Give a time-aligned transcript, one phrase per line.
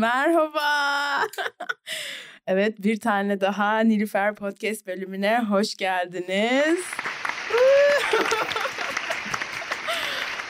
[0.00, 1.26] Merhaba.
[2.46, 6.78] evet bir tane daha Nilüfer Podcast bölümüne hoş geldiniz.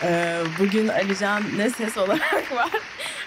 [0.02, 2.70] Ee, bugün Alican ne ses olarak var?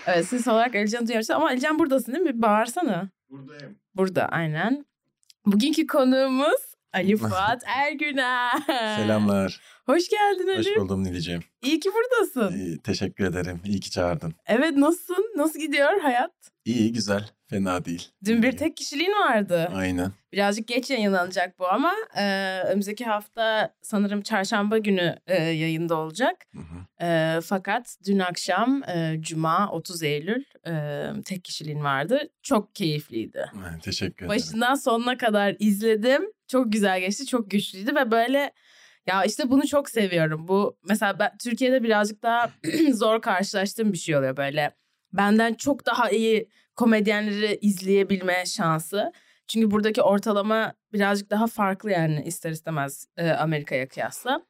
[0.08, 2.34] Evet ses olarak Alican'ı duyuyoruz ama Alican buradasın değil mi?
[2.38, 3.10] Bir bağırsana.
[3.30, 3.78] Buradayım.
[3.96, 4.86] Burada aynen.
[5.46, 8.52] Bugünkü konuğumuz Ali Fuat Ergüner.
[8.98, 9.62] Selamlar.
[9.86, 10.58] Hoş geldin Ali.
[10.58, 11.44] Hoş buldum Niliciğim.
[11.62, 12.58] İyi ki buradasın.
[12.58, 13.62] İyi, teşekkür ederim.
[13.66, 14.34] İyi ki çağırdın.
[14.46, 15.34] Evet nasılsın?
[15.38, 16.32] Nasıl gidiyor hayat?
[16.66, 17.30] İyi, güzel.
[17.50, 18.08] Fena değil.
[18.26, 19.72] Dün bir tek kişiliğin vardı.
[19.76, 20.12] Aynen.
[20.34, 26.36] Birazcık geç yayınlanacak bu ama e, önümüzdeki hafta sanırım çarşamba günü e, yayında olacak.
[26.54, 27.06] Hı hı.
[27.06, 32.30] E, fakat dün akşam e, Cuma 30 Eylül e, tek kişiliğin vardı.
[32.44, 33.52] Çok keyifliydi.
[33.82, 34.30] Teşekkür ederim.
[34.30, 36.22] Başından sonuna kadar izledim.
[36.48, 38.52] Çok güzel geçti, çok güçlüydü ve böyle
[39.08, 40.48] ya işte bunu çok seviyorum.
[40.48, 42.52] Bu mesela ben Türkiye'de birazcık daha
[42.94, 44.72] zor karşılaştığım bir şey oluyor böyle.
[45.14, 49.12] Benden çok daha iyi komedyenleri izleyebilme şansı.
[49.48, 54.42] Çünkü buradaki ortalama birazcık daha farklı yani ister istemez e, Amerika'ya kıyasla.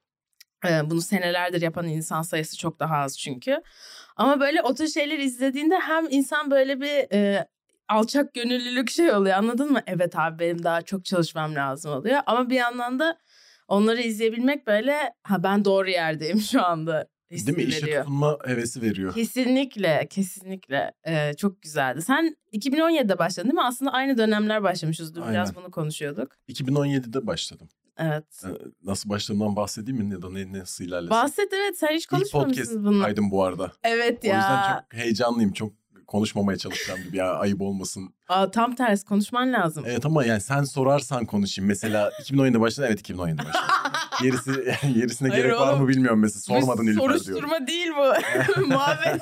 [0.65, 3.61] E, bunu senelerdir yapan insan sayısı çok daha az çünkü.
[4.15, 7.47] Ama böyle o tür şeyler izlediğinde hem insan böyle bir e,
[7.89, 9.81] alçak gönüllülük şey oluyor anladın mı?
[9.87, 12.19] Evet abi benim daha çok çalışmam lazım oluyor.
[12.25, 13.17] Ama bir yandan da
[13.67, 17.63] onları izleyebilmek böyle ha ben doğru yerdeyim şu anda Değil mi?
[17.63, 18.03] İşe veriyor.
[18.03, 19.13] tutunma hevesi veriyor.
[19.13, 22.01] Kesinlikle, kesinlikle Ee, çok güzeldi.
[22.01, 23.63] Sen 2017'de başladın değil mi?
[23.63, 25.15] Aslında aynı dönemler başlamışız.
[25.15, 26.31] Dün biraz bunu konuşuyorduk.
[26.49, 27.69] 2017'de başladım.
[27.97, 28.43] Evet.
[28.45, 28.47] Ee,
[28.83, 31.09] Nasıl başladığımdan bahsedeyim mi ya da ne, nasıl ilerlesin?
[31.09, 33.01] Bahset evet sen hiç konuşmamışsın bunu.
[33.01, 33.71] kaydım bu arada.
[33.83, 34.35] Evet O ya.
[34.35, 35.53] yüzden çok heyecanlıyım.
[35.53, 35.73] Çok
[36.07, 38.13] konuşmamaya çalışacağım gibi ya ayıp olmasın.
[38.27, 39.83] Aa, tam tersi konuşman lazım.
[39.87, 41.67] Evet ama yani sen sorarsan konuşayım.
[41.67, 42.87] Mesela 2017'de başladın.
[42.87, 43.59] Evet 2017'de başladım.
[44.21, 44.51] Gerisi,
[44.93, 45.81] gerisine Hayır gerek var oğlum.
[45.81, 46.59] mı bilmiyorum mesela.
[46.59, 47.19] Sormadın Nilüfer diyorum.
[47.19, 48.13] Soruşturma değil bu.
[48.67, 49.21] Muhabbet.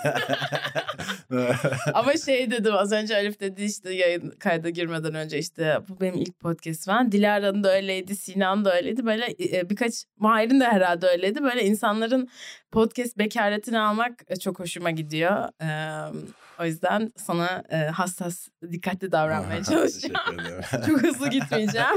[1.93, 6.15] Ama şey dedim az önce Arif dedi işte yayın kayda girmeden önce işte bu benim
[6.15, 7.11] ilk podcast falan.
[7.11, 9.05] Dilara'nın da öyleydi, Sinan da öyleydi.
[9.05, 9.25] Böyle
[9.57, 11.43] e, birkaç Mahir'in de herhalde öyleydi.
[11.43, 12.27] Böyle insanların
[12.71, 15.49] podcast bekaretini almak e, çok hoşuma gidiyor.
[15.61, 16.11] Ee,
[16.59, 18.47] o yüzden sana e, hassas,
[18.91, 20.37] dikkatli davranmaya çalışacağım.
[20.87, 21.87] Çok hızlı gitmeyeceğim.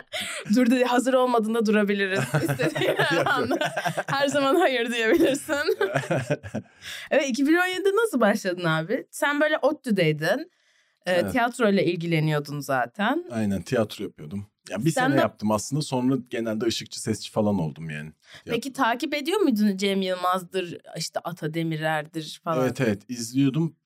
[0.54, 2.20] Dur dedi hazır olmadığında durabiliriz.
[2.50, 2.96] İstediğin
[3.26, 3.58] anda.
[4.06, 5.76] Her zaman hayır diyebilirsin.
[7.10, 9.06] Evet 2017'de nasıl başladın abi?
[9.10, 10.50] Sen böyle ODTÜ'deydin.
[11.06, 11.32] Ee, Evet.
[11.32, 13.24] Tiyatro ile ilgileniyordun zaten.
[13.30, 14.46] Aynen tiyatro yapıyordum.
[14.70, 18.12] Ya bir Sen sene de- yaptım aslında sonra genelde ışıkçı sesçi falan oldum yani.
[18.44, 22.64] Peki takip ediyor muydun Cem Yılmaz'dır, işte Ata Demirer'dir falan?
[22.64, 23.76] Evet evet izliyordum.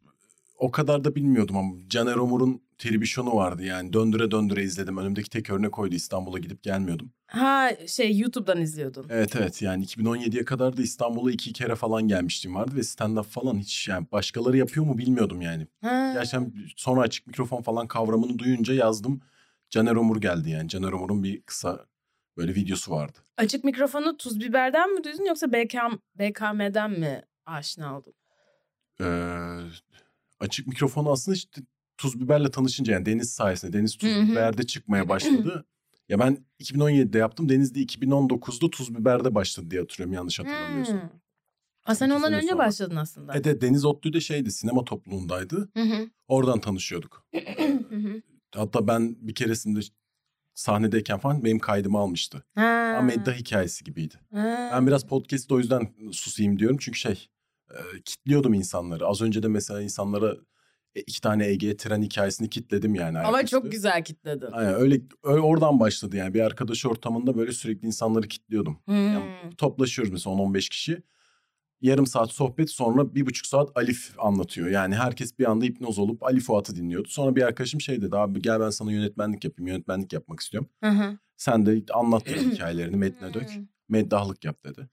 [0.58, 4.98] O kadar da bilmiyordum ama Caner Omur'un televizyonu vardı yani döndüre döndüre izledim.
[4.98, 7.12] Önümdeki tek örnek oydu İstanbul'a gidip gelmiyordum.
[7.26, 9.06] Ha şey YouTube'dan izliyordun.
[9.10, 13.58] Evet evet yani 2017'ye kadar da İstanbul'a iki kere falan gelmiştim vardı ve stand-up falan
[13.58, 15.66] hiç yani başkaları yapıyor mu bilmiyordum yani.
[15.82, 16.10] Ha.
[16.14, 19.20] Gerçekten sonra açık mikrofon falan kavramını duyunca yazdım.
[19.70, 20.68] Caner Omur geldi yani.
[20.68, 21.86] Caner Omur'un bir kısa
[22.36, 23.18] böyle videosu vardı.
[23.36, 28.14] Açık mikrofonu Tuz Biber'den mi duydun yoksa BKM, BKM'den mi aşina oldun?
[29.00, 29.04] Ee,
[30.44, 31.62] açık mikrofonu aslında işte
[31.98, 34.10] Tuz Biber'le tanışınca yani Deniz sayesinde Deniz Tuz.
[34.10, 35.66] Biber'de çıkmaya başladı.
[36.08, 37.48] ya ben 2017'de yaptım.
[37.48, 41.10] Deniz de 2019'da Tuz Biber'de başladı diye hatırlıyorum yanlış hatırlamıyorsam.
[41.84, 42.58] Ha, sen ondan önce sonra.
[42.58, 43.32] başladın aslında.
[43.34, 45.68] Evet evet, Deniz Otlu'da şeydi sinema topluluğundaydı.
[46.28, 47.26] Oradan tanışıyorduk.
[48.54, 49.80] Hatta ben bir keresinde
[50.54, 52.44] sahnedeyken falan benim kaydımı almıştı.
[52.54, 52.94] Ha.
[52.98, 54.14] Ama medda hikayesi gibiydi.
[54.32, 54.70] Ha.
[54.72, 56.76] Ben biraz podcast'te o yüzden susayım diyorum.
[56.80, 57.28] Çünkü şey
[57.74, 59.06] e, kitliyordum insanları.
[59.06, 60.36] Az önce de mesela insanlara
[60.94, 63.18] e, iki tane Ege tren hikayesini kitledim yani.
[63.18, 63.56] Ama ayaküstü.
[63.56, 64.48] çok güzel kitledin.
[64.52, 66.34] Aynen öyle, öyle oradan başladı yani.
[66.34, 68.78] Bir arkadaş ortamında böyle sürekli insanları kitliyordum.
[68.84, 69.50] Hmm.
[69.58, 71.02] Toplaşıyoruz mesela 10-15 kişi.
[71.80, 74.68] Yarım saat sohbet sonra bir buçuk saat Alif anlatıyor.
[74.68, 77.08] Yani herkes bir anda hipnoz olup Ali Fuat'ı dinliyordu.
[77.08, 79.68] Sonra bir arkadaşım şey dedi abi gel ben sana yönetmenlik yapayım.
[79.68, 80.70] Yönetmenlik yapmak istiyorum.
[80.84, 81.18] Hı hı.
[81.36, 83.56] Sen de anlat hikayelerini metne dök.
[83.56, 83.66] Hmm.
[83.88, 84.88] Meddahlık yap dedi.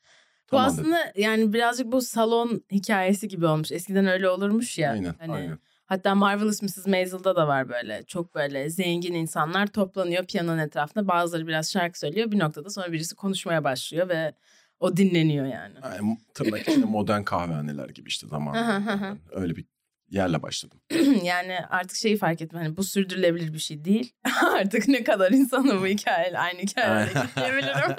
[0.52, 0.84] Bu Tamam dedim.
[0.84, 3.72] aslında yani birazcık bu salon hikayesi gibi olmuş.
[3.72, 4.92] Eskiden öyle olurmuş ya.
[4.92, 5.60] Aynen, Hani aynen.
[5.86, 6.88] Hatta Marvelous Mrs.
[6.88, 8.04] Maisel'da da var böyle.
[8.04, 11.08] Çok böyle zengin insanlar toplanıyor piyanonun etrafında.
[11.08, 12.32] Bazıları biraz şarkı söylüyor.
[12.32, 14.34] Bir noktada sonra birisi konuşmaya başlıyor ve
[14.80, 15.76] o dinleniyor yani.
[15.84, 19.18] Yani tırnak içinde modern kahvehaneler gibi işte zamanında.
[19.32, 19.66] öyle bir
[20.12, 20.82] yerle başladım.
[21.24, 22.60] yani artık şeyi fark ettim.
[22.60, 24.14] Hani bu sürdürülebilir bir şey değil.
[24.56, 27.96] artık ne kadar insanı bu hikayeyle aynı hikayeyle kitleyebilirim.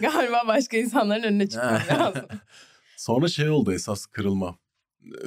[0.00, 2.26] Galiba başka insanların önüne çıkmam lazım.
[2.96, 4.58] Sonra şey oldu esas kırılma.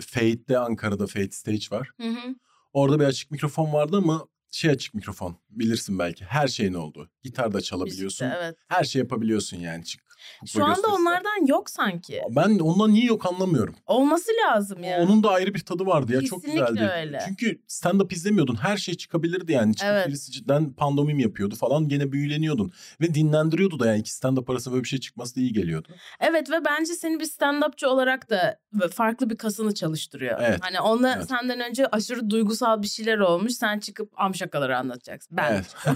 [0.02, 1.90] Fate'de Ankara'da Fate Stage var.
[2.02, 2.36] Hı hı.
[2.74, 7.10] Orada bir açık mikrofon vardı ama şey açık mikrofon bilirsin belki her şeyin oldu.
[7.24, 8.28] Gitar da çalabiliyorsun.
[8.28, 8.58] Müzikte, evet.
[8.68, 9.86] Her şey yapabiliyorsun yani.
[9.86, 10.05] Çık.
[10.48, 11.01] Şu anda gösterisi.
[11.01, 12.22] onlardan yok sanki.
[12.30, 13.75] Ben ondan niye yok anlamıyorum.
[13.86, 15.01] Olması lazım ya.
[15.04, 16.92] Onun da ayrı bir tadı vardı ya çok Kesinlikle güzeldi.
[16.95, 17.19] öyle.
[17.27, 18.56] Çünkü stand-up izlemiyordun.
[18.56, 19.75] Her şey çıkabilirdi yani.
[19.75, 20.07] Çıkıp Evet.
[20.07, 21.88] birisi cidden pandomim yapıyordu falan.
[21.89, 22.72] Gene büyüleniyordun.
[23.01, 25.88] Ve dinlendiriyordu da yani iki stand-up arasında böyle bir şey çıkması da iyi geliyordu.
[26.19, 28.60] Evet ve bence seni bir stand-upçı olarak da
[28.94, 30.39] farklı bir kasını çalıştırıyor.
[30.42, 30.60] Evet.
[30.62, 31.27] Hani onunla Evet.
[31.30, 33.54] senden önce aşırı duygusal bir şeyler olmuş.
[33.54, 35.38] Sen çıkıp am şakaları anlatacaksın.
[35.38, 35.51] Ben.
[35.54, 35.75] Evet.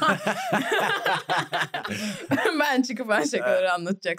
[2.59, 3.73] ben çıkıp am şakaları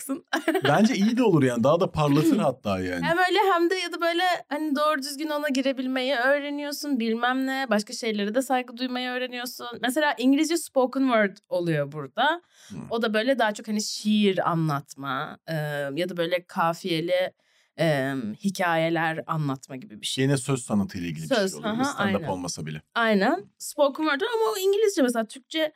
[0.08, 0.24] anlatacaksın.
[0.64, 1.64] Bence iyi de olur yani.
[1.64, 3.04] Daha da parlatır hatta yani.
[3.06, 7.00] Hem öyle hem de ya da böyle hani doğru düzgün ona girebilmeyi öğreniyorsun.
[7.00, 7.66] Bilmem ne.
[7.70, 9.66] Başka şeylere de saygı duymayı öğreniyorsun.
[9.80, 12.42] Mesela İngilizce spoken word oluyor burada.
[12.68, 12.76] Hı.
[12.90, 15.54] O da böyle daha çok hani şiir anlatma e,
[15.94, 17.32] ya da böyle kafiyeli
[17.78, 18.14] e,
[18.44, 20.24] hikayeler anlatma gibi bir şey.
[20.24, 21.74] Yine söz sanatıyla ilgili bir Söz, şey oluyor.
[21.74, 22.28] aha, Stand-up aynen.
[22.28, 22.82] olmasa bile.
[22.94, 23.44] Aynen.
[23.58, 25.72] Spoken word ama o İngilizce mesela Türkçe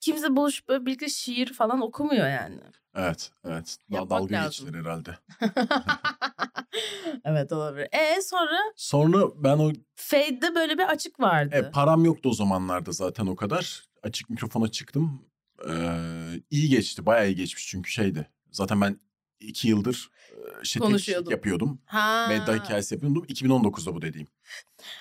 [0.00, 2.60] kimse buluşup birlikte şiir falan okumuyor yani.
[2.94, 3.76] Evet, evet.
[3.90, 4.66] Daha Yapmak dalga lazım.
[4.66, 5.18] geçilir herhalde.
[7.24, 7.88] evet olabilir.
[7.92, 11.56] E sonra Sonra ben o Fade'de böyle bir açık vardı.
[11.56, 13.82] e, param yoktu o zamanlarda zaten o kadar.
[14.02, 15.26] Açık mikrofona çıktım.
[15.68, 17.06] Ee, iyi geçti.
[17.06, 18.30] Bayağı iyi geçmiş çünkü şeydi.
[18.50, 19.00] Zaten ben
[19.40, 20.10] iki yıldır
[20.76, 21.30] e, Konuşuyordum.
[21.30, 21.80] yapıyordum.
[21.86, 22.26] ha.
[22.28, 23.24] Medya hikayesi yapıyordum.
[23.24, 24.26] 2019'da bu dediğim.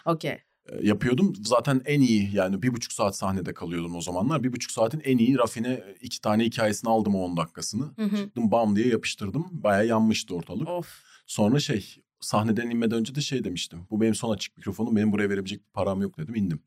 [0.05, 0.39] Okey.
[0.69, 1.33] E, yapıyordum.
[1.45, 4.43] Zaten en iyi yani bir buçuk saat sahnede kalıyordum o zamanlar.
[4.43, 7.83] Bir buçuk saatin en iyi rafine iki tane hikayesini aldım o on dakikasını.
[7.95, 8.17] Hı hı.
[8.17, 9.45] Çıktım bam diye yapıştırdım.
[9.51, 10.69] Bayağı yanmıştı ortalık.
[10.69, 11.03] Of.
[11.27, 13.87] Sonra şey sahneden inmeden önce de şey demiştim.
[13.89, 14.95] Bu benim son açık mikrofonum.
[14.95, 16.35] Benim buraya verebilecek bir param yok dedim.
[16.35, 16.59] indim.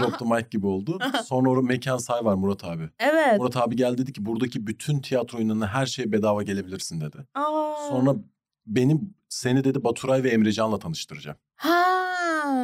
[0.00, 0.98] Drop the mic gibi oldu.
[1.24, 2.90] Sonra orada mekan sahibi var Murat abi.
[2.98, 3.38] evet.
[3.38, 7.16] Murat abi geldi dedi ki buradaki bütün tiyatro oyunlarına her şeye bedava gelebilirsin dedi.
[7.34, 7.74] Aa.
[7.88, 8.16] Sonra
[8.66, 11.36] benim seni dedi Baturay ve Emrecan'la tanıştıracağım.
[11.56, 11.70] Ha.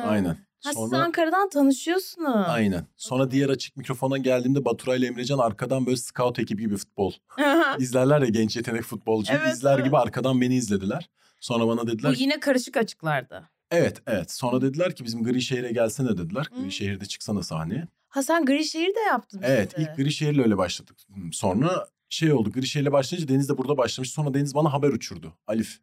[0.06, 0.49] Aynen.
[0.64, 2.44] Ha siz Sonra Ankara'dan tanışıyorsunuz.
[2.48, 2.86] aynen.
[2.96, 7.12] Sonra diğer açık mikrofona geldiğimde Baturay ile Emrecan arkadan böyle scout ekibi gibi futbol.
[7.78, 9.32] İzlerler ya genç yetenek futbolcu.
[9.32, 9.84] Evet, İzler evet.
[9.84, 11.10] gibi arkadan beni izlediler.
[11.40, 13.50] Sonra bana Bu dediler ki yine karışık açıklardı.
[13.70, 14.30] evet evet.
[14.30, 16.46] Sonra dediler ki bizim Grişehir'e gelsene dediler.
[16.50, 16.62] Hmm.
[16.62, 17.86] Grişehir'de çıksana sahneye.
[18.08, 19.82] Ha sen Grişehir'de yaptın Evet işte.
[19.82, 20.96] ilk Grişehir'le öyle başladık.
[21.32, 24.10] Sonra şey oldu Grişehir'le başlayınca Deniz de burada başlamış.
[24.10, 25.32] Sonra Deniz bana haber uçurdu.
[25.46, 25.78] Alif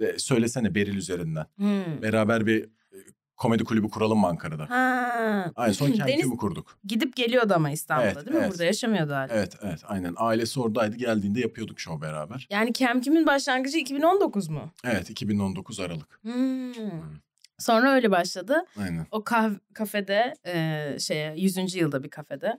[0.00, 1.46] e, söylesene Beril üzerinden.
[1.56, 2.02] Hmm.
[2.02, 2.68] Beraber bir
[3.40, 4.70] komedi kulübü kuralım mı Ankara'da?
[4.70, 5.52] Ha.
[5.56, 6.78] Aynen sonra Deniz Kemküm'ü kurduk.
[6.84, 8.40] gidip geliyordu ama İstanbul'da Evet, değil mi?
[8.40, 8.50] evet.
[8.50, 9.28] Burada yaşamıyordu hala.
[9.30, 10.14] Evet evet aynen.
[10.16, 12.46] Ailesi oradaydı geldiğinde yapıyorduk show beraber.
[12.50, 14.72] Yani Kemküm'ün başlangıcı 2019 mu?
[14.84, 16.20] Evet 2019 Aralık.
[16.22, 16.72] Hmm.
[17.58, 18.64] Sonra öyle başladı.
[18.78, 19.06] Aynen.
[19.10, 21.74] O kah- kafede e, şeye 100.
[21.74, 22.58] yılda bir kafede.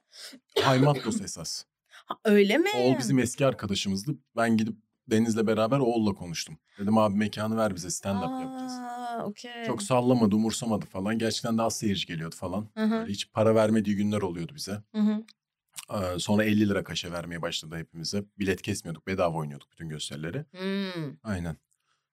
[0.62, 1.64] Haymatlos esas.
[2.06, 2.70] Ha, öyle mi?
[2.78, 4.12] Oğul bizim eski arkadaşımızdı.
[4.36, 4.76] Ben gidip
[5.12, 6.58] Deniz'le beraber Oğul'la konuştum.
[6.80, 8.72] Dedim abi mekanı ver bize stand-up yapacağız.
[8.74, 9.64] Aa, okey.
[9.66, 11.18] Çok sallamadı, umursamadı falan.
[11.18, 12.70] Gerçekten az seyirci geliyordu falan.
[12.78, 14.84] Hı hı, Böyle hiç para vermediği günler oluyordu bize.
[14.96, 15.24] hı hı.
[15.94, 18.24] Ee, sonra 50 lira kaşe vermeye başladı hepimize.
[18.40, 20.46] Bilet kesmiyorduk, bedava oynuyorduk bütün gösterileri.
[20.52, 21.14] Hmm.
[21.24, 21.58] Aynen.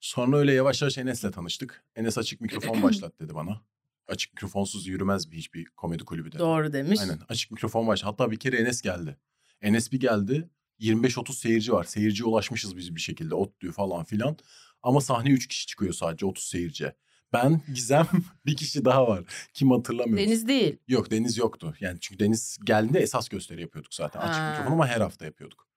[0.00, 1.84] Sonra öyle yavaş yavaş Enes'le tanıştık.
[1.96, 3.60] Enes açık mikrofon başlat dedi bana.
[4.08, 6.38] Açık mikrofonsuz yürümez bir hiçbir komedi kulübü dedi.
[6.38, 7.00] Doğru demiş.
[7.00, 8.12] Aynen açık mikrofon başlat.
[8.12, 9.16] Hatta bir kere Enes geldi.
[9.60, 10.50] Enes bir geldi.
[10.80, 11.84] 25-30 seyirci var.
[11.84, 13.34] Seyirciye ulaşmışız biz bir şekilde.
[13.34, 14.36] Otluyor falan filan.
[14.82, 16.92] Ama sahneye 3 kişi çıkıyor sadece 30 seyirci.
[17.32, 18.06] Ben, Gizem,
[18.46, 19.24] bir kişi daha var.
[19.54, 20.26] Kim hatırlamıyorum.
[20.26, 20.76] Deniz değil.
[20.88, 21.74] Yok Deniz yoktu.
[21.80, 24.20] Yani çünkü Deniz geldiğinde esas gösteri yapıyorduk zaten.
[24.20, 25.67] Açık mikrofon ama her hafta yapıyorduk.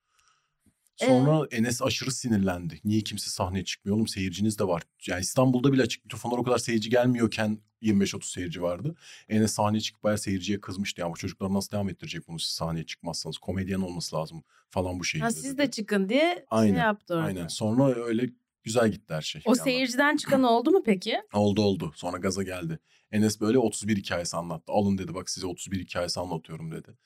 [1.07, 2.79] Sonra Enes aşırı sinirlendi.
[2.85, 4.83] Niye kimse sahneye çıkmıyor oğlum seyirciniz de var.
[5.07, 8.95] Yani İstanbul'da bile açık mikrofonlar o kadar seyirci gelmiyorken 25-30 seyirci vardı.
[9.29, 11.01] Enes sahneye çıkıp bayağı seyirciye kızmıştı.
[11.01, 13.37] Ya bu çocuklar nasıl devam ettirecek bunu siz sahneye çıkmazsanız.
[13.37, 15.25] Komedyen olması lazım falan bu şehirde.
[15.25, 15.57] Ha, siz dedi.
[15.57, 17.25] de çıkın diye Aynen, şey yaptı orada.
[17.25, 17.47] Aynen.
[17.47, 18.29] Sonra öyle
[18.63, 19.41] güzel gitti her şey.
[19.45, 19.63] O yandan.
[19.63, 21.21] seyirciden çıkan oldu mu peki?
[21.33, 21.91] Oldu oldu.
[21.95, 22.79] Sonra gaza geldi.
[23.11, 24.71] Enes böyle 31 hikayesi anlattı.
[24.73, 26.97] Alın dedi bak size 31 hikayesi anlatıyorum dedi.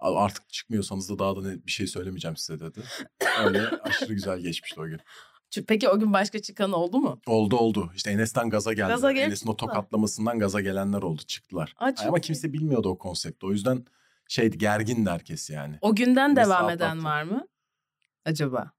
[0.00, 2.80] "A- Artık çıkmıyorsanız da daha da bir şey söylemeyeceğim size dedi.
[3.44, 5.00] Öyle aşırı güzel geçmişti o gün.
[5.68, 7.20] Peki o gün başka çıkan oldu mu?
[7.26, 7.90] Oldu oldu.
[7.96, 8.88] İşte Enes'ten gaza geldi.
[8.88, 11.74] Gaza Enes'in o tokatlamasından gaza gelenler oldu çıktılar.
[11.76, 12.20] Aa, Ama iyi.
[12.20, 13.46] kimse bilmiyordu o konsepti.
[13.46, 13.84] O yüzden
[14.28, 15.78] şeydi gergindi herkes yani.
[15.80, 17.46] O günden Enes devam eden var mı?
[18.24, 18.72] Acaba?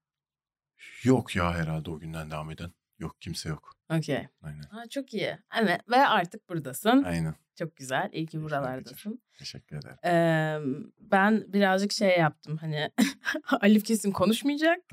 [1.02, 2.70] Yok ya herhalde o günden devam eden.
[2.98, 3.72] Yok kimse yok.
[3.90, 4.28] Okey.
[4.42, 4.62] Aynen.
[4.62, 5.38] Ha, çok iyi.
[5.62, 7.02] Evet ve artık buradasın.
[7.02, 7.34] Aynen.
[7.58, 8.08] Çok güzel.
[8.12, 9.22] İyi ki buralardasın.
[9.38, 9.96] Teşekkür ederim.
[10.04, 10.58] Ee,
[11.00, 12.90] ben birazcık şey yaptım hani
[13.60, 14.78] Alif kesin konuşmayacak.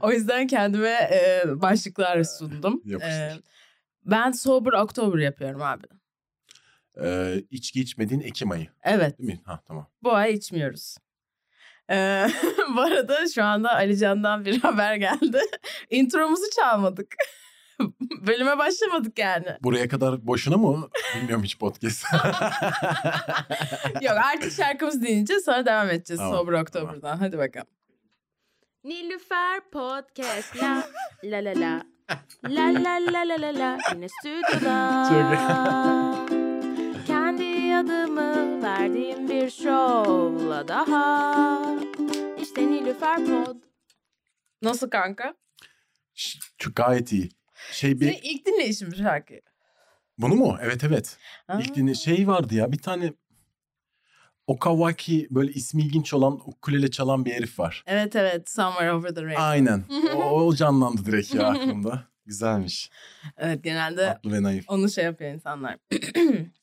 [0.00, 2.82] O yüzden kendime e, başlıklar sundum.
[3.02, 3.30] Ee,
[4.04, 5.86] ben Sober October yapıyorum abi.
[7.02, 8.66] ee, içki içmediğin Ekim ayı.
[8.82, 9.18] Evet.
[9.18, 9.40] Değil mi?
[9.44, 9.86] Ha tamam.
[10.02, 10.96] Bu ay içmiyoruz.
[11.90, 12.26] Ee,
[12.76, 15.40] bu arada şu anda Ali Can'dan bir haber geldi.
[15.90, 17.14] Intromuzu çalmadık.
[18.26, 19.46] Bölüme başlamadık yani.
[19.62, 20.88] Buraya kadar boşuna mı?
[21.16, 22.04] Bilmiyorum hiç podcast.
[24.02, 27.16] Yok artık şarkımızı dinleyeceğiz sonra devam edeceğiz Tamam, Sober Oktober'dan.
[27.16, 27.66] Hadi bakalım.
[28.84, 30.82] Nilüfer Podcast la
[31.24, 31.82] la la la
[32.48, 36.39] la la la la la la yine stüdyoda Kendi
[37.84, 41.76] adımı verdiğim bir şovla daha
[42.42, 43.56] İşte Nilüfer Pod
[44.62, 45.34] Nasıl kanka?
[46.14, 47.28] Ş- Çok gayet iyi.
[47.72, 49.40] Şey Senin bir ilk dinleyişin bu şarkıyı.
[50.18, 50.56] bunu mu?
[50.62, 51.18] Evet evet.
[51.48, 51.60] Aa.
[51.60, 53.12] İlk dinle şey vardı ya bir tane
[54.46, 57.84] Okawaki böyle ismi ilginç olan ukulele çalan bir herif var.
[57.86, 59.42] Evet evet Somewhere Over the Rainbow.
[59.42, 59.84] Aynen.
[60.16, 62.04] O, o canlandı direkt ya aklımda.
[62.26, 62.90] Güzelmiş.
[63.36, 64.64] Evet genelde Tatlı ve naif.
[64.70, 65.76] onu şey yapıyor insanlar.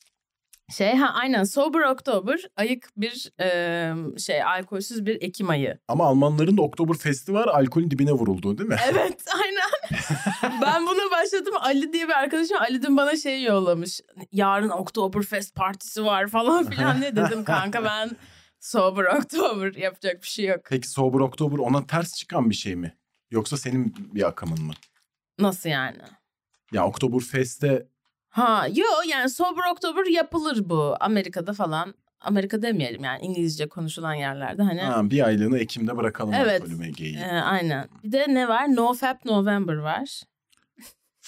[0.70, 5.78] şey ha aynen Sober October ayık bir e, şey alkolsüz bir Ekim ayı.
[5.88, 7.46] Ama Almanların da Oktoberfest'i var.
[7.46, 8.76] Alkolün dibine vuruldu değil mi?
[8.90, 10.00] Evet aynen.
[10.62, 11.54] ben buna başladım.
[11.60, 14.00] Ali diye bir arkadaşım Ali dün bana şey yollamış.
[14.32, 18.10] Yarın Oktoberfest partisi var falan filan ne dedim kanka ben
[18.60, 20.60] Sober October yapacak bir şey yok.
[20.68, 22.96] Peki Sober Oktober ona ters çıkan bir şey mi?
[23.30, 24.72] Yoksa senin bir akımın mı?
[25.38, 25.98] Nasıl yani?
[26.72, 27.86] Ya Oktoberfest'te
[28.28, 31.94] Ha yo yani Sober October yapılır bu Amerika'da falan.
[32.20, 34.80] Amerika demeyelim yani İngilizce konuşulan yerlerde hani.
[34.80, 36.62] ha, bir aylığını Ekim'de bırakalım Evet.
[37.18, 37.88] e, aynen.
[38.04, 38.76] Bir de ne var?
[38.76, 40.22] No Fap November var.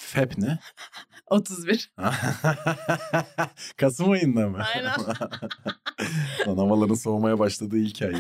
[0.00, 0.58] FEP ne?
[1.30, 1.92] 31.
[3.76, 4.58] Kasım ayında mı?
[4.74, 4.90] Aynen.
[6.46, 8.14] Lan havaların soğumaya başladığı ilk ay.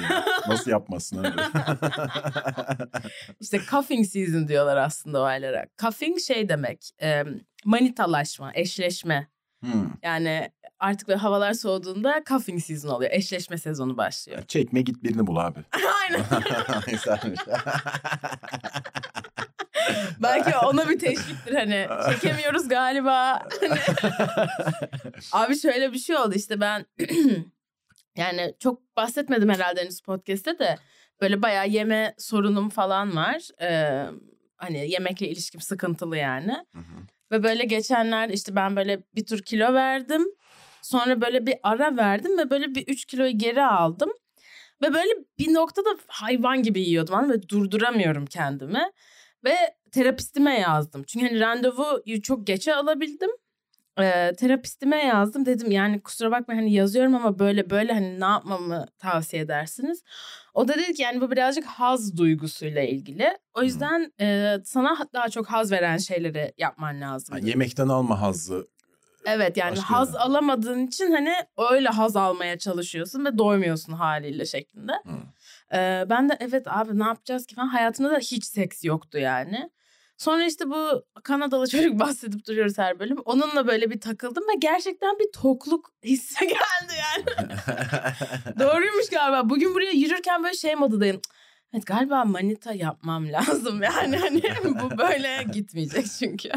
[0.48, 1.40] Nasıl yapmasın abi?
[3.40, 5.66] İşte cuffing season diyorlar aslında o aylara.
[5.82, 6.90] Cuffing şey demek.
[7.02, 7.24] E,
[7.64, 9.28] manitalaşma, eşleşme.
[9.60, 9.90] Hmm.
[10.02, 13.10] Yani artık böyle havalar soğuduğunda cuffing season oluyor.
[13.10, 14.42] Eşleşme sezonu başlıyor.
[14.48, 15.60] Çekme git birini bul abi.
[16.02, 16.24] Aynen.
[20.22, 21.86] Belki ona bir teşviktir hani.
[22.12, 23.42] Çekemiyoruz galiba.
[25.32, 26.86] Abi şöyle bir şey oldu işte ben
[28.16, 30.76] yani çok bahsetmedim herhalde henüz podcast'te de
[31.20, 33.48] böyle bayağı yeme sorunum falan var.
[33.62, 34.06] Ee,
[34.56, 36.52] hani yemekle ilişkim sıkıntılı yani.
[36.52, 37.00] Hı hı.
[37.32, 40.26] Ve böyle geçenlerde işte ben böyle bir tur kilo verdim.
[40.82, 44.10] Sonra böyle bir ara verdim ve böyle bir 3 kiloyu geri aldım.
[44.82, 47.14] Ve böyle bir noktada hayvan gibi yiyordum.
[47.14, 48.90] Hani böyle durduramıyorum kendimi.
[49.44, 49.56] Ve
[49.92, 51.02] terapistime yazdım.
[51.02, 53.30] Çünkü hani randevuyu çok geçe alabildim.
[54.00, 55.46] Ee, terapistime yazdım.
[55.46, 60.02] Dedim yani kusura bakma hani yazıyorum ama böyle böyle hani ne yapmamı tavsiye edersiniz?
[60.54, 63.38] O da dedi ki yani bu birazcık haz duygusuyla ilgili.
[63.54, 67.36] O yüzden e, sana daha çok haz veren şeyleri yapman lazım.
[67.36, 67.48] Dedi.
[67.48, 68.68] yemekten alma hazzı.
[69.26, 70.20] Evet yani Başka haz yerden.
[70.20, 71.32] alamadığın için hani
[71.70, 74.92] öyle haz almaya çalışıyorsun ve doymuyorsun haliyle şeklinde.
[74.92, 75.12] Hı.
[75.74, 79.70] Ee, ben de evet abi ne yapacağız ki falan hayatımda da hiç seks yoktu yani.
[80.16, 83.18] Sonra işte bu Kanadalı çocuk bahsedip duruyoruz her bölüm.
[83.24, 87.24] Onunla böyle bir takıldım ve gerçekten bir tokluk hissi geldi yani.
[88.58, 89.50] Doğruymuş galiba.
[89.50, 91.16] Bugün buraya yürürken böyle şey modundayım.
[91.16, 91.32] Cık,
[91.74, 96.50] Evet galiba manita yapmam lazım yani hani bu böyle gitmeyecek çünkü.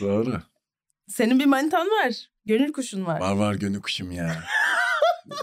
[0.00, 0.42] Doğru.
[1.08, 2.28] Senin bir manitan var.
[2.46, 3.20] Gönül kuşun var.
[3.20, 4.44] Var var gönül kuşum ya.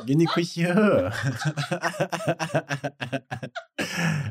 [0.08, 1.10] Gönül kuşu.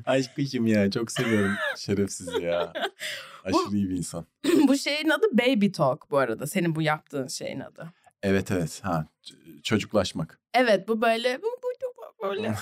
[0.07, 0.90] Aşk kuşum ya.
[0.90, 2.73] Çok seviyorum şerefsizi ya.
[3.45, 4.26] Aşırı iyi bir insan.
[4.69, 6.47] bu şeyin adı Baby Talk bu arada.
[6.47, 7.92] Senin bu yaptığın şeyin adı.
[8.23, 8.80] Evet evet.
[8.83, 9.07] Ha,
[9.62, 10.40] çocuklaşmak.
[10.54, 12.54] Evet bu böyle bu, bu, bu- böyle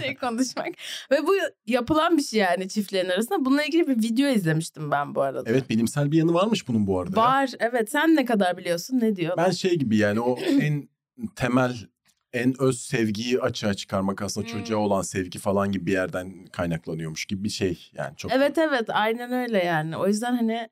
[0.02, 0.68] şey konuşmak.
[1.10, 1.34] Ve bu
[1.66, 3.44] yapılan bir şey yani çiftlerin arasında.
[3.44, 5.50] Bununla ilgili bir video izlemiştim ben bu arada.
[5.50, 7.20] evet bilimsel bir yanı varmış bunun bu arada.
[7.20, 7.26] ya.
[7.26, 9.36] Var evet sen ne kadar biliyorsun ne diyor?
[9.36, 10.88] Ben şey gibi yani o en
[11.36, 11.76] temel
[12.32, 14.52] en öz sevgiyi açığa çıkarmak aslında Hmm.
[14.52, 18.90] çocuğa olan sevgi falan gibi bir yerden kaynaklanıyormuş gibi bir şey yani çok Evet evet
[18.90, 19.96] aynen öyle yani.
[19.96, 20.68] O yüzden hani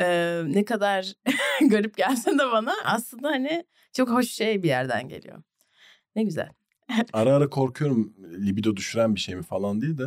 [0.00, 0.06] e,
[0.46, 1.12] ne kadar
[1.68, 5.42] garip gelse de bana aslında hani çok hoş şey bir yerden geliyor.
[6.16, 6.48] Ne güzel.
[7.12, 8.14] ara ara korkuyorum
[8.46, 10.04] libido düşüren bir şey mi falan diye de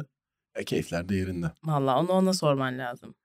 [0.55, 1.51] e, keyifler de yerinde.
[1.63, 3.15] Vallahi onu ona sorman lazım.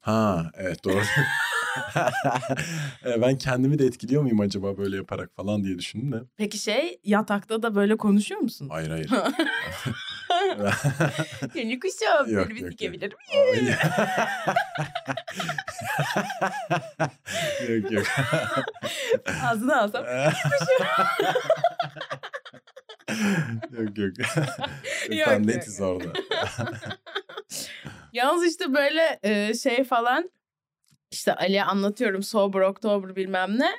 [0.00, 1.02] Ha evet doğru.
[3.06, 6.16] E, ben kendimi de etkiliyor muyum acaba böyle yaparak falan diye düşündüm de.
[6.36, 8.68] Peki şey yatakta da böyle konuşuyor musun?
[8.68, 9.10] Hayır hayır.
[11.52, 12.34] Seni kuşum.
[12.34, 12.94] Yok, bir yok, yok.
[17.68, 18.06] yok yok.
[19.44, 20.04] Ağzını alsam.
[23.78, 24.12] yok yok.
[25.10, 25.40] Yok.
[25.40, 26.12] netiz orada.
[28.12, 30.30] Yalnız işte böyle e, şey falan
[31.12, 33.72] işte Ali anlatıyorum Sober October bilmem ne.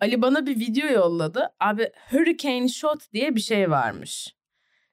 [0.00, 1.48] Ali bana bir video yolladı.
[1.60, 4.34] Abi Hurricane Shot diye bir şey varmış.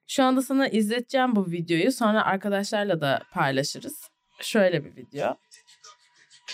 [0.06, 1.92] Şu anda sana izleteceğim bu videoyu.
[1.92, 4.08] Sonra arkadaşlarla da paylaşırız.
[4.40, 5.36] Şöyle bir video.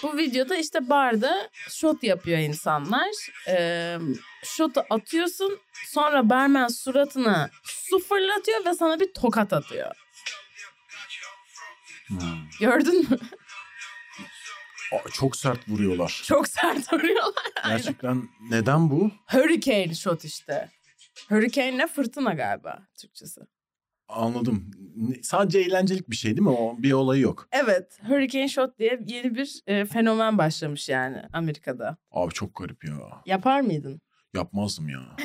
[0.03, 3.09] Bu videoda işte barda shot yapıyor insanlar.
[3.49, 3.99] Ee,
[4.45, 9.97] shot'u atıyorsun sonra barmen suratına su fırlatıyor ve sana bir tokat atıyor.
[12.09, 12.19] Hmm.
[12.61, 13.19] Gördün mü?
[14.93, 16.23] Aa, çok sert vuruyorlar.
[16.25, 17.33] Çok sert vuruyorlar.
[17.69, 19.11] Gerçekten neden bu?
[19.31, 20.69] Hurricane shot işte.
[21.29, 21.87] Hurricane ne?
[21.87, 23.41] Fırtına galiba Türkçesi.
[24.09, 24.71] Anladım.
[25.23, 26.49] Sadece eğlencelik bir şey değil mi?
[26.49, 27.49] O bir olayı yok.
[27.53, 27.99] Evet.
[28.09, 31.97] Hurricane shot diye yeni bir e, fenomen başlamış yani Amerika'da.
[32.11, 32.95] Abi çok garip ya.
[33.27, 34.01] Yapar mıydın?
[34.35, 35.01] Yapmazdım ya.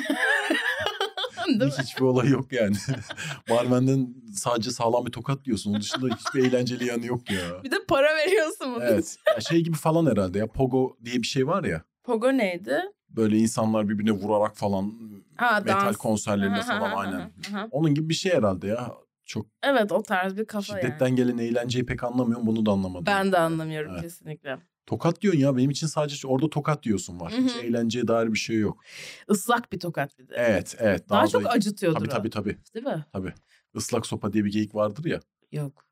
[1.46, 1.70] Değil mi?
[1.82, 2.76] Hiçbir olay yok yani.
[3.50, 5.70] Barmenden sadece sağlam bir tokat diyorsun.
[5.70, 7.62] Onun dışında hiçbir eğlenceli yanı yok ya.
[7.64, 9.16] Bir de para veriyorsun bunun Evet.
[9.34, 10.46] Ya şey gibi falan herhalde ya.
[10.46, 11.82] Pogo diye bir şey var ya.
[12.04, 12.80] Pogo neydi?
[13.08, 14.92] Böyle insanlar birbirine vurarak falan
[15.36, 15.96] Ha, metal dans.
[15.96, 17.32] konserlerinde falan aynen.
[17.70, 18.92] Onun gibi bir şey herhalde ya.
[19.24, 21.16] Çok Evet o tarz bir kafa şiddetten yani.
[21.16, 22.46] gelen eğlenceyi pek anlamıyorum.
[22.46, 23.06] Bunu da anlamadım.
[23.06, 24.02] Ben de anlamıyorum Evet.
[24.02, 24.58] kesinlikle.
[24.88, 25.56] Tokat diyorsun ya.
[25.56, 27.32] Benim için sadece orada tokat diyorsun var.
[27.32, 27.62] Hiç Hı hı.
[27.62, 28.82] eğlenceye dair bir şey yok.
[29.30, 30.34] Islak bir tokat bir de.
[30.36, 31.08] Evet evet.
[31.08, 32.10] Daha, da- çok acıtıyordur Tabii o.
[32.10, 32.58] tabii tabii.
[32.74, 33.04] Değil mi?
[33.12, 33.32] tabii.
[33.74, 35.20] Islak sopa diye bir geyik vardır ya.
[35.52, 35.84] Yok.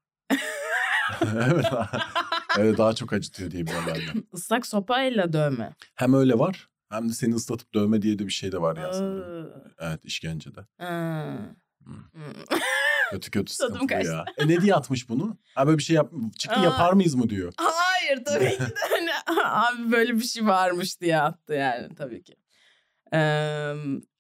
[1.23, 1.67] evet.
[2.59, 4.01] evet daha çok acıtıyor diye ben de.
[4.33, 5.75] Islak sopayla dövme.
[5.95, 8.93] Hem öyle var hem de seni ıslatıp dövme diye de bir şey de var ya
[8.93, 9.51] sanırım.
[9.79, 10.61] Evet işkencede.
[10.81, 11.39] Hı.
[11.85, 12.03] Hmm.
[13.11, 14.13] Kötü kötü Tadım sıkıntılı kaçtı.
[14.13, 14.25] ya.
[14.39, 15.39] E ne diye atmış bunu?
[15.55, 16.65] Ha böyle bir şey yap çıkın Aa.
[16.65, 17.53] yapar mıyız mı diyor.
[17.57, 22.37] Hayır tabii ki de hani abi böyle bir şey varmış diye attı yani tabii ki.
[23.13, 23.73] Ee,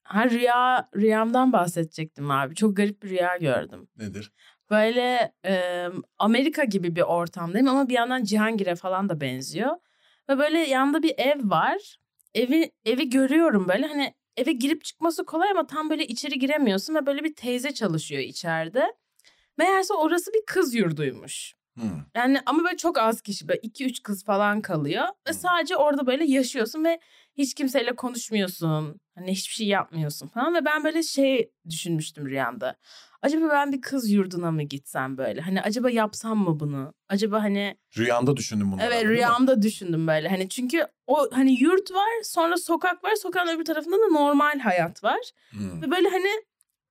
[0.02, 2.54] ha rüya rüyamdan bahsedecektim abi.
[2.54, 3.88] Çok garip bir rüya gördüm.
[3.96, 4.32] Nedir?
[4.70, 5.86] Böyle e,
[6.18, 9.76] Amerika gibi bir ortamdayım ama bir yandan Cihangir'e falan da benziyor.
[10.28, 11.96] Ve böyle yanında bir ev var.
[12.34, 17.06] Evi evi görüyorum böyle hani eve girip çıkması kolay ama tam böyle içeri giremiyorsun ve
[17.06, 18.94] böyle bir teyze çalışıyor içeride.
[19.58, 21.54] Meğerse orası bir kız yurduymuş.
[21.76, 21.87] Hı.
[22.14, 25.38] Yani ama böyle çok az kişi böyle iki üç kız falan kalıyor ve Hmm.
[25.38, 27.00] sadece orada böyle yaşıyorsun ve
[27.35, 29.00] hiç kimseyle konuşmuyorsun.
[29.14, 32.76] Hani hiçbir şey yapmıyorsun falan ve ben böyle şey düşünmüştüm rüyamda.
[33.23, 35.40] Acaba ben bir kız yurduna mı gitsem böyle?
[35.40, 36.95] Hani acaba yapsam mı bunu?
[37.09, 38.83] Acaba hani Rüyanda düşündüm bunu.
[38.83, 39.11] evet değil mi?
[39.11, 40.28] rüyamda düşündüm böyle.
[40.28, 43.14] Hani çünkü o hani yurt var, sonra sokak var.
[43.14, 45.21] Sokağın öbür tarafında da normal hayat var.
[45.50, 45.82] Hı.
[45.82, 46.28] Ve böyle hani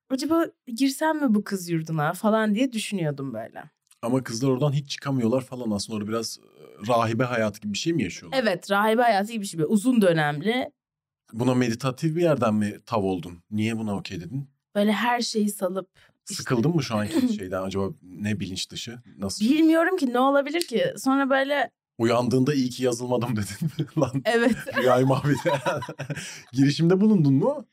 [0.10, 3.64] acaba girsem mi bu kız yurduna falan diye düşünüyordum böyle.
[4.02, 7.94] Ama kızlar oradan hiç çıkamıyorlar falan aslında orada biraz e, rahibe hayatı gibi bir şey
[7.94, 8.40] mi yaşıyorlar?
[8.44, 9.60] Evet rahibe hayatı gibi bir şey.
[9.68, 10.72] Uzun dönemli
[11.34, 13.44] Buna meditatif bir yerden mi tav oldun?
[13.52, 14.50] Niye buna okey dedin?
[14.76, 15.90] böyle her şeyi salıp
[16.30, 19.00] işte- Sıkıldın mı şu anki şeyden acaba ne bilinç dışı?
[19.18, 19.46] Nasıl?
[19.46, 20.94] bilmiyorum ki ne olabilir ki.
[20.98, 23.88] Sonra böyle Uyandığında iyi ki yazılmadım dedin?
[24.02, 25.52] Lan evet rüyayı mahvedin.
[26.54, 27.68] Girişimde bulundun mu?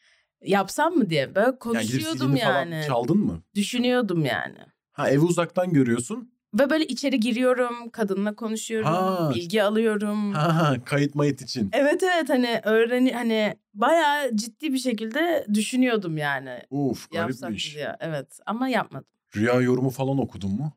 [0.45, 2.71] yapsam mı diye böyle Yani konuşuyordum zilini yani.
[2.75, 3.43] falan çaldın mı?
[3.55, 4.59] Düşünüyordum yani.
[4.93, 6.33] Ha evi uzaktan görüyorsun.
[6.59, 9.31] Ve böyle içeri giriyorum, kadınla konuşuyorum, Ha.
[9.35, 10.33] bilgi alıyorum.
[10.33, 11.71] Ha, ha kayıt mayıt için.
[11.73, 16.63] Evet evet hani öğreni hani bayağı ciddi bir şekilde düşünüyordum yani.
[16.71, 17.75] Uf garipmiş.
[17.75, 17.97] diye.
[18.01, 19.09] Evet ama yapmadım.
[19.37, 20.73] Rüya yorumu falan okudun mu?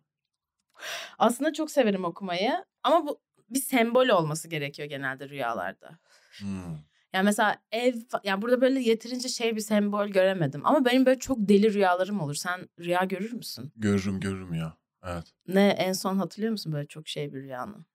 [1.19, 5.99] Aslında çok severim okumayı ama bu bir sembol olması gerekiyor genelde rüyalarda.
[6.39, 6.75] Hmm.
[7.15, 10.62] Yani mesela ev, yani burada böyle yeterince şey bir sembol göremedim.
[10.63, 12.36] Ama benim böyle çok deli rüyalarım olur.
[12.36, 13.71] Sen rüya görür müsün?
[13.75, 14.78] Görürüm görürüm ya.
[15.04, 15.23] Evet.
[15.47, 17.86] Ne en son hatırlıyor musun böyle çok şey bir rüyanı?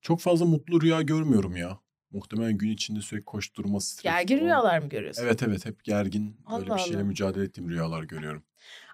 [0.00, 1.78] Çok fazla mutlu rüya görmüyorum ya.
[2.10, 4.02] Muhtemelen gün içinde sürekli koşturma, stres.
[4.02, 5.22] Gergin rüyalar mı görüyorsun?
[5.22, 6.36] Evet evet hep gergin.
[6.50, 7.04] Böyle Allah bir şeyle Allah.
[7.04, 8.42] mücadele ettiğim rüyalar görüyorum.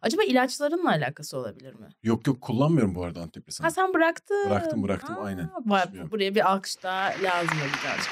[0.02, 1.88] Acaba ilaçlarınla alakası olabilir mi?
[2.02, 3.64] Yok yok kullanmıyorum bu arada antidepresan.
[3.64, 4.50] Ha sen bıraktın.
[4.50, 5.50] Bıraktım, bıraktım, aynen.
[5.66, 6.10] Vay, İçmiyorum.
[6.10, 8.10] buraya bir alkış daha lazım olacak.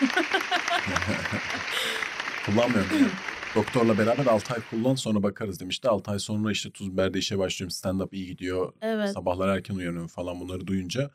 [2.47, 2.91] Kullanmıyorum.
[2.95, 3.09] yani.
[3.55, 5.89] Doktorla beraber 6 ay kullan sonra bakarız demişti.
[5.89, 7.71] 6 ay sonra işte tuz biberde işe başlıyorum.
[7.75, 8.73] Stand-up iyi gidiyor.
[8.81, 9.11] evet.
[9.13, 11.11] Sabahlar erken uyanıyorum falan bunları duyunca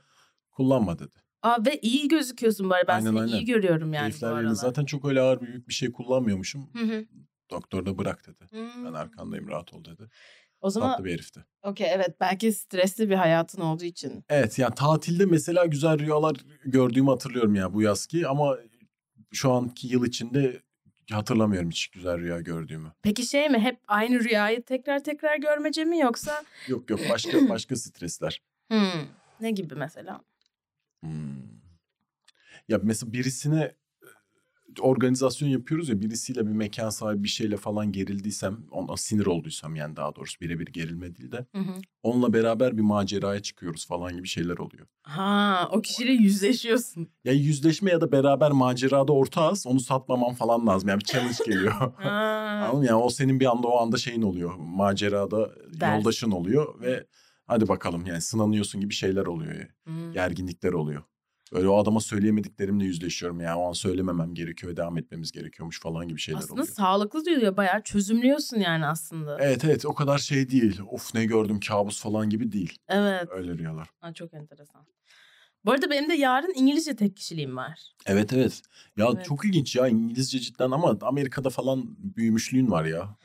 [0.51, 1.15] kullanma dedi.
[1.41, 2.87] Aa, ve iyi gözüküyorsun bari.
[2.87, 3.33] Ben Aynen, seni aynen.
[3.33, 4.41] iyi görüyorum yani bu Keyifler aralar.
[4.41, 4.55] yerinde.
[4.55, 6.69] Zaten çok öyle ağır büyük bir şey kullanmıyormuşum.
[6.73, 7.05] Hı hı.
[7.49, 8.45] Doktor da bırak dedi.
[8.49, 8.85] Hmm.
[8.85, 10.09] Ben arkandayım rahat ol dedi.
[10.61, 11.45] O zaman Tatlı bir herifti.
[11.63, 14.25] okey evet belki stresli bir hayatın olduğu için.
[14.29, 18.57] Evet yani tatilde mesela güzel rüyalar gördüğümü hatırlıyorum ya bu yazki ama
[19.33, 20.61] şu anki yıl içinde
[21.11, 22.91] hatırlamıyorum hiç güzel rüya gördüğümü.
[23.01, 27.75] Peki şey mi hep aynı rüyayı tekrar tekrar görmece mi yoksa Yok yok başka başka
[27.75, 28.41] stresler.
[28.71, 29.07] Hmm,
[29.39, 30.21] ne gibi mesela?
[31.03, 31.53] Hmm.
[32.69, 33.75] Ya mesela birisine
[34.79, 39.95] organizasyon yapıyoruz ya birisiyle bir mekan sahibi bir şeyle falan gerildiysem ona sinir olduysam yani
[39.95, 41.73] daha doğrusu birebir gerilme değil de Hı hı.
[42.03, 44.87] onunla beraber bir maceraya çıkıyoruz falan gibi şeyler oluyor.
[45.01, 47.07] Ha o kişiyle yüzleşiyorsun.
[47.23, 51.73] Ya yüzleşme ya da beraber macerada ortağız onu satmamam falan lazım yani bir challenge geliyor.
[52.03, 52.85] Anladın mı?
[52.85, 54.55] Yani o senin bir anda o anda şeyin oluyor.
[54.57, 55.97] Macerada Ders.
[55.97, 57.05] yoldaşın oluyor ve
[57.45, 59.53] hadi bakalım yani sınanıyorsun gibi şeyler oluyor.
[59.83, 60.13] Hmm.
[60.13, 61.03] Gerginlikler oluyor.
[61.53, 63.41] Böyle o adama söyleyemediklerimle yüzleşiyorum.
[63.41, 66.67] Yani o an söylememem gerekiyor ve devam etmemiz gerekiyormuş falan gibi şeyler Aslında oluyor.
[66.75, 67.57] sağlıklı duyuluyor.
[67.57, 69.37] Bayağı çözümlüyorsun yani aslında.
[69.41, 70.79] Evet evet o kadar şey değil.
[70.89, 72.77] Of ne gördüm kabus falan gibi değil.
[72.87, 73.27] Evet.
[73.31, 73.89] Öyle rüyalar.
[73.99, 74.85] Ha, çok enteresan.
[75.65, 77.93] Bu arada benim de yarın İngilizce tek kişiliğim var.
[78.05, 78.61] Evet evet.
[78.97, 79.25] Ya Evet.
[79.25, 83.17] çok ilginç ya İngilizce cidden ama Amerika'da falan büyümüşlüğün var ya.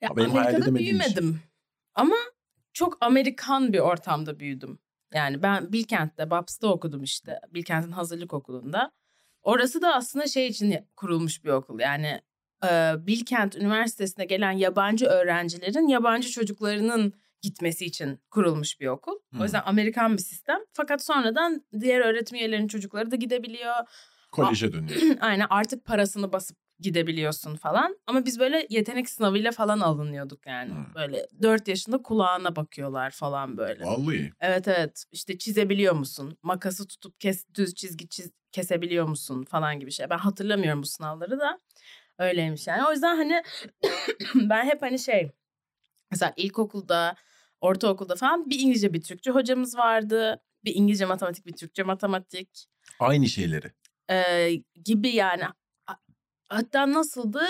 [0.00, 0.74] Ya benim Amerika'da şey.
[0.74, 1.40] büyümedim.
[1.94, 2.16] Ama
[2.72, 4.78] çok Amerikan bir ortamda büyüdüm.
[5.14, 7.40] Yani ben Bilkent'te, Babs'ta okudum işte.
[7.54, 8.92] Bilkent'in hazırlık okulunda.
[9.42, 11.80] Orası da aslında şey için kurulmuş bir okul.
[11.80, 12.20] Yani
[12.64, 19.12] e, Bilkent Üniversitesi'ne gelen yabancı öğrencilerin yabancı çocuklarının gitmesi için kurulmuş bir okul.
[19.30, 19.40] Hmm.
[19.40, 20.58] O yüzden Amerikan bir sistem.
[20.72, 23.74] Fakat sonradan diğer öğretim üyelerinin çocukları da gidebiliyor.
[24.32, 25.00] Koleje dönüyor.
[25.20, 27.98] Aynen artık parasını basıp gidebiliyorsun falan.
[28.06, 30.70] Ama biz böyle yetenek sınavıyla falan alınıyorduk yani.
[30.70, 30.94] Hmm.
[30.94, 33.84] Böyle 4 yaşında kulağına bakıyorlar falan böyle.
[33.84, 34.32] Vallahi.
[34.40, 36.38] Evet evet işte çizebiliyor musun?
[36.42, 40.10] Makası tutup kes, düz çizgi çiz, kesebiliyor musun falan gibi şey.
[40.10, 41.60] Ben hatırlamıyorum bu sınavları da.
[42.18, 42.86] Öyleymiş yani.
[42.88, 43.42] O yüzden hani
[44.34, 45.30] ben hep hani şey
[46.10, 47.16] mesela ilkokulda,
[47.60, 50.42] ortaokulda falan bir İngilizce bir Türkçe hocamız vardı.
[50.64, 52.66] Bir İngilizce matematik, bir Türkçe matematik
[53.00, 53.72] Aynı şeyleri.
[54.10, 54.50] e,
[54.84, 55.44] gibi yani.
[56.52, 57.40] Hatta nasıldı?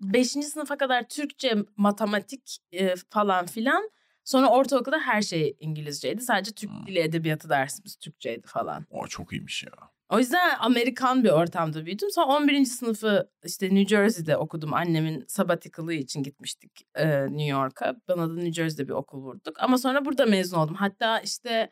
[0.00, 3.90] Beşinci sınıfa kadar Türkçe, matematik e, falan filan.
[4.24, 6.22] Sonra ortaokulda her şey İngilizceydi.
[6.22, 6.86] Sadece Türk Hmm.
[6.86, 8.86] Dili Edebiyatı dersimiz Türkçeydi falan.
[8.90, 9.72] O çok iyiymiş ya.
[10.08, 12.10] O yüzden Amerikan bir ortamda büyüdüm.
[12.10, 12.64] Sonra 11.
[12.64, 14.74] sınıfı işte New Jersey'de okudum.
[14.74, 17.96] Annemin sabatical'ı için gitmiştik e, New York'a.
[18.08, 19.62] Bana da New Jersey'de bir okul vurduk.
[19.62, 20.74] Ama sonra burada mezun oldum.
[20.74, 21.70] Hatta işte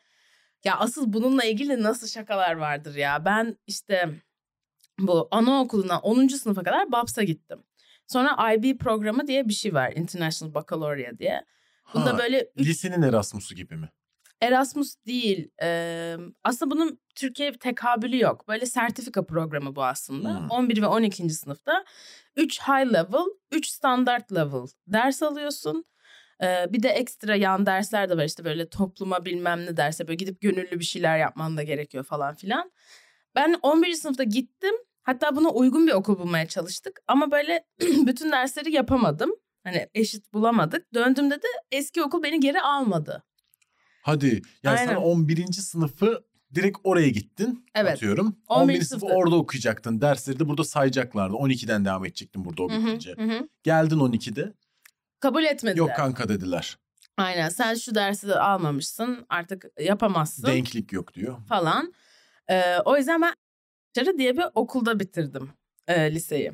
[0.64, 3.24] ya asıl bununla ilgili nasıl şakalar vardır ya.
[3.24, 4.14] Ben işte
[4.98, 6.28] bu anaokuluna 10.
[6.36, 7.62] sınıfa kadar Babs'a gittim.
[8.06, 9.92] Sonra IB programı diye bir şey var.
[9.96, 11.44] International Baccalaureate diye.
[11.94, 13.88] Bunda Ha, böyle üç Lisenin Erasmus'u gibi mi?
[14.40, 15.50] Erasmus değil.
[15.62, 18.48] Eee, aslında bunun Türkiye tekabülü yok.
[18.48, 20.40] Böyle sertifika programı bu aslında.
[20.40, 20.50] Hmm.
[20.50, 21.30] 11 ve 12.
[21.34, 21.84] sınıfta
[22.36, 25.84] 3 high level, 3 standart level ders alıyorsun.
[26.42, 30.16] Eee, bir de ekstra yan dersler de var işte böyle topluma bilmem ne derse böyle
[30.16, 32.72] gidip gönüllü bir şeyler yapman da gerekiyor falan filan.
[33.34, 33.92] Ben 11.
[33.94, 34.74] sınıfta gittim.
[35.02, 37.00] Hatta buna uygun bir okul bulmaya çalıştık.
[37.06, 39.30] Ama böyle bütün dersleri yapamadım.
[39.64, 40.94] Hani eşit bulamadık.
[40.94, 43.22] Döndüğümde de eski okul beni geri almadı.
[44.02, 44.42] Hadi.
[44.62, 44.94] Yani Aynen.
[44.94, 45.52] sen 11.
[45.52, 47.66] sınıfı direkt oraya gittin.
[47.74, 47.92] Evet.
[47.92, 48.36] Atıyorum.
[48.48, 48.74] 11.
[48.74, 48.84] 11.
[48.84, 50.00] sınıfı orada okuyacaktın.
[50.00, 51.34] Dersleri de burada sayacaklardı.
[51.34, 53.14] 12'den devam edecektin burada o bitince.
[53.18, 53.48] hı hı.
[53.62, 54.52] Geldin 12'de.
[55.20, 55.78] Kabul etmediler.
[55.78, 56.78] Yok kanka dediler.
[57.16, 61.38] Aynen sen şu dersi de almamışsın artık yapamazsın Denklik yok diyor.
[61.48, 61.94] falan.
[62.50, 63.34] Ee, o yüzden ben
[63.94, 65.52] Çarı diye bir okulda bitirdim
[65.88, 66.52] e, liseyi.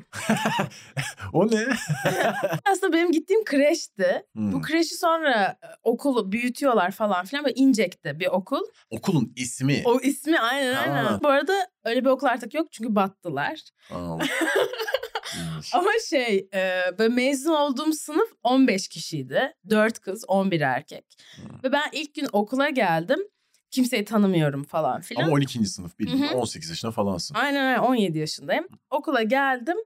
[1.33, 1.65] o ne?
[2.71, 4.23] Aslında benim gittiğim kreşti.
[4.35, 4.53] Hmm.
[4.53, 7.45] Bu kreşi sonra e, okulu büyütüyorlar falan filan.
[7.45, 8.61] Böyle incekti bir okul.
[8.89, 9.81] Okulun ismi.
[9.85, 11.05] O ismi aynen aynen.
[11.05, 11.19] Ha.
[11.23, 13.61] Bu arada öyle bir okul artık yok çünkü battılar.
[15.73, 19.53] Ama şey e, böyle mezun olduğum sınıf 15 kişiydi.
[19.69, 21.05] 4 kız 11 erkek.
[21.35, 21.63] Hmm.
[21.63, 23.19] Ve ben ilk gün okula geldim.
[23.71, 25.23] Kimseyi tanımıyorum falan filan.
[25.23, 25.65] Ama 12.
[25.65, 26.37] sınıf bildiğin Hı hı.
[26.37, 27.35] 18 yaşında falansın.
[27.35, 28.67] Aynen aynen 17 yaşındayım.
[28.89, 29.77] Okula geldim.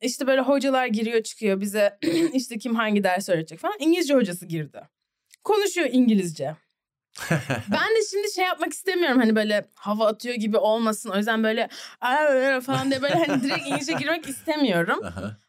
[0.00, 1.98] İşte böyle hocalar giriyor çıkıyor bize
[2.32, 3.76] işte kim hangi ders öğretecek falan.
[3.78, 4.80] İngilizce hocası girdi.
[5.44, 6.56] Konuşuyor İngilizce.
[7.72, 11.10] Ben de şimdi şey yapmak istemiyorum hani böyle hava atıyor gibi olmasın.
[11.10, 11.68] O yüzden böyle
[12.62, 14.98] falan diye böyle hani direkt İngilizce girmek istemiyorum.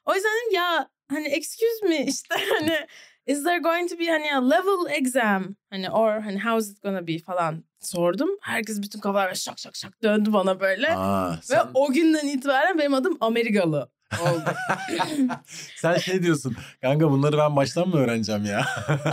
[0.05, 2.87] O yüzden dedim ya hani excuse me işte hani
[3.27, 6.81] is there going to be hani a level exam hani or hani how is it
[6.83, 8.29] gonna be falan sordum.
[8.41, 10.95] Herkes bütün kafalar şak şak şak döndü bana böyle.
[10.95, 13.89] Aa, Ve sen, o günden itibaren benim adım Amerikalı
[14.21, 14.49] oldu.
[15.75, 16.55] sen şey diyorsun.
[16.81, 18.65] Kanka bunları ben baştan mı öğreneceğim ya?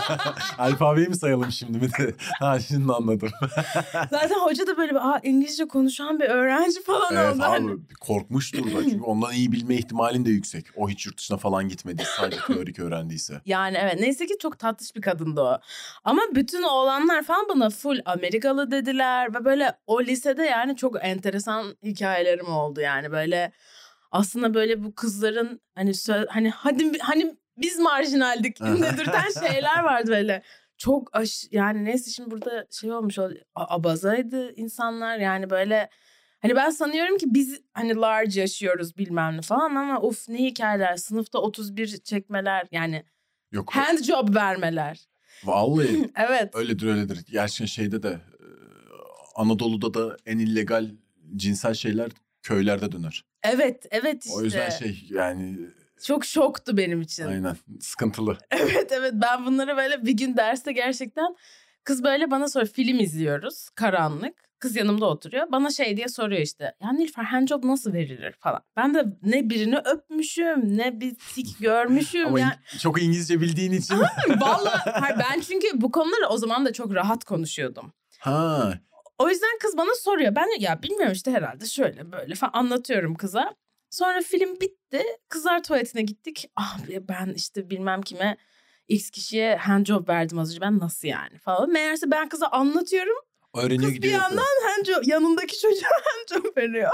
[0.58, 2.14] Alfabeyi mi sayalım şimdi bir de?
[2.40, 3.28] Ha şimdi anladım.
[4.10, 7.42] Zaten hoca da böyle bir, Aa, İngilizce konuşan bir öğrenci falan evet oldu.
[7.42, 7.76] abi Hani.
[8.00, 10.66] korkmuştur da çünkü ondan iyi bilme ihtimalin de yüksek.
[10.76, 12.02] O hiç yurt dışına falan gitmedi.
[12.16, 13.40] Sadece teorik öğrendiyse.
[13.46, 15.58] Yani evet neyse ki çok tatlış bir kadındı o.
[16.04, 19.34] Ama bütün oğlanlar falan bana full Amerikalı dediler.
[19.34, 23.52] Ve böyle o lisede yani çok enteresan hikayelerim oldu yani böyle.
[24.14, 25.92] Aslında böyle bu kızların hani
[26.28, 30.42] hani hadi hani biz marjinaldik dedirten şeyler vardı böyle.
[30.78, 33.18] Çok aş yani neyse şimdi burada şey olmuş
[33.54, 35.90] Abazaydı insanlar yani böyle
[36.42, 40.96] Hani ben sanıyorum ki biz hani large yaşıyoruz bilmem ne falan ama of ne hikayeler.
[40.96, 43.04] Sınıfta 31 çekmeler yani
[43.52, 45.06] Yok hand job vermeler.
[45.44, 46.54] vallahi Evet.
[46.54, 47.24] öyledir öyledir.
[47.30, 48.20] Gerçekten şeyde de
[49.36, 50.90] Anadolu'da da en illegal
[51.36, 52.10] cinsel şeyler
[52.44, 53.24] köylerde döner.
[53.42, 54.36] Evet, evet işte.
[54.38, 55.58] O yüzden şey yani
[56.02, 57.24] Çok şoktu benim için.
[57.26, 58.38] aynen sıkıntılı.
[58.50, 61.36] Evet evet ben bunları böyle bir gün derste gerçekten
[61.84, 64.44] kız böyle bana sonra film izliyoruz karanlık.
[64.58, 65.46] Kız yanımda oturuyor.
[65.52, 66.74] Bana şey diye soruyor işte.
[66.82, 68.60] Ya Nilüfer handjob nasıl verilir falan.
[68.76, 72.26] Ben de ne birini öpmüşüm ne bir tik görmüşüm.
[72.26, 73.94] Ama yani, çok İngilizce bildiğin için.
[74.84, 77.92] Hayır, ben çünkü bu konuları o zaman da çok rahat konuşuyordum.
[78.18, 78.74] ha.
[79.18, 80.34] O yüzden kız bana soruyor.
[80.34, 83.54] Ben ya bilmiyorum işte herhalde şöyle böyle falan anlatıyorum kıza.
[83.90, 85.02] Sonra film bitti.
[85.28, 86.50] Kızlar tuvaletine gittik.
[86.56, 88.36] Ah ben işte bilmem kime
[88.88, 90.60] X kişiye handjob verdim az önce.
[90.60, 91.70] Ben nasıl yani falan.
[91.70, 93.16] Meğerse ben kıza anlatıyorum.
[93.54, 94.22] Öğreniyor Kız bir gidiyor.
[94.22, 96.90] yandan handjob, yanındaki çocuğa handjob veriyor.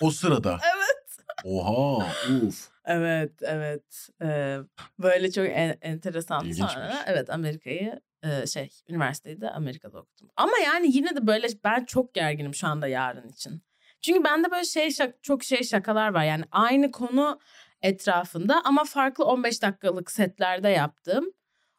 [0.00, 0.58] O sırada.
[0.76, 1.16] Evet.
[1.44, 2.06] Oha.
[2.46, 2.68] Uf.
[2.84, 4.08] Evet, evet.
[4.22, 4.58] Ee,
[4.98, 6.44] böyle çok en- enteresan.
[6.44, 6.72] İlginçmiş.
[6.72, 10.28] Sonra evet Amerika'yı e, şey üniversiteyi de Amerika'da okudum.
[10.36, 13.62] Ama yani yine de böyle ben çok gerginim şu anda yarın için.
[14.00, 16.24] Çünkü bende böyle şey şak- çok şey şakalar var.
[16.24, 17.40] Yani aynı konu
[17.82, 21.24] etrafında ama farklı 15 dakikalık setlerde yaptım.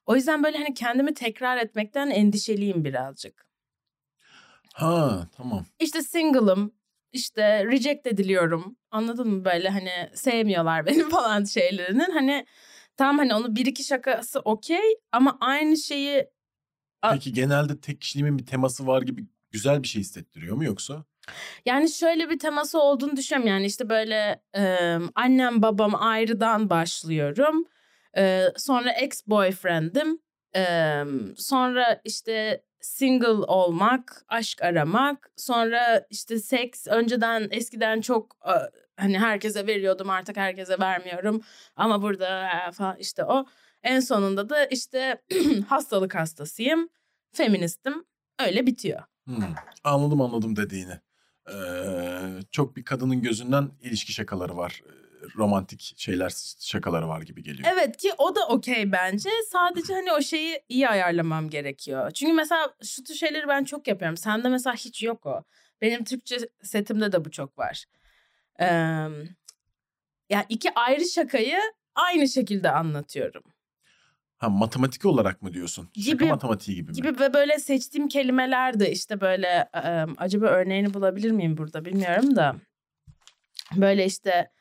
[0.05, 3.45] O yüzden böyle hani kendimi tekrar etmekten endişeliyim birazcık.
[4.73, 5.65] Ha tamam.
[5.79, 6.73] İşte single'ım,
[7.11, 8.77] işte reject ediliyorum.
[8.91, 12.11] Anladın mı böyle hani sevmiyorlar beni falan şeylerinin.
[12.11, 12.45] Hani
[12.97, 16.27] tamam hani onu bir iki şakası okey ama aynı şeyi
[17.11, 21.05] Peki genelde tek kişiliğimin bir teması var gibi güzel bir şey hissettiriyor mu yoksa?
[21.65, 23.47] yani şöyle bir teması olduğunu düşünüyorum.
[23.49, 27.65] Yani işte böyle e, annem babam ayrıdan başlıyorum.
[28.17, 30.19] E, sonra ex boyfriend'im.
[30.55, 31.03] E,
[31.37, 35.31] sonra işte single olmak, aşk aramak.
[35.37, 38.37] Sonra işte seks önceden eskiden çok
[38.97, 41.41] hani herkese veriyordum artık herkese vermiyorum.
[41.75, 43.45] Ama burada e, falan işte o.
[43.83, 45.21] En sonunda da işte
[45.67, 46.89] hastalık hastasıyım.
[47.31, 48.05] Feministim.
[48.39, 49.03] Öyle bitiyor.
[49.25, 49.43] Hmm,
[49.83, 50.99] Anladım anladım dediğini.
[51.49, 51.55] Ee,
[52.51, 54.81] çok bir kadının gözünden ilişki şakaları var.
[55.37, 57.69] Romantik şeyler şakaları var gibi geliyor.
[57.73, 59.29] Evet ki o da okey bence.
[59.51, 62.11] Sadece hani o şeyi iyi ayarlamam gerekiyor.
[62.11, 64.17] Çünkü mesela şu tür şeyleri ben çok yapıyorum.
[64.17, 65.43] Sende mesela hiç yok o.
[65.81, 67.85] Benim Türkçe setimde de bu çok var.
[68.59, 68.65] Ee,
[70.29, 71.59] yani iki ayrı şakayı
[71.95, 73.43] aynı şekilde anlatıyorum.
[74.37, 75.89] Ha matematik olarak mı diyorsun?
[75.95, 76.95] Şaka Gibi- matematiği gibi mi?
[76.95, 82.35] Gibi ve böyle seçtiğim kelimeler de işte böyle e, acaba örneğini bulabilir miyim burada bilmiyorum
[82.35, 82.55] da.
[83.75, 84.51] Böyle işte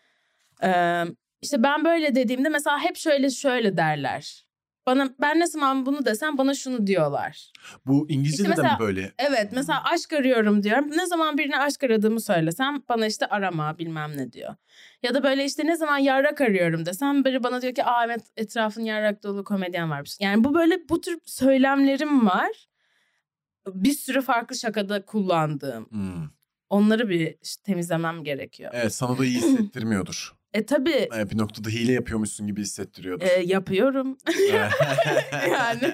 [0.63, 1.03] e,
[1.43, 4.47] işte ben böyle dediğimde mesela hep şöyle şöyle derler.
[4.87, 7.53] Bana ben ne zaman bunu desem bana şunu diyorlar.
[7.87, 9.13] Bu İngilizce'de İşte de mesela- mi böyle?
[9.19, 10.91] Evet mesela aşk arıyorum diyorum.
[10.91, 14.55] Ne zaman birine aşk aradığımı söylesem bana işte arama bilmem ne diyor.
[15.03, 18.21] Ya da böyle işte ne zaman yarrak arıyorum desem biri bana diyor ki aa evet
[18.37, 20.17] etrafın yarrak dolu komedyen varmış.
[20.21, 22.67] Yani bu böyle bu tür söylemlerim var.
[23.67, 25.87] Bir sürü farklı şakada kullandığım.
[25.91, 26.29] Hmm.
[26.71, 28.71] Onları bir işte temizlemem gerekiyor.
[28.75, 30.33] Evet sana da iyi hissettirmiyordur.
[30.55, 33.27] E tabii Evet, bir noktada hile yapıyormuşsun gibi hissettiriyordur.
[33.27, 34.19] e, yapıyorum.
[35.53, 35.93] yani.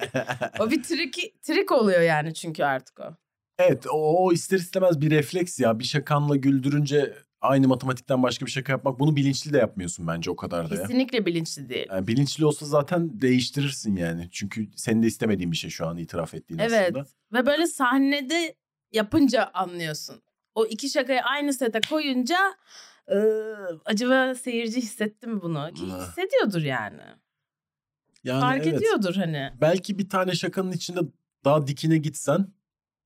[0.60, 3.14] o bir trik, trik oluyor yani çünkü artık o.
[3.58, 5.78] Evet o, o ister istemez bir refleks ya.
[5.78, 8.98] Bir şakanla güldürünce aynı matematikten başka bir şaka yapmak.
[9.00, 10.82] Bunu bilinçli de yapmıyorsun bence o kadar da ya.
[10.82, 11.86] Kesinlikle bilinçli değil.
[11.90, 14.28] Yani bilinçli olsa zaten değiştirirsin yani.
[14.32, 16.96] Çünkü senin de istemediğin bir şey şu an itiraf ettiğin Evet.
[16.96, 17.06] aslında.
[17.32, 18.54] Ve böyle sahnede
[18.92, 20.22] yapınca anlıyorsun.
[20.54, 22.38] O iki şakayı aynı sete koyunca
[23.84, 25.70] acaba seyirci hissetti mi bunu?
[25.74, 27.02] Ki hissediyordur yani.
[28.24, 28.74] Yani Fark evet.
[28.74, 29.50] ediyordur hani.
[29.60, 31.00] Belki bir tane şakanın içinde
[31.44, 32.46] daha dikine gitsen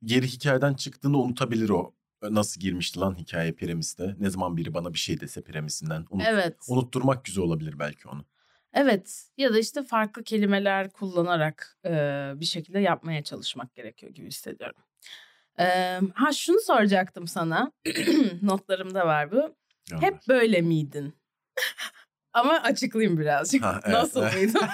[0.04, 1.94] geri hikayeden çıktığını unutabilir o.
[2.22, 4.16] Nasıl girmişti lan hikaye piramiste?
[4.18, 6.06] Ne zaman biri bana bir şey dese piramisinden.
[6.10, 6.56] Unut, Evet.
[6.68, 8.24] Unutturmak güzel olabilir belki onu.
[8.72, 9.28] Evet.
[9.36, 11.90] Ya da işte farklı kelimeler kullanarak e,
[12.36, 14.82] bir şekilde yapmaya çalışmak gerekiyor gibi hissediyorum.
[15.58, 15.64] E,
[16.14, 17.72] ha şunu soracaktım sana.
[18.42, 19.56] Notlarımda var bu.
[19.92, 20.06] Gönder.
[20.06, 21.14] Hep böyle miydin?
[22.32, 23.62] Ama açıklayayım birazcık.
[23.62, 23.94] Ha, evet.
[23.94, 24.62] Nasıl mıydın?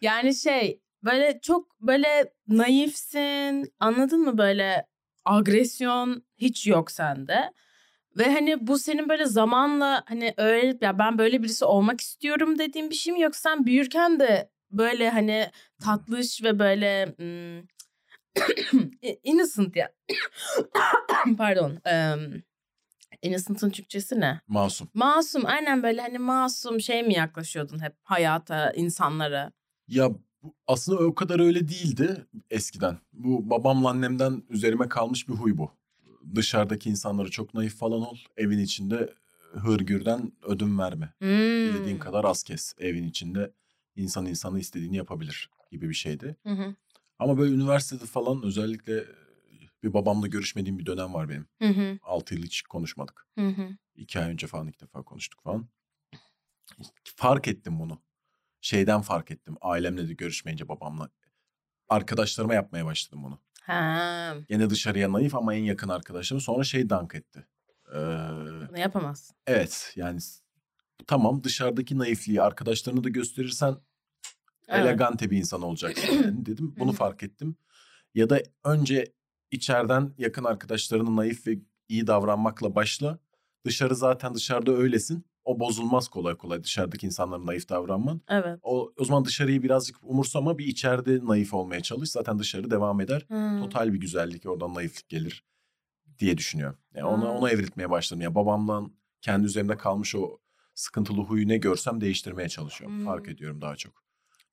[0.00, 4.86] Yani şey böyle çok böyle naifsin anladın mı böyle
[5.24, 7.52] agresyon hiç yok sende.
[8.18, 12.90] Ve hani bu senin böyle zamanla hani öğrenip ya ben böyle birisi olmak istiyorum dediğin
[12.90, 15.50] bir şey mi yoksa sen büyürken de böyle hani
[15.84, 17.62] tatlış ve böyle hmm,
[19.22, 19.92] innocent ya.
[21.38, 21.70] Pardon.
[21.70, 22.42] Um,
[23.26, 24.40] innocent'ın Türkçesi ne?
[24.48, 24.88] Masum.
[24.94, 29.52] Masum aynen böyle hani masum şey mi yaklaşıyordun hep hayata, insanlara?
[29.88, 30.10] Ya
[30.66, 32.98] aslında o kadar öyle değildi eskiden.
[33.12, 35.70] Bu babamla annemden üzerime kalmış bir huy bu.
[36.34, 38.16] Dışarıdaki insanlara çok naif falan ol.
[38.36, 39.14] Evin içinde
[39.52, 41.12] hırgürden ödün verme.
[41.18, 41.28] Hmm.
[41.28, 42.74] Dilediğin kadar az kes.
[42.78, 43.52] Evin içinde
[43.96, 46.36] insan insanı istediğini yapabilir gibi bir şeydi.
[46.42, 46.74] Hı hı.
[47.18, 49.04] Ama böyle üniversitede falan özellikle
[49.82, 51.48] bir babamla görüşmediğim bir dönem var benim.
[51.62, 51.98] Hı hı.
[52.02, 53.26] 6 yıl hiç konuşmadık.
[53.38, 53.68] Hı hı.
[53.94, 55.68] İki ay önce falan ilk defa konuştuk falan.
[57.16, 58.02] Fark ettim bunu.
[58.60, 59.56] Şeyden fark ettim.
[59.60, 61.10] Ailemle de görüşmeyince babamla.
[61.88, 63.40] Arkadaşlarıma yapmaya başladım bunu.
[63.62, 66.40] Ha, Gene dışarıya naif ama en yakın arkadaşlarım.
[66.40, 67.46] Sonra şey dank etti.
[67.88, 67.96] Ee,
[68.68, 69.36] bunu yapamazsın.
[69.46, 70.20] evet yani
[71.06, 73.76] tamam dışarıdaki naifliği arkadaşlarına da gösterirsen
[74.68, 74.86] Evet.
[74.86, 76.74] elegante bir insan olacaksın yani dedim.
[76.78, 77.56] Bunu fark ettim.
[78.14, 79.12] Ya da önce
[79.50, 83.18] içeriden yakın arkadaşlarına naif ve iyi davranmakla başla.
[83.64, 85.24] Dışarı zaten dışarıda öylesin.
[85.44, 88.20] O bozulmaz kolay kolay dışarıdaki insanlara naif davranman.
[88.28, 88.58] Evet.
[88.62, 92.10] O, o zaman dışarıyı birazcık umursama bir içeride naif olmaya çalış.
[92.10, 93.24] Zaten dışarı devam eder.
[93.28, 93.60] Hmm.
[93.62, 95.44] Total bir güzellik oradan naiflik gelir
[96.18, 96.78] diye düşünüyorum.
[96.94, 97.30] Yani ona, Hmm.
[97.30, 98.20] ona evriltmeye başladım.
[98.22, 100.38] Ya babamdan kendi üzerimde kalmış o
[100.74, 102.98] sıkıntılı huyu ne görsem değiştirmeye çalışıyorum.
[102.98, 103.04] Hmm.
[103.04, 104.05] Fark ediyorum daha çok.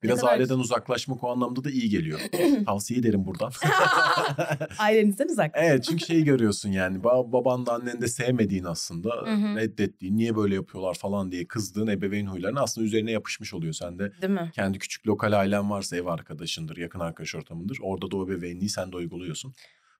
[0.03, 2.19] Biraz kadar aileden uzaklaşmak o anlamda da iyi geliyor.
[2.65, 3.51] Tavsiye ederim buradan.
[4.79, 5.51] Ailenizden uzak.
[5.53, 9.09] evet çünkü şeyi görüyorsun yani ba- baban da annen de sevmediğin aslında
[9.55, 14.11] reddettiğin niye böyle yapıyorlar falan diye kızdığın ebeveyn huylarını aslında üzerine yapışmış oluyor sende.
[14.21, 14.51] Değil mi?
[14.55, 17.77] Kendi küçük lokal ailen varsa ev arkadaşındır, yakın arkadaş ortamındır.
[17.81, 19.53] Orada da o ebeveynliği sen de uyguluyorsun.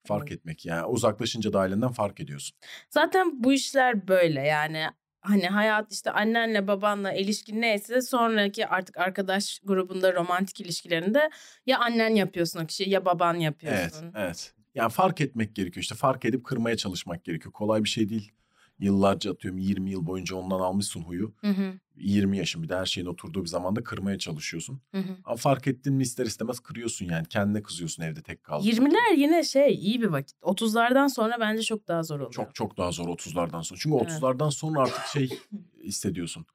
[0.08, 2.58] Fark etmek yani uzaklaşınca da ailenden fark ediyorsun.
[2.90, 4.86] Zaten bu işler böyle yani
[5.24, 11.30] hani hayat işte annenle babanla ilişkin neyse sonraki artık arkadaş grubunda romantik ilişkilerinde
[11.66, 14.12] ya annen yapıyorsun o kişiyi ya baban Evet, yapıyorsun.
[14.16, 14.54] evet.
[14.76, 17.54] Yani fark etmek gerekiyor işte fark edip kırmaya çalışmak gerekiyor.
[17.54, 18.32] Kolay bir şey değil.
[18.84, 21.34] Yıllarca atıyorum 20 yıl boyunca ondan almışsın huyu.
[21.42, 24.82] Hı hı, 20 yaşın bir de her şeyin oturduğu bir zamanda kırmaya çalışıyorsun.
[24.92, 25.18] hı hı.
[25.26, 27.26] Ama fark ettin mi ister istemez kırıyorsun yani.
[27.28, 28.70] Kendine kızıyorsun evde tek kaldığında.
[28.70, 30.38] 20'ler yine şey iyi bir vakit.
[30.42, 32.32] 30'lardan sonra bence çok daha zor oluyor.
[32.32, 33.80] Çok çok daha zor 30'lardan sonra.
[33.84, 34.12] Çünkü Evet.
[34.12, 35.30] 30'lardan sonra artık şey
[35.84, 36.46] hissediyorsun.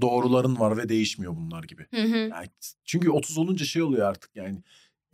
[0.00, 1.86] Doğruların var ve değişmiyor bunlar gibi.
[1.90, 2.16] Hı hı.
[2.16, 2.46] Yani
[2.84, 4.62] çünkü 30 olunca şey oluyor artık yani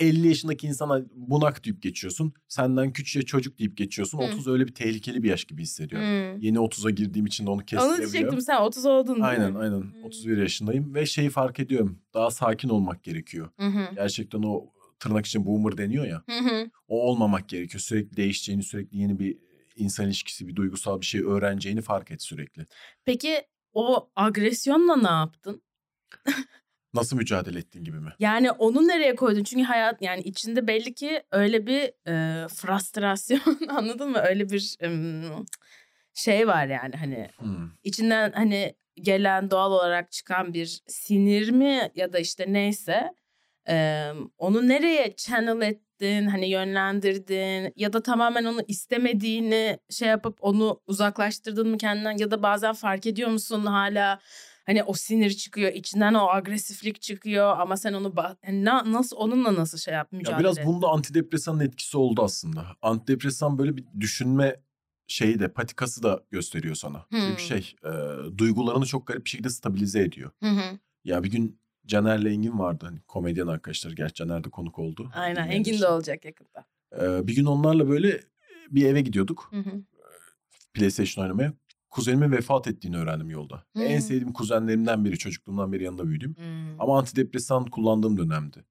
[0.00, 2.32] 50 yaşındaki insana bunak deyip geçiyorsun.
[2.48, 4.18] Senden küçüğe çocuk deyip geçiyorsun.
[4.18, 4.22] Hı.
[4.22, 6.08] 30 öyle bir tehlikeli bir yaş gibi hissediyorum.
[6.08, 6.44] Hı.
[6.46, 8.12] Yeni 30'a girdiğim için de onu Onu kestirebiliyorum.
[8.12, 9.58] diyecektim sen 30 oldun değil Aynen mi?
[9.58, 9.80] aynen.
[9.80, 10.04] Hmm.
[10.04, 11.98] 31 yaşındayım ve şeyi fark ediyorum.
[12.14, 13.50] Daha sakin olmak gerekiyor.
[13.58, 13.94] Hı hı.
[13.94, 14.66] Gerçekten o
[14.98, 16.22] tırnak için boomer deniyor ya.
[16.30, 16.70] Hı hı.
[16.88, 17.80] O olmamak gerekiyor.
[17.80, 19.38] Sürekli değişeceğini, sürekli yeni bir
[19.76, 22.66] insan ilişkisi, bir duygusal bir şey öğreneceğini fark et sürekli.
[23.04, 25.62] Peki o agresyonla ne yaptın?
[26.94, 28.10] Nasıl mücadele ettiğin gibi mi?
[28.18, 29.44] Yani onu nereye koydun?
[29.44, 34.18] Çünkü hayat yani içinde belli ki öyle bir e, frustrasyon anladın mı?
[34.18, 35.24] Öyle bir em,
[36.14, 37.70] şey var yani hani Hmm.
[37.82, 43.14] içinden hani gelen doğal olarak çıkan bir sinir mi ya da işte neyse
[43.68, 50.80] e, onu nereye channel ettin hani yönlendirdin ya da tamamen onu istemediğini şey yapıp onu
[50.86, 54.20] uzaklaştırdın mı kendinden ya da bazen fark ediyor musun hala
[54.66, 59.54] hani o sinir çıkıyor içinden o agresiflik çıkıyor ama sen onu hani na- nasıl onunla
[59.54, 62.66] nasıl şey yap mücadele Ya biraz bunda antidepresanın etkisi oldu aslında.
[62.82, 64.60] Antidepresan böyle bir düşünme
[65.06, 67.06] şeyi de patikası da gösteriyor sana.
[67.08, 67.20] Hmm.
[67.20, 67.90] Çünkü şey e,
[68.38, 70.30] duygularını çok garip bir şekilde stabilize ediyor.
[70.42, 70.78] Hı.
[71.04, 73.92] Ya bir gün Caner'le Engin vardı hani komedyen arkadaşlar.
[73.92, 75.10] Gerçi Caner de konuk oldu.
[75.14, 76.64] Aynen Engin de olacak yakında.
[77.00, 78.20] E, bir gün onlarla böyle
[78.70, 79.48] bir eve gidiyorduk.
[79.50, 79.82] Hı hı.
[80.74, 81.52] PlayStation oynamaya.
[81.94, 83.64] Kuzenimin vefat ettiğini öğrendim yolda.
[83.72, 83.82] Hmm.
[83.82, 85.18] En sevdiğim kuzenlerimden biri.
[85.18, 86.36] Çocukluğumdan beri yanında büyüdüm.
[86.36, 86.80] Hmm.
[86.80, 88.64] Ama antidepresan kullandığım dönemdi.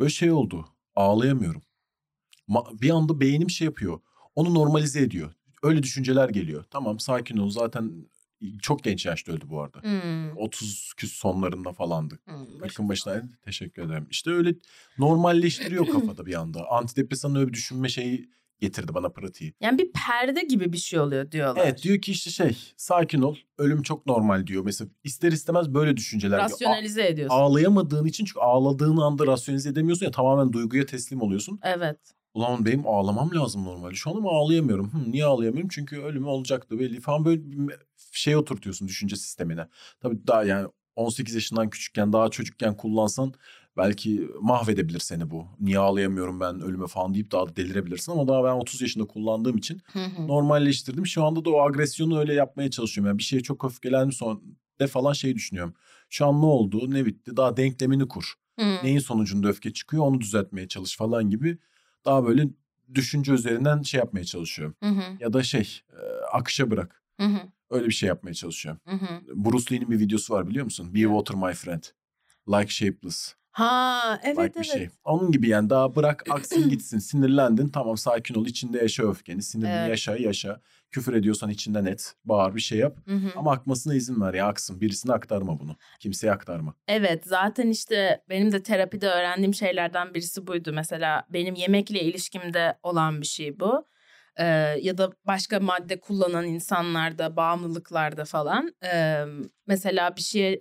[0.00, 0.68] Böyle şey oldu.
[0.94, 1.62] Ağlayamıyorum.
[2.48, 4.00] Ma- bir anda beynim şey yapıyor.
[4.34, 5.32] Onu normalize ediyor.
[5.62, 6.64] Öyle düşünceler geliyor.
[6.70, 7.50] Tamam sakin ol.
[7.50, 7.92] Zaten
[8.62, 9.82] çok genç yaşta öldü bu arada.
[9.82, 10.36] Hmm.
[10.36, 12.18] 30 küs sonlarında falandı.
[12.24, 12.62] Hmm.
[12.62, 14.06] Yakın başına teşekkür ederim.
[14.10, 14.54] İşte öyle
[14.98, 16.70] normalleştiriyor kafada bir anda.
[16.70, 19.54] Antidepresanın öyle bir düşünme şeyi getirdi bana pratiği.
[19.60, 21.62] Yani bir perde gibi bir şey oluyor diyorlar.
[21.64, 23.36] Evet diyor ki işte şey sakin ol.
[23.58, 24.64] Ölüm çok normal diyor.
[24.64, 26.38] Mesela ister istemez böyle düşünceler.
[26.38, 27.36] Rasyonalize ediyorsun.
[27.36, 31.60] ağlayamadığın için çünkü ağladığın anda rasyonize edemiyorsun ya tamamen duyguya teslim oluyorsun.
[31.62, 31.98] Evet.
[32.34, 33.94] Ulan benim ağlamam lazım normalde.
[33.94, 34.92] Şu an ama ağlayamıyorum.
[34.92, 35.68] Hı, niye ağlayamıyorum?
[35.68, 37.74] Çünkü ölüm olacaktı belli falan böyle bir
[38.12, 39.68] şey oturtuyorsun düşünce sistemine.
[40.00, 43.34] Tabii daha yani 18 yaşından küçükken daha çocukken kullansan
[43.78, 45.46] belki mahvedebilir seni bu.
[45.60, 49.56] Niye ağlayamıyorum ben ölüme falan deyip daha da delirebilirsin ama daha ben 30 yaşında kullandığım
[49.56, 49.82] için
[50.18, 51.06] normalleştirdim.
[51.06, 53.08] Şu anda da o agresyonu öyle yapmaya çalışıyorum.
[53.08, 54.40] Yani bir şeye çok öfkelendim sonra
[54.80, 55.74] de falan şey düşünüyorum.
[56.10, 57.36] Şu an ne oldu, ne bitti?
[57.36, 58.34] Daha denklemini kur.
[58.82, 61.58] Neyin sonucunda öfke çıkıyor onu düzeltmeye çalış falan gibi.
[62.04, 62.48] Daha böyle
[62.94, 64.74] düşünce üzerinden şey yapmaya çalışıyorum.
[65.20, 65.80] Ya da şey
[66.32, 67.02] akışa bırak.
[67.70, 68.80] Öyle bir şey yapmaya çalışıyorum.
[69.34, 70.94] Bruce Lee'nin bir videosu var biliyor musun?
[70.94, 71.82] Be water my friend.
[72.48, 73.34] Like shapeless.
[73.58, 74.56] Ha evet like evet.
[74.56, 74.88] bir şey.
[75.04, 76.98] Onun gibi yani daha bırak aksın gitsin.
[76.98, 78.46] Sinirlendin tamam sakin ol.
[78.46, 79.42] içinde yaşa öfkeni.
[79.42, 79.88] Sinirini Evet.
[79.88, 80.60] yaşa yaşa.
[80.90, 82.14] Küfür ediyorsan içinden et.
[82.24, 82.96] Bağır bir şey yap.
[83.08, 83.28] Hı hı.
[83.36, 84.80] Ama akmasına izin ver ya aksın.
[84.80, 85.76] Birisine aktarma bunu.
[86.00, 86.74] Kimseye aktarma.
[86.88, 90.72] Evet zaten işte benim de terapide öğrendiğim şeylerden birisi buydu.
[90.72, 93.86] Mesela benim yemekle ilişkimde olan bir şey bu.
[94.36, 94.44] Ee,
[94.82, 98.74] ya da başka madde kullanan insanlarda, bağımlılıklarda falan.
[98.84, 99.24] Ee,
[99.66, 100.60] mesela bir şey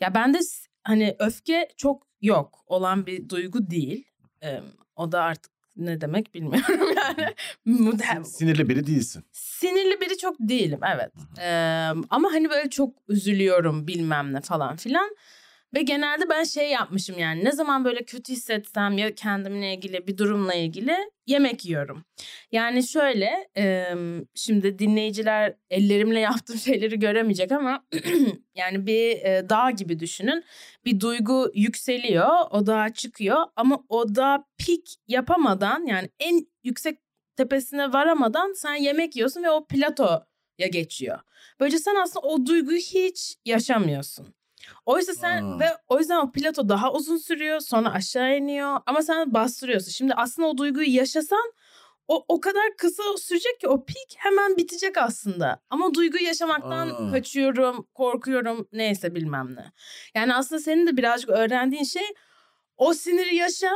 [0.00, 4.04] ya bende s- hani öfke çok yok olan bir duygu değil.
[4.42, 4.60] Ee,
[4.96, 7.34] o da artık ne demek bilmiyorum yani.
[7.66, 9.24] Muhtem- Sinirli biri değilsin.
[9.32, 11.12] Sinirli biri çok değilim evet.
[11.40, 15.16] Ee, ama hani böyle çok üzülüyorum bilmem ne falan filan.
[15.76, 20.18] Ve genelde ben şey yapmışım yani ne zaman böyle kötü hissetsem ya kendimle ilgili bir
[20.18, 20.96] durumla ilgili
[21.26, 22.04] yemek yiyorum.
[22.52, 23.48] Yani şöyle
[24.34, 27.86] şimdi dinleyiciler ellerimle yaptığım şeyleri göremeyecek ama
[28.54, 30.44] yani bir e, dağ gibi düşünün.
[30.84, 36.98] Bir duygu yükseliyor o dağa çıkıyor ama o dağ pik yapamadan yani en yüksek
[37.36, 41.18] tepesine varamadan sen yemek yiyorsun ve o platoya geçiyor.
[41.60, 44.36] Böylece sen aslında o duyguyu hiç yaşamıyorsun.
[44.86, 45.60] Oysa sen Aa.
[45.60, 49.90] ve o yüzden o plato daha uzun sürüyor sonra aşağı iniyor ama sen bastırıyorsun.
[49.90, 51.52] Şimdi aslında o duyguyu yaşasan
[52.08, 55.60] o o kadar kısa sürecek ki o pik hemen bitecek aslında.
[55.70, 57.12] Ama duyguyu yaşamaktan Aa.
[57.12, 59.72] kaçıyorum, korkuyorum neyse bilmem ne.
[60.14, 62.06] Yani aslında senin de birazcık öğrendiğin şey
[62.76, 63.70] o siniri yaşa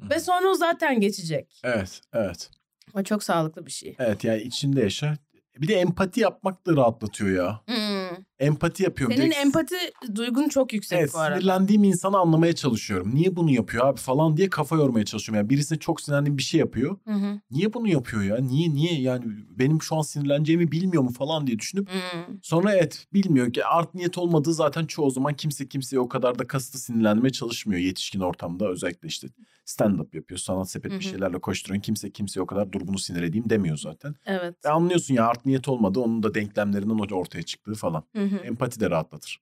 [0.00, 0.10] Hı.
[0.10, 1.60] ve sonra o zaten geçecek.
[1.64, 2.50] Evet, evet.
[2.94, 3.96] O çok sağlıklı bir şey.
[3.98, 5.16] Evet yani içinde yaşa.
[5.56, 7.60] Bir de empati yapmak da rahatlatıyor ya.
[7.66, 8.24] Hmm.
[8.40, 9.16] Empati yapıyorum.
[9.16, 9.74] Senin Direkt- empati
[10.14, 11.36] duygun çok yüksek Evet bu arada.
[11.36, 13.14] sinirlendiğim insanı anlamaya çalışıyorum.
[13.14, 15.36] Niye bunu yapıyor abi falan diye kafa yormaya çalışıyorum.
[15.40, 16.96] Yani birisine çok sinirlendiğim bir şey yapıyor.
[17.04, 17.40] Hı hı.
[17.50, 18.36] Niye bunu yapıyor ya?
[18.36, 19.24] Niye niye yani
[19.58, 22.38] benim şu an sinirleneceğimi bilmiyor mu falan diye düşünüp Hmm.
[22.42, 26.46] sonra evet bilmiyor ki art niyet olmadığı zaten çoğu zaman kimse kimseye o kadar da
[26.46, 29.28] kasıtlı sinirlenmeye çalışmıyor yetişkin ortamda özellikle işte
[29.64, 30.98] stand up yapıyor sanat sepet Hı hı.
[30.98, 34.14] bir şeylerle koşturuyor kimse kimseye o kadar dur bunu sinir edeyim demiyor zaten.
[34.26, 34.54] Evet.
[34.64, 38.04] Ve anlıyorsun ya art niyet olmadı onun da denklemlerinden ortaya çıktığı falan.
[38.16, 38.36] Hı hı.
[38.36, 39.40] Empati de rahatlatır.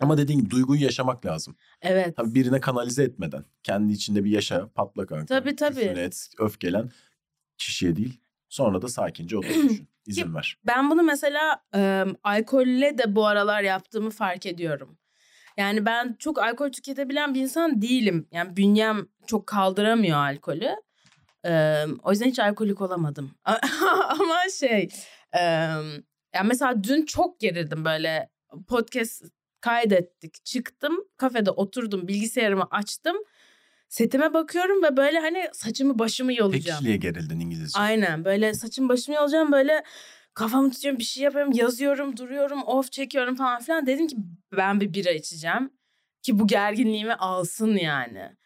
[0.00, 1.56] Ama dediğin gibi duyguyu yaşamak lazım.
[1.82, 2.16] Evet.
[2.16, 3.44] Tabii birine kanalize etmeden.
[3.62, 5.26] Kendi içinde bir yaşa, patla kanka.
[5.26, 5.80] Tabii, tabii.
[5.80, 6.90] Et, öfkelen
[7.58, 8.20] kişiye değil.
[8.48, 9.88] Sonra da sakince otur düşün.
[10.06, 10.58] İzin ver.
[10.66, 14.98] Ben bunu mesela e, alkolle de bu aralar yaptığımı fark ediyorum.
[15.56, 18.28] Yani ben çok alkol tüketebilen bir insan değilim.
[18.32, 20.68] Yani bünyem çok kaldıramıyor alkolü.
[21.46, 23.30] E, o yüzden hiç alkolik olamadım.
[24.08, 24.88] Ama şey,
[25.38, 25.70] e,
[26.34, 28.30] yani mesela dün çok gerildim böyle
[28.68, 29.24] podcast
[29.60, 30.44] kaydettik.
[30.44, 33.16] Çıktım, kafede oturdum, bilgisayarımı açtım.
[33.88, 36.78] Setime bakıyorum ve böyle hani saçımı başımı Tek yolacağım.
[36.78, 37.78] kişiliğe gerildin İngilizce.
[37.78, 39.82] Aynen böyle saçım başımı yolacağım böyle
[40.34, 43.86] kafamı tutuyorum bir şey yapıyorum yazıyorum duruyorum off çekiyorum falan filan.
[43.86, 44.16] Dedim ki
[44.56, 45.70] ben bir bira içeceğim
[46.22, 48.36] ki bu gerginliğimi alsın yani.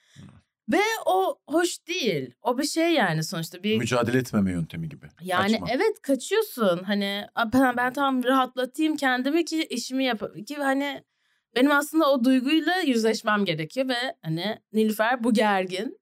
[0.72, 2.34] Ve o hoş değil.
[2.42, 5.06] O bir şey yani sonuçta bir Mücadele etmeme yöntemi gibi.
[5.22, 5.66] yani Kaçma.
[5.70, 6.82] evet kaçıyorsun.
[6.82, 10.44] Hani "A, ben, ben tam rahatlatayım kendimi ki işimi yapayım.
[10.44, 11.04] Ki hani
[11.56, 15.98] benim aslında o duyguyla yüzleşmem gerekiyor ve hani Nilüfer bu gergin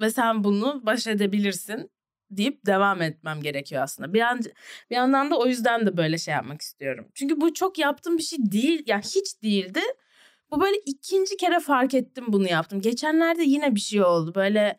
[0.00, 1.90] ve sen bunu baş edebilirsin
[2.30, 4.14] deyip devam etmem gerekiyor aslında.
[4.14, 4.40] Bir an
[4.90, 7.08] bir yandan da o yüzden de böyle şey yapmak istiyorum.
[7.14, 8.82] Çünkü bu çok yaptığım bir şey değil.
[8.86, 9.80] Yani hiç değildi.
[10.54, 12.80] Bu böyle ikinci kere fark ettim bunu yaptım.
[12.80, 14.34] Geçenlerde yine bir şey oldu.
[14.34, 14.78] Böyle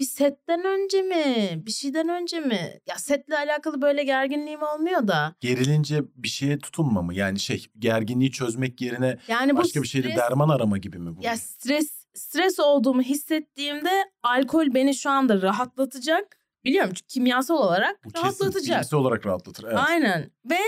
[0.00, 1.50] bir setten önce mi?
[1.66, 2.80] Bir şeyden önce mi?
[2.88, 5.34] Ya setle alakalı böyle gerginliğim olmuyor da.
[5.40, 7.14] Gerilince bir şeye tutunma mı?
[7.14, 11.24] Yani şey gerginliği çözmek yerine Yani başka bir şeyde stres- derman arama gibi mi bu?
[11.24, 16.36] Ya stres stres olduğumu hissettiğimde alkol beni şu anda rahatlatacak.
[16.64, 18.76] Biliyorum çünkü kimyasal olarak bu kesin rahatlatacak.
[18.76, 19.64] bilimsel olarak rahatlatır.
[19.64, 19.78] Evet.
[19.88, 20.30] Aynen.
[20.44, 20.58] Ve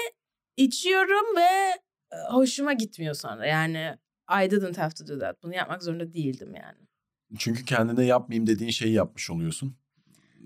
[0.56, 1.78] içiyorum ve
[2.12, 3.46] e, hoşuma gitmiyor sonra.
[3.46, 3.96] Yani
[4.44, 5.42] I didn't have to do that.
[5.42, 6.78] Bunu yapmak zorunda değildim yani.
[7.38, 9.76] Çünkü kendine yapmayayım dediğin şeyi yapmış oluyorsun.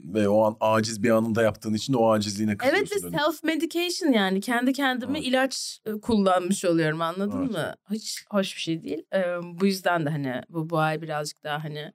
[0.04, 2.86] Ve o an aciz bir anında yaptığın için o acizliğine kızıyorsun.
[2.94, 5.28] Evet ve self medication yani kendi kendime Evet.
[5.28, 7.50] ilaç e, kullanmış oluyorum anladın Evet.
[7.50, 7.74] mı?
[7.90, 9.02] Hiç hoş bir şey değil.
[9.14, 9.24] Ee,
[9.60, 11.92] bu yüzden de hani bu bu ay birazcık daha hani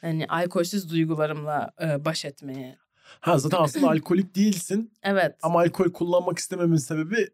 [0.00, 2.76] hani alkolsüz duygularımla e, baş etmeye.
[3.20, 5.36] Ha zaten aslında alkolik değilsin Evet.
[5.42, 7.28] ama alkol kullanmak istememin sebebi e,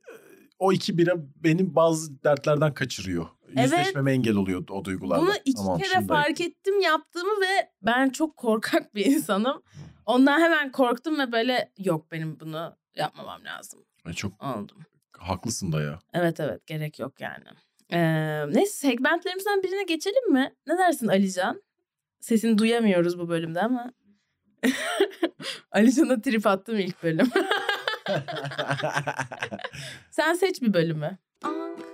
[0.58, 3.26] o iki bira beni bazı dertlerden kaçırıyor.
[3.48, 3.62] Evet.
[3.62, 5.22] Yüzleşmeme engel oluyor o duygularla.
[5.22, 9.62] Bunu iki Tamam, kere şimdi fark ettim yaptığımı ve ben çok korkak bir insanım.
[10.06, 13.84] Ondan hemen korktum ve böyle yok benim bunu yapmamam lazım.
[14.04, 14.78] Ay, Çok Oldum.
[15.18, 15.98] haklısın da ya.
[16.14, 17.44] Evet evet gerek yok yani.
[17.92, 20.54] Ee, neyse segmentlerimizden birine geçelim mi?
[20.66, 21.62] Ne dersin Alican?
[22.20, 23.92] Sesini duyamıyoruz bu bölümde ama.
[25.70, 27.30] Alican'a trip attım ilk bölüm.
[30.10, 31.18] Sen seç bir bölümü.
[31.42, 31.86] Anksiyete.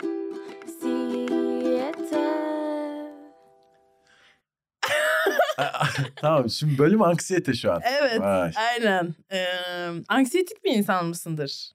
[6.17, 7.81] tamam şimdi bölüm anksiyete şu an.
[7.85, 8.53] Evet Vay.
[8.57, 9.15] aynen.
[9.33, 9.47] Ee,
[10.09, 11.71] anksiyetik bir insan mısındır?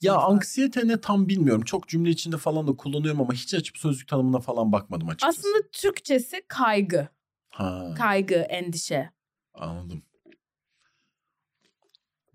[0.00, 0.30] Ya İnsan.
[0.30, 1.62] anksiyete ne tam bilmiyorum.
[1.64, 5.38] Çok cümle içinde falan da kullanıyorum ama hiç açıp sözlük tanımına falan bakmadım açıkçası.
[5.40, 7.08] Aslında Türkçesi kaygı.
[7.48, 9.10] Ha, Kaygı, endişe.
[9.54, 10.02] anladım.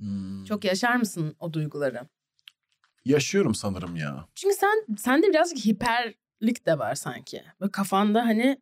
[0.02, 0.43] Hmm.
[0.45, 2.08] Çok yaşar mısın o duyguları?
[3.06, 4.28] yaşıyorum sanırım ya.
[4.36, 7.43] Çünkü sen sende birazcık hiperlik de var sanki.
[7.62, 8.58] Böyle kafanda hani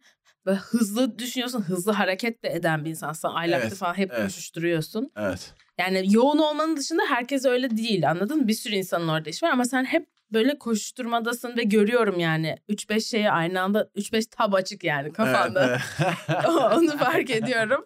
[0.45, 3.29] Böyle hızlı düşünüyorsun, hızlı hareket de eden bir insansın.
[3.29, 4.23] Aylakta Evet, falan hep evet.
[4.23, 5.11] koşuşturuyorsun.
[5.17, 5.53] Evet.
[5.77, 8.47] Yani yoğun olmanın dışında herkes öyle değil anladın mı?
[8.47, 13.01] Bir sürü insanın orada işi var ama sen hep böyle koşuşturmadasın ve görüyorum yani 3-5
[13.01, 15.65] şeyi aynı anda 3-5 tab açık yani kafanda.
[15.65, 15.81] Evet,
[16.27, 16.45] evet.
[16.77, 17.85] Onu fark ediyorum.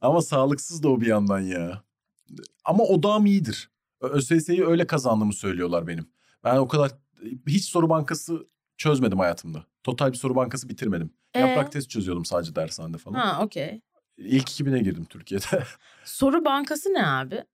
[0.00, 1.82] Ama sağlıksız da o bir yandan ya.
[2.68, 3.70] Ama odağım iyidir.
[4.00, 6.08] ÖSS'yi öyle kazandığımı söylüyorlar benim.
[6.44, 6.90] Ben o kadar
[7.46, 8.46] hiç soru bankası
[8.76, 9.64] çözmedim hayatımda.
[9.84, 11.10] Total bir soru bankası bitirmedim.
[11.34, 11.40] Ee?
[11.40, 13.14] Yaprak test çözüyordum sadece dershanede falan.
[13.18, 13.80] Ha okey.
[14.16, 15.64] İlk 2000'e girdim Türkiye'de.
[16.04, 17.44] Soru bankası ne abi?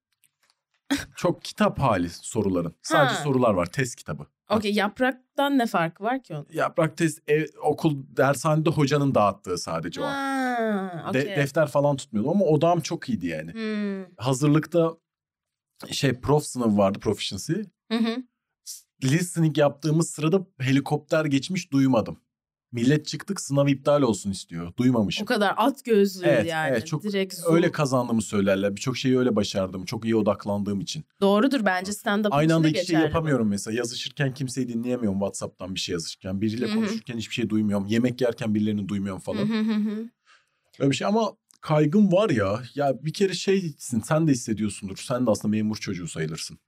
[1.17, 2.75] Çok kitap hali soruların.
[2.83, 3.23] Sadece Ha.
[3.23, 3.67] sorular var.
[3.67, 4.27] Test kitabı.
[4.51, 6.47] Okey yapraktan ne farkı var ki onun?
[6.53, 10.05] Yaprak test ev, okul dershanede hocanın dağıttığı sadece o.
[10.05, 11.37] Ha, De- okey.
[11.37, 13.53] defter falan tutmuyordum ama odağım çok iyiydi yani.
[13.53, 14.15] Hmm.
[14.17, 14.95] Hazırlıkta
[15.91, 17.53] şey prof sınavı vardı proficiency.
[17.93, 18.17] Hı hı.
[19.05, 22.17] Listening yaptığımız sırada helikopter geçmiş duymadım.
[22.73, 24.67] Millet çıktık sınav iptal olsun istiyor.
[24.67, 25.27] O Duymamışım.
[25.27, 26.69] kadar at gözlüğü Evet, yani.
[26.71, 27.55] evet, çok Direkt zoom.
[27.55, 28.77] Öyle kazandığımı söylerler.
[28.77, 29.85] Birçok şeyi öyle başardım.
[29.85, 31.05] Çok iyi odaklandığım için.
[31.21, 33.01] Doğrudur bence stand-up Aynı anda iki şey bu.
[33.03, 33.77] yapamıyorum mesela.
[33.77, 36.41] Yazışırken kimseyi dinleyemiyorum WhatsApp'tan bir şey yazışırken.
[36.41, 36.75] Biriyle Hı hı.
[36.75, 37.87] konuşurken hiçbir şey duymuyorum.
[37.87, 39.47] Yemek yerken birilerini duymuyorum falan.
[39.49, 40.09] hı hı hı.
[40.79, 41.33] Öyle bir şey ama
[41.65, 42.63] kaygım var ya.
[42.75, 44.97] Ya bir kere şeysin sen de hissediyorsundur.
[44.97, 46.59] Sen de aslında memur çocuğu sayılırsın.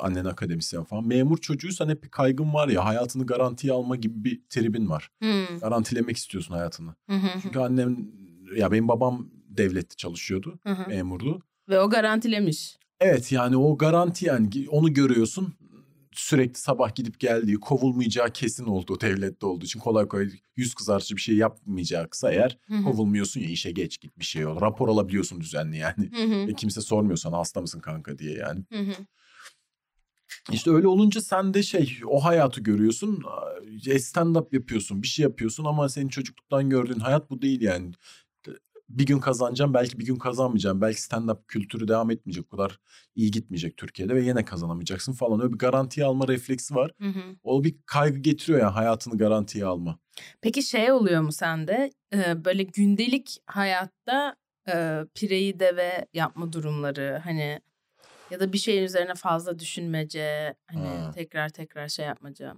[0.00, 1.06] Annen akademisyen falan.
[1.06, 2.84] Memur çocuğuysan hep bir kaygın var ya.
[2.84, 5.10] Hayatını garantiye alma gibi bir tribin var.
[5.22, 6.94] Hı Garantilemek istiyorsun hayatını.
[7.10, 7.40] hı hı hı.
[7.42, 8.08] Çünkü annem
[8.56, 10.58] ya benim babam devlette çalışıyordu.
[10.66, 10.88] Hı hı.
[10.88, 11.42] Memurdu.
[11.68, 12.78] Ve o garantilemiş.
[13.00, 15.54] Evet yani o garanti yani onu görüyorsun.
[16.12, 21.20] Sürekli sabah gidip geldiği, kovulmayacağı kesin olduğu devlette olduğu için kolay kolay yüz kızartıcı bir
[21.20, 22.84] şey yapmayacaksa eğer Hı hı.
[22.84, 24.60] kovulmuyorsun ya işe geç git bir şey ol.
[24.60, 26.10] Rapor alabiliyorsun düzenli yani.
[26.14, 26.46] Hı hı.
[26.48, 28.64] Ve kimse sormuyor sana hasta mısın kanka diye yani.
[28.72, 28.92] Hı hı.
[30.52, 33.24] İşte öyle olunca sen de şey o hayatı görüyorsun.
[33.86, 37.92] e, Stand-up yapıyorsun bir şey yapıyorsun ama senin çocukluktan gördüğün hayat bu değil yani.
[38.92, 40.80] Bir gün kazanacağım belki bir gün kazanmayacağım.
[40.80, 42.78] Belki stand-up kültürü devam etmeyecek o kadar
[43.14, 45.40] iyi gitmeyecek Türkiye'de ve yine kazanamayacaksın falan.
[45.40, 46.90] Öyle bir garantiye alma refleksi var.
[47.00, 47.36] Hı hı.
[47.42, 49.98] O bir kaygı getiriyor yani hayatını garantiye alma.
[50.40, 51.90] Peki şey oluyor mu sende?
[52.14, 54.36] Ee, böyle gündelik hayatta
[54.68, 57.60] e, pireyi deve yapma durumları hani
[58.30, 61.10] ya da bir şeyin üzerine fazla düşünmece hani Ha.
[61.14, 62.54] tekrar tekrar şey yapmaca.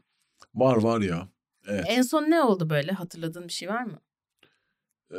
[0.55, 1.28] Var var ya.
[1.68, 1.85] Evet.
[1.89, 2.93] En son ne oldu böyle?
[2.93, 4.01] Hatırladığın bir şey var mı?
[5.11, 5.16] Ee,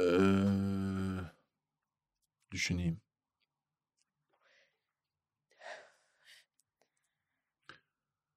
[2.55, 3.01] düşüneyim.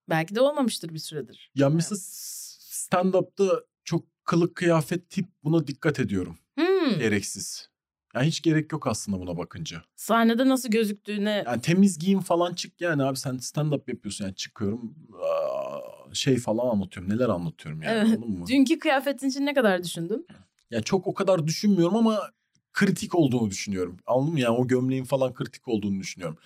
[0.09, 1.51] Belki de olmamıştır bir süredir.
[1.55, 6.39] Ya mesela stand-up'ta çok kılık kıyafet tip buna dikkat ediyorum.
[6.55, 6.99] Hmm.
[6.99, 7.69] Gereksiz.
[8.14, 9.83] Yani hiç gerek yok aslında buna bakınca.
[9.97, 14.95] Sahnede nasıl gözüktüğüne Yani temiz giyim falan çık yani abi sen stand-up yapıyorsun yani çıkıyorum
[15.23, 18.07] aa, şey falan anlatıyorum neler anlatıyorum yani Evet.
[18.16, 18.47] anladın mı?
[18.47, 20.27] dünkü kıyafetin için ne kadar düşündün?
[20.71, 22.31] Yani çok o kadar düşünmüyorum ama
[22.79, 23.97] kritik olduğunu düşünüyorum.
[24.07, 24.41] Anladın mı?
[24.41, 26.39] Yani o gömleğin falan kritik olduğunu düşünüyorum.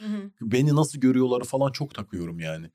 [0.42, 2.66] Beni nasıl görüyorları falan çok takıyorum yani.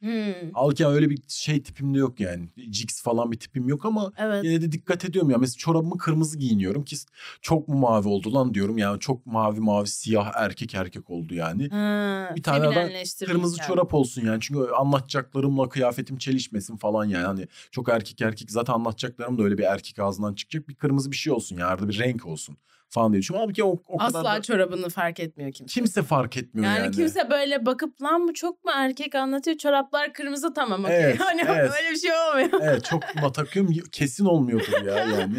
[0.53, 2.47] Halbuki yani öyle bir şey tipim de yok yani.
[2.72, 4.43] Jigs falan bir tipim yok ama Evet.
[4.43, 5.38] yine de dikkat ediyorum ya.
[5.38, 6.95] Mesela çorabımı kırmızı giyiniyorum ki
[7.41, 8.78] çok mu mavi oldu lan diyorum.
[8.78, 11.70] Yani çok mavi mavi siyah erkek erkek oldu yani.
[11.70, 12.89] Ha, Bir tane adam
[13.26, 13.68] Kırmızı kendini.
[13.68, 14.38] çorap olsun yani.
[14.41, 17.26] Çünkü anlatacaklarımla kıyafetim çelişmesin falan yani.
[17.26, 20.70] Hani çok erkek erkek zaten anlatacaklarım da öyle bir erkek ağzından çıkacak.
[20.70, 21.66] Bir kırmızı bir şey olsun yani.
[21.70, 22.58] Arada bir renk olsun
[22.90, 23.46] falan diye düşünüyorum.
[23.48, 25.74] Halbuki o, o Asla kadar da çorabını fark etmiyor kimse.
[25.74, 26.80] kimse fark etmiyor yani.
[26.80, 31.04] Yani, kimse böyle bakıp lan bu çok mu erkek anlatıyor çoraplar kırmızı tamam okey.
[31.04, 31.72] Evet, hani evet.
[31.80, 32.50] öyle bir şey olmuyor.
[32.62, 33.74] Evet çok buna takıyorum.
[33.92, 35.38] Kesin olmuyordur ya yani.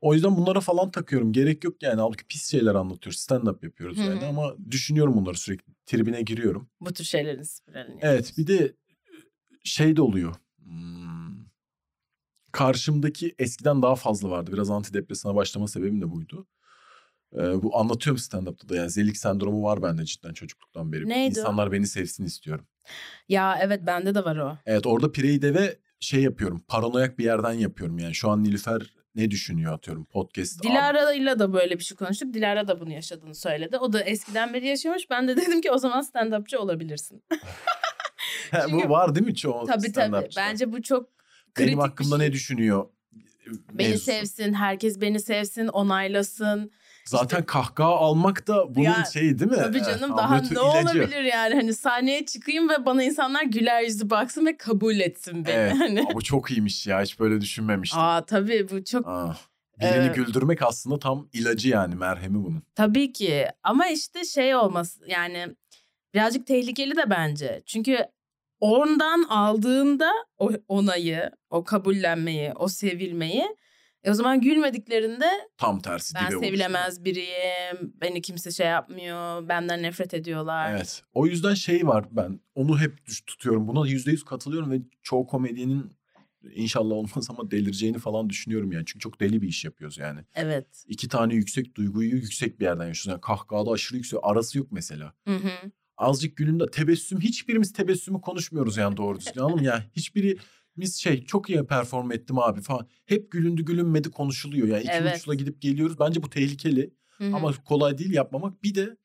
[0.00, 1.32] O yüzden bunlara falan takıyorum.
[1.32, 2.00] Gerek yok yani.
[2.00, 3.18] Halbuki pis şeyler anlatıyoruz.
[3.20, 4.26] Stand-up yapıyoruz Hı yani.
[4.26, 5.72] Ama düşünüyorum bunları sürekli.
[5.86, 6.68] Tribine giriyorum.
[6.80, 7.98] Bu tür şeylerin spiralini.
[8.02, 8.72] Evet bir de
[9.64, 10.34] şey de oluyor.
[10.64, 11.10] Hmm.
[12.52, 14.52] Karşımdaki eskiden daha fazla vardı.
[14.52, 16.46] Biraz antidepresana başlama sebebim de buydu.
[17.34, 21.08] Ee, bu anlatıyorum stand-up'ta da yani zelik sendromu var bende cidden çocukluktan beri.
[21.08, 21.40] Neydi o?
[21.40, 22.64] İnsanlar beni sevsin istiyorum.
[23.28, 24.58] Ya evet bende de var o.
[24.66, 26.62] Evet orada pireyi de ve şey yapıyorum.
[26.68, 28.14] Paranoyak bir yerden yapıyorum yani.
[28.14, 30.62] Şu an Nilüfer ne düşünüyor atıyorum podcast.
[30.62, 32.34] Dilara ile de böyle bir şey konuştuk.
[32.34, 33.78] Dilara da bunu yaşadığını söyledi.
[33.78, 35.10] O da eskiden beri yaşamış.
[35.10, 37.22] Ben de dedim ki o zaman stand-upçı olabilirsin.
[38.70, 40.28] Çünkü- bu var değil mi çoğu tabii tabii.
[40.36, 41.08] Bence bu çok
[41.54, 42.26] kritik Benim hakkımda şey.
[42.26, 42.86] ne düşünüyor?
[43.72, 44.04] Beni mevzusu.
[44.04, 46.70] sevsin, herkes beni sevsin, onaylasın.
[47.10, 49.56] Zaten kahkaha almak da bunun Ya, şeyi değil mi?
[49.56, 50.98] Tabii canım daha amatör ne ilacı.
[50.98, 51.54] olabilir yani?
[51.54, 55.54] Hani sahneye çıkayım ve bana insanlar güler yüzlü baksın ve kabul etsin beni.
[55.54, 55.74] Evet.
[55.78, 56.06] Hani.
[56.14, 57.02] Bu çok iyiymiş ya.
[57.02, 58.00] Hiç böyle düşünmemiştim.
[58.00, 59.36] Aa tabii bu çok Aa,
[59.80, 62.62] birini Ee, güldürmek aslında tam ilacı yani merhemi bunun.
[62.74, 65.46] Tabii ki ama işte şey olması yani
[66.14, 67.62] birazcık tehlikeli de bence.
[67.66, 67.98] Çünkü
[68.60, 73.44] ondan aldığında o onayı, o kabullenmeyi, o sevilmeyi
[74.04, 77.94] E o zaman gülmediklerinde Tam tersi ben dibe sevilemez biriyim.
[78.00, 79.48] Beni kimse şey yapmıyor.
[79.48, 80.72] Benden nefret ediyorlar.
[80.74, 81.02] Evet.
[81.14, 83.68] O yüzden şey var ben onu hep tutuyorum.
[83.68, 85.92] Buna yüzde yüz katılıyorum ve çoğu komedyenin
[86.54, 88.84] inşallah olmaz ama delireceğini falan düşünüyorum yani.
[88.86, 90.20] Çünkü çok deli bir iş yapıyoruz yani.
[90.34, 90.84] Evet.
[90.88, 93.12] İki tane yüksek duyguyu yüksek bir yerden yaşıyoruz.
[93.12, 95.12] Yani kahkahada aşırı yüksek arası yok mesela.
[95.28, 95.70] Hı hı.
[95.96, 99.64] Azıcık gülün de tebessüm hiçbirimiz tebessümü konuşmuyoruz yani doğru düzgün anladın mı?
[99.64, 99.82] Yani
[100.80, 102.86] hiçbirimiz şey çok iyi perform ettim abi falan.
[103.06, 104.68] Hep gülündü gülünmedi konuşuluyor.
[104.68, 105.16] Yani iki Evet.
[105.16, 105.98] uçla gidip geliyoruz.
[106.00, 106.94] Bence bu tehlikeli.
[107.18, 107.36] Hı hı.
[107.36, 108.62] Ama kolay değil yapmamak.
[108.62, 108.96] Bir de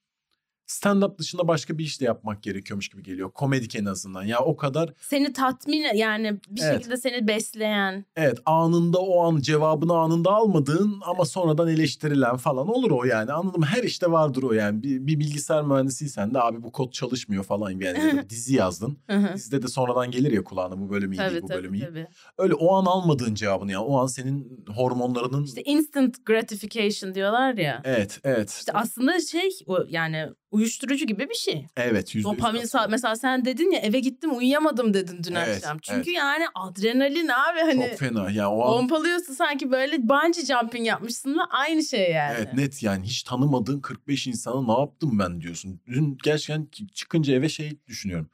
[0.67, 3.31] stand-up dışında başka bir iş de yapmak gerekiyormuş gibi geliyor.
[3.31, 4.23] Komedik en azından.
[4.23, 6.73] Ya o kadar seni tatmin yani bir Evet.
[6.75, 8.05] şekilde seni besleyen.
[8.15, 13.31] evet anında o an cevabını anında almadığın ama sonradan eleştirilen falan olur o yani.
[13.31, 14.83] Anladım her işte vardır o yani.
[14.83, 18.15] Bir, bir bilgisayar mühendisiysen de abi bu kod çalışmıyor falan yani.
[18.15, 18.97] Ya dizi yazdın.
[19.35, 21.83] Dizide de sonradan gelir ya kulağına bu bölüm iyi değil tabii bu tabii bölüm iyi.
[21.85, 22.07] tabii.
[22.37, 23.83] Öyle o an almadığın cevabını yani.
[23.83, 25.43] O an senin hormonlarının...
[25.43, 27.81] İşte instant gratification diyorlar ya.
[27.83, 28.49] Evet evet.
[28.49, 29.49] İşte aslında şey
[29.89, 31.65] yani uyuşturucu gibi bir şey.
[31.77, 35.57] Evet yüzde yüz Dopamin sa- mesela sen dedin ya eve gittim uyuyamadım dedin dün Evet,
[35.57, 35.77] akşam.
[35.79, 36.17] Çünkü evet.
[36.17, 38.31] yani adrenalin abi hani Çok fena.
[38.31, 42.35] Yani o an pompalıyorsun sanki böyle bungee jumping yapmışsın da aynı şey yani.
[42.37, 45.81] Evet net yani hiç tanımadığın 45 insana ne yaptım ben diyorsun.
[45.87, 48.29] Dün gerçekten çıkınca eve şey düşünüyorum.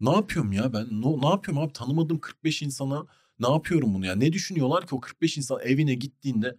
[0.00, 0.86] Ne yapıyorum ya ben?
[0.90, 1.72] Ne, ne yapıyorum abi?
[1.72, 3.06] Tanımadığım 45 insana
[3.40, 4.14] ne yapıyorum bunu ya?
[4.14, 6.56] Ne düşünüyorlar ki o 45 insan evine gittiğinde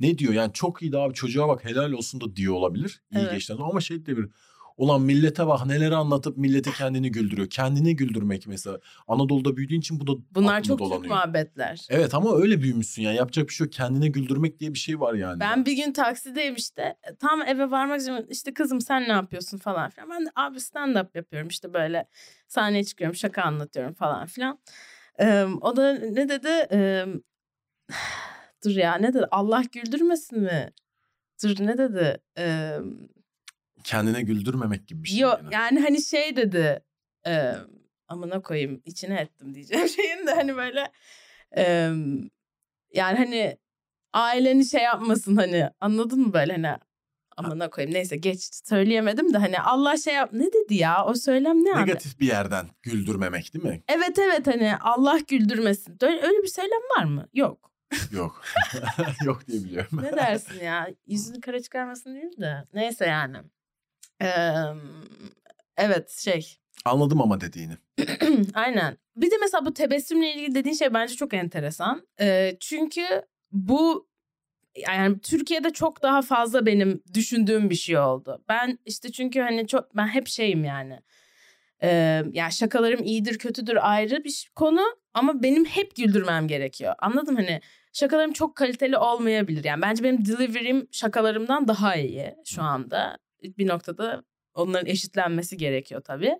[0.00, 0.32] ne diyor?
[0.32, 3.02] Yani çok iyi abi çocuğa bak helal olsun da diyor olabilir.
[3.12, 3.32] İyi Evet.
[3.32, 4.28] geçti ama şey de bir
[4.78, 7.50] Ulan millete bak neleri anlatıp millete kendini güldürüyor.
[7.50, 8.78] Kendini güldürmek mesela.
[9.08, 11.14] Anadolu'da büyüdüğün için bu da Bunlar çok dolanıyor.
[11.14, 11.86] muhabbetler.
[11.90, 13.16] Evet ama öyle büyümüşsün yani.
[13.16, 13.72] Yapacak bir şey yok.
[13.72, 15.40] Kendine güldürmek diye bir şey var yani.
[15.40, 16.96] Ben bir gün taksideyim işte.
[17.20, 20.10] Tam eve varmak için işte kızım sen ne yapıyorsun falan filan.
[20.10, 22.08] Ben de abi stand up yapıyorum işte böyle
[22.48, 24.58] sahneye çıkıyorum şaka anlatıyorum falan filan.
[25.20, 26.66] Ee, o da ne dedi?
[26.72, 27.06] Ee,
[28.64, 29.26] dur ya ne dedi?
[29.30, 30.70] Allah güldürmesin mi?
[31.42, 32.18] Dur ne dedi?
[32.38, 32.78] Ee,
[33.84, 35.18] Kendine güldürmemek gibi bir şey.
[35.18, 36.82] yok yani hani şey dedi.
[37.26, 37.52] E,
[38.08, 40.90] amına koyayım içine ettim diyeceğim şeyin de hani böyle
[41.56, 41.62] e,
[42.94, 43.58] yani hani
[44.12, 46.76] aileni şey yapmasın hani anladın mı böyle hani
[47.36, 51.64] amına koyayım neyse geç söyleyemedim de hani Allah şey yap ne dedi ya o söylem
[51.64, 51.80] ne abi?
[51.80, 53.82] Negatif bir yerden güldürmemek değil mi?
[53.88, 55.96] Evet evet hani Allah güldürmesin.
[56.02, 57.28] Öyle, öyle bir söylem var mı?
[57.34, 57.72] Yok.
[58.12, 58.42] Yok.
[59.24, 60.00] Yok diye biliyorum.
[60.02, 60.88] Ne dersin ya?
[61.06, 62.64] Yüzünü kara çıkarmasın değil de.
[62.74, 63.36] Neyse yani.
[64.22, 64.42] Ee,
[65.76, 66.58] evet şey.
[66.84, 67.76] Anladım ama dediğini.
[68.54, 68.98] Aynen.
[69.16, 72.06] Bir de mesela bu tebessümle ilgili dediğin şey bence çok enteresan.
[72.20, 73.22] Ee, çünkü
[73.52, 74.08] bu
[74.76, 78.44] yani Türkiye'de çok daha fazla benim düşündüğüm bir şey oldu.
[78.48, 81.00] Ben işte çünkü hani çok ben hep şeyim yani.
[81.82, 84.82] Ee, yani şakalarım iyidir kötüdür ayrı bir konu
[85.14, 86.94] ama benim hep güldürmem gerekiyor.
[86.98, 87.60] Anladım hani
[87.92, 89.64] şakalarım çok kaliteli olmayabilir.
[89.64, 93.18] Yani bence benim delivery'm şakalarımdan daha iyi şu anda.
[93.42, 94.22] Bir noktada
[94.54, 96.38] onların eşitlenmesi gerekiyor tabii.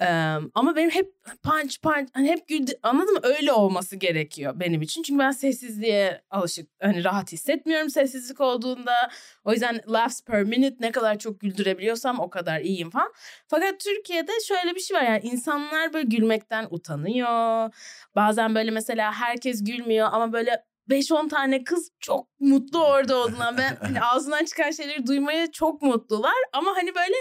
[0.00, 0.06] Ee,
[0.54, 1.12] ama benim hep
[1.42, 3.20] punch punch hani hep güldü anladın mı?
[3.22, 5.02] Öyle olması gerekiyor benim için.
[5.02, 9.10] Çünkü ben sessizliğe alışık hani rahat hissetmiyorum sessizlik olduğunda.
[9.44, 13.12] O yüzden laughs per minute ne kadar çok güldürebiliyorsam o kadar iyiyim falan.
[13.48, 17.70] Fakat Türkiye'de şöyle bir şey var yani insanlar böyle gülmekten utanıyor.
[18.16, 23.62] Bazen böyle mesela herkes gülmüyor ama böyle 5-10 tane kız çok mutlu orada olduğundan ve
[23.80, 26.34] hani ağzından çıkan şeyleri duymaya çok mutlular.
[26.52, 27.16] Ama hani böyle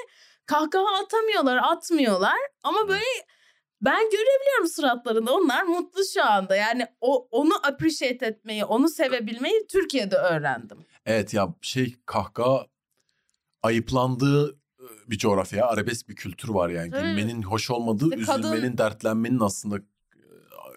[0.46, 2.38] kahkaha atamıyorlar, atmıyorlar.
[2.64, 3.04] Ama böyle
[3.82, 6.56] ben görebiliyorum suratlarında onlar mutlu şu anda.
[6.56, 10.78] Yani o onu appreciate etmeyi, onu sevebilmeyi Türkiye'de öğrendim.
[11.06, 12.66] Evet ya şey kahkaha
[13.64, 15.68] ayıplandığı e, bir coğrafya.
[15.68, 16.92] Arabesk bir kültür var yani.
[16.92, 17.02] Tabii.
[17.02, 19.82] Gülmenin hoş olmadığı, İşte kadın- üzülmenin, dertlenmenin aslında e,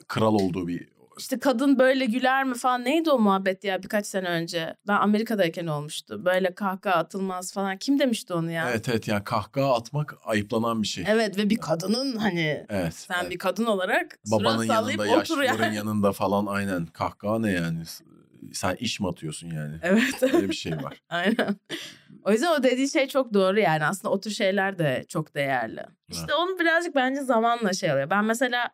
[0.08, 0.88] kral olduğu bir
[1.18, 4.76] İşte kadın böyle güler mi falan neydi o muhabbet ya birkaç sene önce.
[4.88, 6.24] Ben Amerika'dayken olmuştu.
[6.24, 7.76] Böyle kahkaha atılmaz falan.
[7.76, 8.70] Kim demişti onu ya?
[8.70, 11.04] Evet evet yani kahkaha atmak ayıplanan bir şey.
[11.08, 12.94] Evet ve bir kadının hani Evet.
[12.94, 13.30] sen evet.
[13.30, 15.76] bir kadın olarak Babanın yanında, yaşlıların yani.
[15.82, 16.86] yanında falan aynen.
[16.92, 17.82] Kahkaha ne yani?
[18.52, 19.76] Sen iş mi atıyorsun yani?
[19.82, 20.22] Evet.
[20.22, 21.02] Öyle bir şey var.
[21.08, 21.56] Aynen.
[22.24, 23.84] O yüzden o dediği şey çok doğru yani.
[23.84, 25.82] Aslında o tür şeyler de çok değerli.
[26.08, 28.10] İşte onu birazcık bence zamanla şey oluyor.
[28.10, 28.70] Ben mesela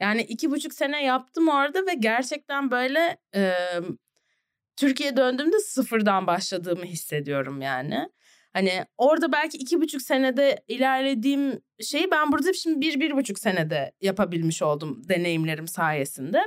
[0.00, 3.52] yani iki buçuk sene yaptım orada ve gerçekten böyle e,
[4.76, 8.08] Türkiye'ye döndüğümde sıfırdan başladığımı hissediyorum yani.
[8.52, 13.92] Hani orada belki iki buçuk senede ilerlediğim şeyi ben burada şimdi bir, bir buçuk senede
[14.00, 16.42] yapabilmiş oldum deneyimlerim sayesinde.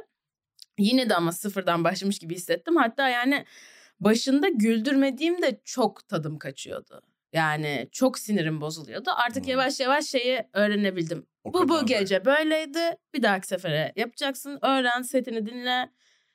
[0.80, 2.76] Yine de ama sıfırdan başlamış gibi hissettim.
[2.76, 3.46] Hatta yani
[4.00, 7.02] başında güldürmediğimde çok tadım kaçıyordu.
[7.34, 9.10] Yani çok sinirim bozuluyordu.
[9.16, 9.52] Artık Hmm.
[9.52, 11.26] yavaş yavaş şeyi öğrenebildim.
[11.44, 12.80] O bu bu gece böyleydi.
[13.14, 14.60] Bir dahaki sefere yapacaksın.
[14.62, 15.90] Öğren, setini dinle.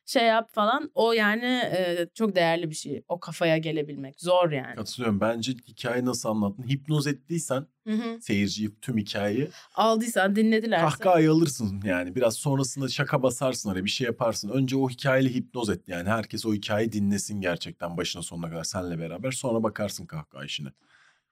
[0.06, 0.90] şey yap falan.
[0.94, 3.02] O yani e, çok değerli bir şey.
[3.08, 4.20] O kafaya gelebilmek.
[4.20, 4.74] Zor yani.
[4.76, 5.20] Katılıyorum.
[5.20, 6.68] Bence hikaye nasıl anlattın?
[6.68, 8.20] Hipnoz ettiysen Hı hı.
[8.20, 10.84] seyirciyi tüm hikayeyi Aldıysan dinledilerse.
[10.84, 12.14] kahkahayı alırsın yani.
[12.14, 14.48] Biraz sonrasında şaka basarsın oraya bir şey yaparsın.
[14.48, 16.08] Önce o hikayeyle hipnoz et yani.
[16.08, 19.30] Herkes o hikayeyi dinlesin gerçekten başına sonuna kadar seninle beraber.
[19.30, 20.68] Sonra bakarsın kahkaha işine.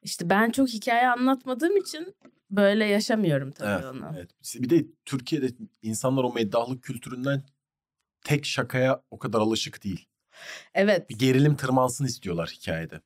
[0.02, 2.14] İşte ben çok hikaye anlatmadığım için
[2.50, 4.12] böyle yaşamıyorum tabii Evet, onu.
[4.16, 4.30] evet.
[4.54, 5.48] Bir de Türkiye'de
[5.82, 7.42] insanlar o meddahlık kültüründen
[8.24, 10.08] tek şakaya o kadar alışık değil.
[10.74, 11.10] Evet.
[11.10, 13.00] Bir gerilim tırmansın istiyorlar hikayede.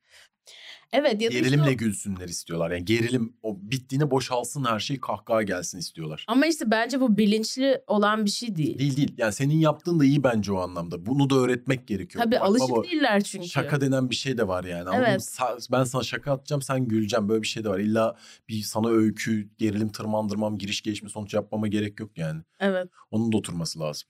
[0.93, 2.71] Evet ya da işte Gerilimle o- gülsünler istiyorlar.
[2.71, 6.25] Yani gerilim o bittiğinde boşalsın her şey kahkaha gelsin istiyorlar.
[6.29, 8.79] Ama işte bence bu bilinçli olan bir şey değil.
[8.79, 9.15] Değil değil.
[9.19, 11.07] Yani senin yaptığın da iyi bence o anlamda.
[11.07, 12.25] Bunu da öğretmek gerekiyor.
[12.25, 13.49] Tabii Bak alışık baba, değiller çünkü.
[13.49, 14.89] Şaka denen bir şey de var yani.
[14.97, 15.39] Evet.
[15.73, 17.29] Ben sana şaka atacağım sen güleceksin.
[17.29, 17.79] Böyle bir şey de var.
[17.79, 18.17] İlla
[18.49, 22.43] bir sana öykü, gerilim tırmandırmam, giriş gelişme sonuç yapmama gerek yok yani.
[22.61, 22.89] Evet.
[23.11, 24.09] Onun da oturması lazım.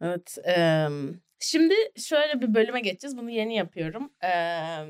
[0.00, 0.38] Evet.
[0.46, 0.88] eee,
[1.40, 3.16] şimdi şöyle bir bölüme geçeceğiz.
[3.16, 4.10] Bunu yeni yapıyorum.
[4.22, 4.86] Eee,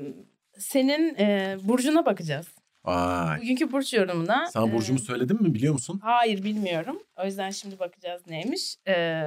[0.59, 2.47] senin eee, burcuna bakacağız.
[2.85, 3.41] Vay.
[3.41, 4.45] Bugünkü burç yorumuna.
[4.51, 5.99] Sana eee, burcumu söyledim mi biliyor musun?
[6.03, 6.99] Hayır bilmiyorum.
[7.17, 8.75] O yüzden şimdi bakacağız neymiş.
[8.87, 9.23] Eee,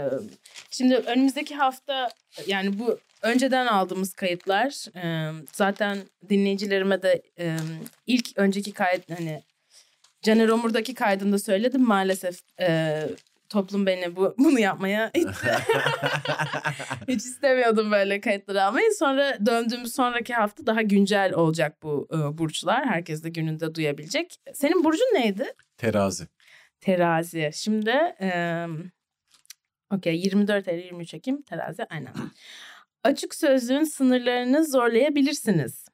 [0.70, 2.09] şimdi önümüzdeki hafta
[2.47, 5.99] yani bu önceden aldığımız kayıtlar eee, zaten
[6.29, 7.57] dinleyicilerime de eee,
[8.07, 9.43] ilk önceki kayıt hani
[10.22, 13.09] Caner Omur'daki kaydında söyledim maalesef eee,
[13.49, 15.49] toplum beni bu bunu yapmaya itti.
[17.09, 18.92] Hiç istemiyordum böyle kayıtları almayı.
[18.99, 22.86] Sonra döndüğümüz sonraki hafta daha güncel olacak bu e, burçlar.
[22.86, 24.36] Herkes de gününde duyabilecek.
[24.55, 25.55] Senin burcun neydi?
[25.76, 26.26] Terazi.
[26.80, 27.51] Terazi.
[27.55, 27.90] Şimdi
[28.20, 28.66] e,
[29.90, 32.12] okey 24 Eylül 23 Ekim terazi aynen.
[33.05, 35.86] Açık sözlüğün sınırlarını zorlayabilirsiniz.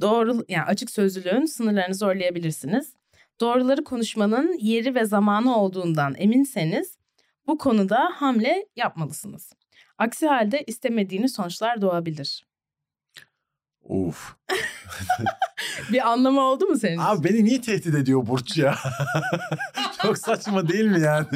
[0.00, 2.94] Doğru yani açık sözlülüğün sınırlarını zorlayabilirsiniz.
[3.40, 6.98] Doğruları konuşmanın yeri ve zamanı olduğundan eminseniz
[7.46, 9.52] bu konuda hamle yapmalısınız.
[9.98, 12.46] Aksi halde istemediğiniz sonuçlar doğabilir.
[13.82, 14.36] Uf.
[15.92, 16.98] Bir anlamı oldu mu senin?
[16.98, 18.78] Abi beni niye tehdit ediyor Burç ya?
[20.02, 21.26] Çok saçma değil mi yani?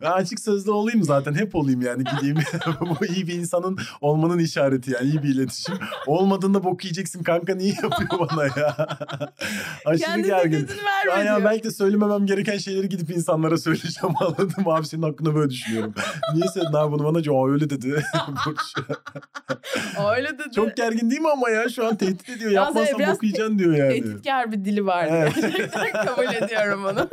[0.00, 1.34] Ben açık sözlü olayım zaten.
[1.34, 2.36] Hep olayım yani gideyim.
[2.80, 5.08] Bu iyi bir insanın olmanın işareti yani.
[5.08, 5.74] iyi bir iletişim.
[6.06, 8.76] Olmadığında bok yiyeceksin kanka niye yapıyor bana ya?
[9.86, 10.68] Aşırı Kendi gergin.
[11.08, 14.74] Ya, ya belki de söylememem gereken şeyleri gidip insanlara söyleyeceğim anladın mı?
[14.74, 15.94] Abi senin hakkında böyle düşünüyorum.
[16.34, 17.18] Niye söyledin abi bunu bana?
[17.38, 18.04] Aa öyle dedi.
[18.46, 18.74] Burç.
[20.16, 20.54] Öyle dedi.
[20.54, 21.68] Çok gergin değil mi ama ya?
[21.68, 22.50] Şu an tehdit ediyor.
[22.50, 23.88] Yalnız evet, Yapmazsan biraz bok yiyeceksin diyor yani.
[23.88, 25.12] Tehditkar bir dili vardı.
[25.14, 25.34] Evet.
[25.34, 27.08] Gerçekten kabul ediyorum onu.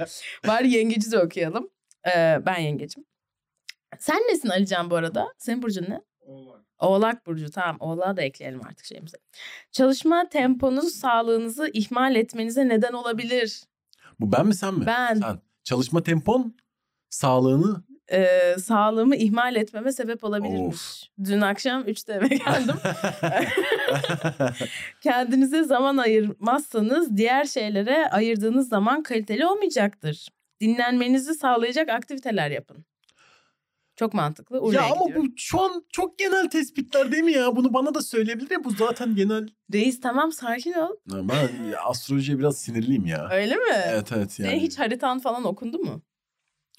[0.46, 1.70] Bari yengeci de okuyalım.
[2.06, 3.04] Ee, ben yengecim.
[3.98, 5.26] Sen nesin Alican bu arada?
[5.38, 6.00] Senin burcun ne?
[6.78, 9.16] Oğlak burcu tamam oğlağı da ekleyelim artık şeyimize.
[9.72, 13.62] Çalışma temponuz sağlığınızı ihmal etmenize neden olabilir.
[14.20, 14.86] Bu ben mi sen mi?
[14.86, 15.14] Ben.
[15.14, 15.38] Sen.
[15.64, 16.56] Çalışma tempon
[17.10, 20.76] sağlığını Ee, sağlığımı ihmal etmeme sebep olabilirmiş.
[21.18, 21.24] Of.
[21.24, 22.74] Dün akşam 3'te eve geldim.
[25.00, 30.28] Kendinize zaman ayırmazsanız diğer şeylere ayırdığınız zaman kaliteli olmayacaktır.
[30.60, 32.84] Dinlenmenizi sağlayacak aktiviteler yapın.
[33.96, 34.60] Çok mantıklı.
[34.60, 35.30] Urla'ya ya ama gidiyorum.
[35.30, 37.56] bu şu an çok genel tespitler değil mi ya?
[37.56, 38.64] Bunu bana da söyleyebilir ya.
[38.64, 39.48] Bu zaten genel.
[39.72, 40.90] Reis tamam sakin ol.
[41.06, 41.48] Ben
[41.84, 43.28] astrolojiye biraz sinirliyim ya.
[43.32, 43.62] Öyle mi?
[43.86, 44.50] Evet evet yani.
[44.50, 46.02] Senin hiç haritan falan okundu mu?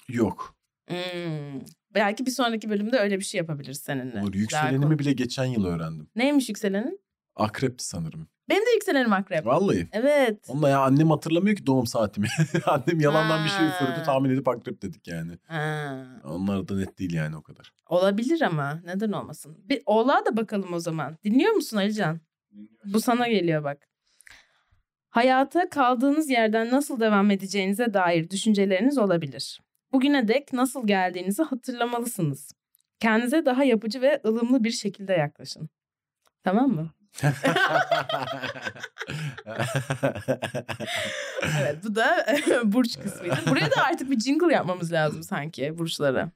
[0.08, 0.55] Yok.
[0.88, 1.60] Hmm.
[1.94, 4.20] Belki bir sonraki bölümde öyle bir şey yapabiliriz seninle.
[4.22, 4.32] Olur.
[4.32, 6.08] Daha Yükselenimi konu- bile geçen yıl öğrendim.
[6.16, 7.00] Neymiş yükselenin?
[7.36, 8.28] Akrepti sanırım.
[8.48, 9.46] Benim de yükselenim akrep.
[9.46, 9.88] Vallahi.
[9.92, 10.44] Evet.
[10.48, 12.26] Onunla ya annem hatırlamıyor ki doğum saatimi.
[12.66, 13.66] annem yalandan bir şey Ha.
[13.66, 15.32] üfürdü tahmin edip akrep dedik yani.
[15.46, 16.06] Ha.
[16.24, 17.72] Onlar da net değil yani o kadar.
[17.88, 19.56] Olabilir ama neden olmasın?
[19.68, 21.16] Bir oğlağa da bakalım o zaman.
[21.24, 22.20] Dinliyor musun Alican?
[22.84, 23.88] Bu sana geliyor bak.
[25.08, 29.60] Hayata kaldığınız yerden nasıl devam edeceğinize dair düşünceleriniz olabilir.
[29.92, 32.52] Bugüne dek nasıl geldiğinizi hatırlamalısınız.
[33.00, 35.68] Kendinize daha yapıcı ve ılımlı bir şekilde yaklaşın.
[36.44, 36.90] Tamam mı?
[41.60, 42.26] Evet bu da
[42.64, 43.36] burç kısmıydı.
[43.48, 46.30] Buraya da artık bir jingle yapmamız lazım sanki burçlara.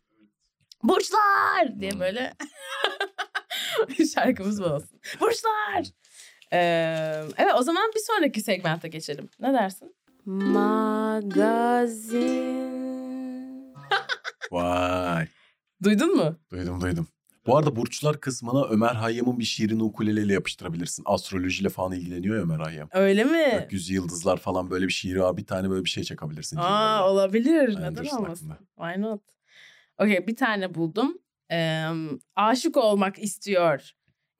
[0.82, 2.34] Burçlar diye böyle
[4.14, 5.00] şarkımız bu olsun.
[5.20, 5.84] Burçlar.
[6.52, 9.28] Ee, evet o zaman bir sonraki segmente geçelim.
[9.40, 9.94] Ne dersin?
[10.24, 11.40] Magazin.
[14.50, 15.26] Vay.
[15.82, 16.36] Duydun mu?
[16.52, 17.06] Duydum duydum.
[17.46, 21.02] Bu arada burçlar kısmına Ömer Hayyam'ın bir şiirini ukuleleyle yapıştırabilirsin.
[21.06, 22.88] Astrolojiyle falan ilgileniyor ya Ömer Hayyam.
[22.92, 23.58] Öyle mi?
[23.60, 25.36] Gökyüzü yıldızlar falan böyle bir şiiri var.
[25.36, 26.56] Bir tane böyle bir şey çakabilirsin.
[26.56, 27.10] Aa jingle'la.
[27.10, 27.68] olabilir.
[27.76, 28.50] Aynen, Neden olmasın?
[28.50, 28.58] aklında.
[28.78, 29.20] Why not?
[29.98, 31.18] Okey bir tane buldum.
[31.52, 31.84] Ee,
[32.36, 33.90] aşık olmak istiyor.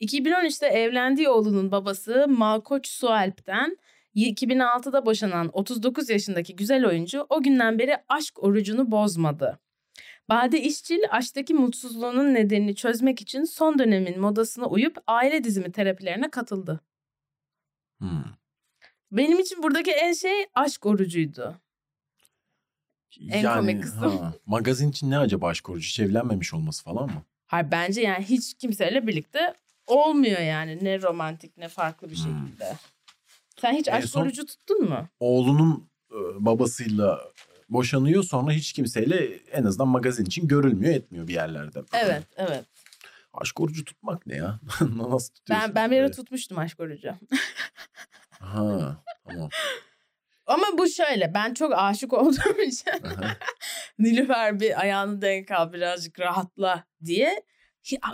[0.00, 3.76] 2013'te evlendiği oğlunun babası Malkoç Sualp'ten
[4.16, 9.58] 2006'da boşanan 39 yaşındaki güzel oyuncu o günden beri aşk orucunu bozmadı.
[10.28, 16.80] Bade İşçil aşktaki mutsuzluğunun nedenini çözmek için son dönemin modasına uyup aile dizimi terapilerine katıldı.
[17.98, 18.24] Hmm.
[19.12, 21.60] Benim için buradaki en şey aşk orucuydu.
[23.30, 24.18] En komik kısım.
[24.18, 25.86] ha, magazin için ne acaba aşk orucu?
[25.86, 27.22] Hiç evlenmemiş olması falan mı?
[27.46, 29.54] Hayır bence yani hiç kimseyle birlikte
[29.86, 30.78] olmuyor yani.
[30.82, 32.48] Ne romantik ne farklı bir Hmm.
[33.60, 35.08] Sen hiç aşk son- orucu tuttun mu?
[35.20, 37.20] Oğlunun e, babasıyla
[37.68, 41.80] boşanıyor sonra hiç kimseyle en azından magazin için görülmüyor etmiyor bir yerlerde.
[41.92, 42.64] Evet, evet.
[43.32, 44.60] Aşk orucu tutmak ne ya?
[44.80, 45.68] Nasıl tutuyorsun?
[45.68, 47.14] Ben ben bir ara tutmuştum aşk orucu.
[48.40, 48.96] Ha
[49.28, 49.48] tamam.
[50.46, 52.92] Ama bu şöyle ben çok aşık olduğum için.
[53.98, 57.42] Nilüfer bir ayağını denk al birazcık rahatla diye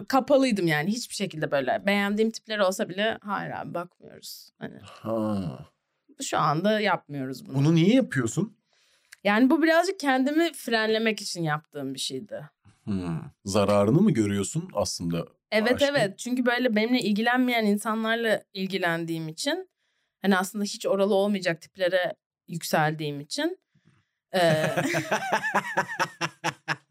[0.08, 4.50] kapalıydım yani hiçbir şekilde böyle beğendiğim tipler olsa bile hayır abi bakmıyoruz.
[4.58, 5.58] Hani ha.
[6.22, 7.54] şu anda yapmıyoruz bunu.
[7.54, 8.56] Bunu niye yapıyorsun?
[9.24, 12.50] Yani bu birazcık kendimi frenlemek için yaptığım bir şeydi.
[12.84, 13.20] Hmm.
[13.44, 15.26] Zararını mı görüyorsun aslında?
[15.50, 15.86] Evet Aşkın?
[15.86, 19.70] evet çünkü böyle benimle ilgilenmeyen insanlarla ilgilendiğim için
[20.22, 22.14] hani aslında hiç oralı olmayacak tiplere
[22.48, 23.58] yükseldiğim için
[24.34, 24.76] eee,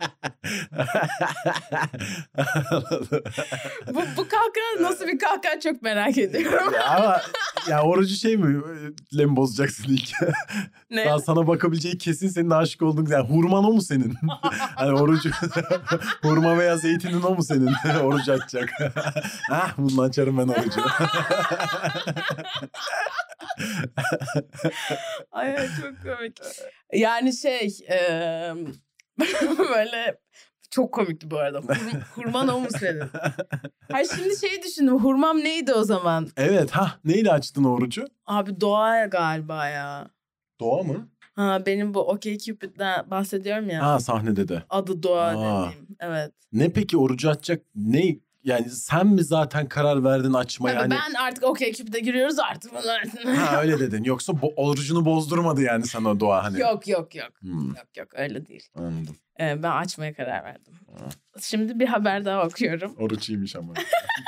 [3.87, 6.73] bu, bu kahkaha nasıl bir kahkaha çok merak ediyorum.
[6.73, 7.21] Ya Ama
[7.69, 8.61] ya orucu şey mi?
[9.17, 10.09] Le mi bozacaksın ilk?
[10.89, 11.05] ne?
[11.05, 13.05] Daha sana bakabileceği kesin senin aşık olduğun.
[13.05, 14.13] Yani hurman o mu senin?
[14.75, 15.29] hani orucu
[16.21, 17.73] hurma veya zeytinin o mu senin?
[18.03, 18.69] orucu açacak.
[19.51, 20.81] ah bundan açarım ben orucu.
[25.31, 26.37] Ay çok komik.
[26.93, 28.53] Yani şey eee,
[29.59, 30.17] böyle
[30.71, 31.57] çok komikti bu arada.
[31.59, 33.03] Hur- hurman o mu senin?
[33.91, 34.97] Hayır şimdi şeyi düşündüm.
[34.99, 36.27] Hurmam neydi o zaman?
[36.37, 38.05] evet ha neyle açtın orucu?
[38.25, 40.07] Abi doğa galiba ya.
[40.59, 41.07] Doğa mı?
[41.35, 43.83] Ha benim bu OK Cupid'den bahsediyorum ya.
[43.85, 44.63] Ha sahnede de.
[44.69, 45.65] Adı Doğa Aa.
[45.67, 45.87] dediğim.
[45.99, 46.31] Evet.
[46.53, 48.15] Ne peki orucu açacak ne?
[48.45, 50.79] Yani sen mi zaten karar verdin açmaya?
[50.79, 51.01] Tabii Hani...
[51.09, 53.03] ben artık OK Cupid'e giriyoruz artık bunlar.
[53.37, 54.03] Ha öyle dedin.
[54.03, 56.59] Yoksa bo- orucunu bozdurmadı yani sana doğa hani.
[56.59, 57.31] yok yok yok.
[57.41, 58.63] Hmm, Yok yok öyle değil.
[58.75, 59.15] anladım.
[59.39, 60.73] Ee, ben açmaya karar verdim.
[61.41, 62.95] Şimdi bir haber daha okuyorum.
[62.99, 63.73] Oruç iyiymiş ama.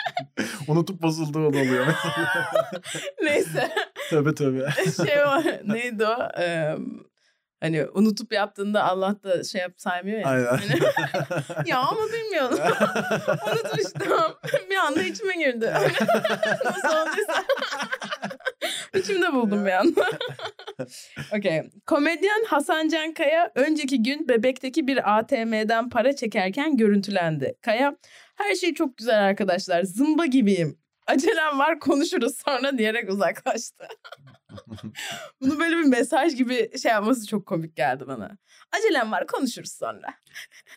[0.68, 1.88] Unutup bozulduğu da oluyor.
[3.24, 3.72] Neyse.
[4.10, 4.70] tövbe tövbe.
[5.08, 5.44] şey var.
[5.66, 6.30] Neydi o?
[6.40, 6.76] Ee,
[7.60, 10.28] hani unutup yaptığında Allah da şey yap saymıyor ya.
[10.28, 10.46] Aynen.
[10.46, 10.80] Hani,
[11.70, 12.60] ya ama bilmiyordum.
[13.52, 14.38] Unutmuştum.
[14.70, 15.74] bir anda içime girdi.
[16.66, 17.44] Nasıl olduysa.
[18.96, 20.06] İçimde buldum bir anda.
[21.38, 21.62] Okey.
[21.86, 27.58] Komedyen Hasan Can Kaya önceki gün bebekteki bir ATM'den para çekerken görüntülendi.
[27.62, 27.96] Kaya
[28.36, 29.84] her şey çok güzel arkadaşlar.
[29.84, 30.78] Zımba gibiyim.
[31.08, 33.88] Acelem var konuşuruz sonra diyerek uzaklaştı.
[35.42, 38.38] Bunu böyle bir mesaj gibi şey yapması çok komik geldi bana.
[38.78, 40.14] Acelem var konuşuruz sonra.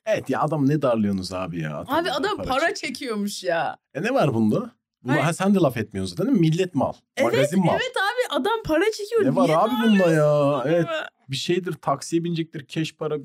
[0.06, 1.84] evet ya adam ne darlıyorsunuz abi ya.
[1.86, 3.76] Abi adam para, çek- çekiyormuş ya.
[3.94, 4.70] E ne var bunda?
[5.06, 5.22] Hayır.
[5.22, 6.48] ha, sen de laf etmiyorsun zaten değil mi?
[6.50, 6.92] Millet mal.
[7.16, 7.74] Evet, Magazin mal.
[7.74, 9.24] Evet abi adam para çekiyor.
[9.24, 10.62] Ne var Niye abi bunda ya?
[10.66, 10.86] Evet
[11.28, 13.16] bir şeydir taksiye binecektir keş para.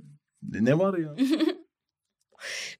[0.41, 1.16] Ne var ya?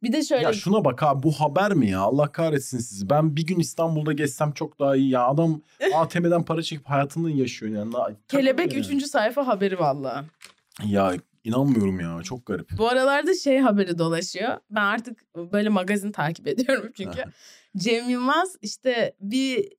[0.03, 1.99] Bir de şöyle Ya şuna bak abi bu haber mi ya?
[1.99, 3.09] Allah kahretsin sizi.
[3.09, 5.09] Ben bir gün İstanbul'da geçsem çok daha iyi.
[5.09, 5.61] Ya adam
[5.95, 8.16] ATM'den para çekip hayatını yaşıyor yani.
[8.28, 8.95] Kelebek yani.
[8.95, 9.05] 3.
[9.05, 10.26] sayfa haberi valla.
[10.86, 11.13] Ya
[11.43, 12.70] inanmıyorum ya çok garip.
[12.78, 14.57] Bu aralarda şey haberi dolaşıyor.
[14.70, 17.24] Ben artık böyle magazin takip ediyorum çünkü.
[17.78, 19.70] Cem Yılmaz işte bir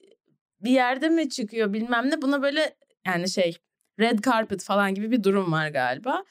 [0.61, 2.75] bir yerde mi çıkıyor bilmem ne buna böyle
[3.07, 3.57] yani şey
[4.01, 6.25] red carpet falan gibi bir durum var galiba.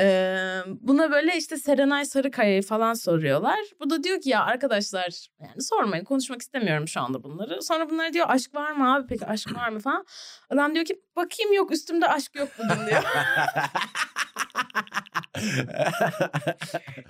[0.00, 3.58] Ee, buna böyle işte Serenay Sarıkaya'yı falan soruyorlar.
[3.80, 7.62] Bu da diyor ki ya arkadaşlar yani sormayın konuşmak istemiyorum şu anda bunları.
[7.62, 10.04] Sonra bunlar diyor aşk var mı abi peki aşk var mı falan.
[10.50, 13.02] Adam diyor ki bakayım yok üstümde aşk yok bugün diyor.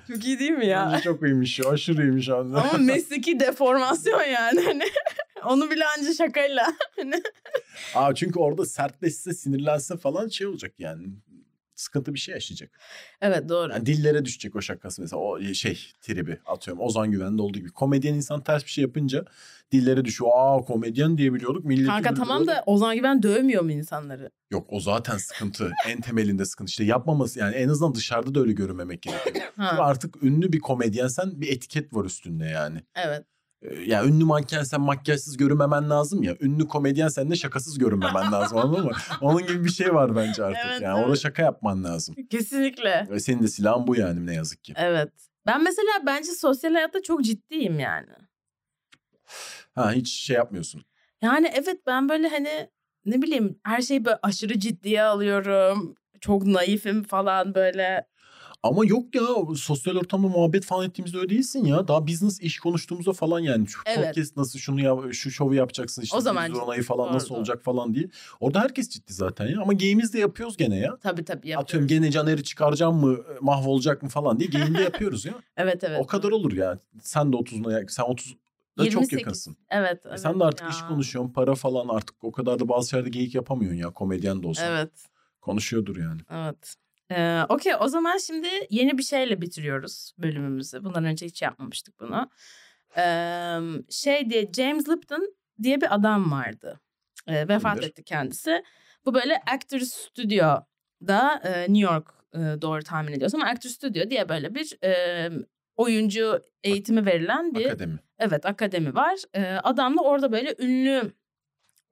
[0.09, 0.91] Çok iyi değil mi ya?
[0.93, 1.61] Bence çok iyiymiş.
[1.67, 2.57] Aşırı iyiymiş abi.
[2.59, 4.61] Ama mesleki deformasyon yani.
[4.65, 4.85] Hani
[5.45, 6.67] onu bile anca şakayla.
[6.97, 7.23] Hani
[7.95, 11.07] Aa, çünkü orada sertleşse sinirlense falan şey olacak yani.
[11.81, 12.81] Sıkıntı bir şey yaşayacak.
[13.21, 13.73] evet doğru.
[13.73, 16.83] Yani dillere düşecek o şakası mesela o şey tribi atıyorum.
[16.83, 17.71] Ozan Güven'de olduğu gibi.
[17.71, 19.25] Komedyen insan ters bir şey yapınca
[19.73, 20.31] dillere düşüyor.
[20.35, 21.65] Aa komedyen diye biliyorduk.
[21.65, 24.31] Milleti Kanka tamam da Ozan Güven dövmüyor mu insanları?
[24.51, 25.73] Yok o zaten sıkıntı.
[25.89, 26.71] en temelinde sıkıntı.
[26.71, 29.35] İşte yapmaması yani en azından dışarıda da öyle görünmemek gerekiyor.
[29.57, 32.81] Çünkü artık ünlü bir komedyensen bir etiket var üstünde yani.
[32.95, 33.25] evet.
[33.63, 36.37] Ee, Ya ünlü mankensen makyajsız görünmemen lazım ya.
[36.41, 38.93] Ünlü komedyensen de şakasız görünmemen lazım anladın mı?
[39.21, 40.63] Onun gibi bir şey var bence artık.
[40.67, 41.07] Evet, yani evet.
[41.07, 42.15] orada şaka yapman lazım.
[42.31, 43.07] Kesinlikle.
[43.11, 44.73] Ve senin de silahın bu yani ne yazık ki.
[44.77, 45.13] Evet.
[45.47, 48.09] Ben mesela bence sosyal hayatta çok ciddiyim yani.
[49.75, 50.85] Ha hiç şey yapmıyorsun.
[51.23, 52.71] Yani evet ben böyle hani
[53.05, 55.95] ne bileyim her şeyi böyle aşırı ciddiye alıyorum.
[56.21, 58.07] Çok naifim falan böyle.
[58.63, 59.23] Ama yok ya
[59.57, 61.89] sosyal ortamda muhabbet falan ettiğimizde öyle değilsin ya.
[61.89, 63.69] Daha business iş konuştuğumuzda falan yani.
[63.69, 64.07] Şu Evet.
[64.07, 66.17] podcast nasıl şunu yap, şu şovu yapacaksın işte.
[66.17, 68.09] O zaman olayı falan nasıl Doğru, olacak falan diye.
[68.41, 69.63] Orada herkes ciddi zaten ya.
[69.63, 70.97] Ama game'imiz de yapıyoruz gene ya.
[70.97, 71.63] Tabii tabii yapıyoruz.
[71.63, 75.35] Atıyorum gene Caner'i çıkaracağım mı mahvolacak mı falan diye game'de yapıyoruz ya.
[75.57, 76.01] Evet evet.
[76.01, 76.79] o kadar olur ya.
[77.03, 78.37] Sen de 30'una sen 30
[78.79, 79.19] da çok 28.
[79.19, 79.57] yakınsın.
[79.71, 80.07] Evet.
[80.07, 80.69] E evet sen de artık ya.
[80.69, 81.33] iş konuşuyorsun.
[81.33, 83.91] Para falan artık o kadar da bazı şeylerde geyik yapamıyorsun ya.
[83.91, 84.73] Komedyen de olsan.
[84.73, 84.91] Evet.
[85.41, 86.21] Konuşuyordur yani.
[86.31, 86.77] Evet.
[87.11, 90.85] Ee, Okey o zaman şimdi yeni bir şeyle bitiriyoruz bölümümüzü.
[90.85, 92.31] Bundan önce hiç yapmamıştık bunu.
[92.97, 93.59] Ee,
[93.91, 96.81] şey diye James Lipton diye bir adam vardı.
[97.27, 97.89] Ee, vefat Kimdir?
[97.89, 98.63] etti kendisi.
[99.07, 104.55] Bu böyle Actors Studio'da e, New York e, doğru tahmin ediyorsam Actors Studio diye böyle
[104.55, 105.31] bir e,
[105.77, 107.99] oyuncu eğitimi verilen bir Akademi.
[108.19, 109.17] Evet akademi var.
[109.35, 111.13] Ee, adam da orada böyle ünlü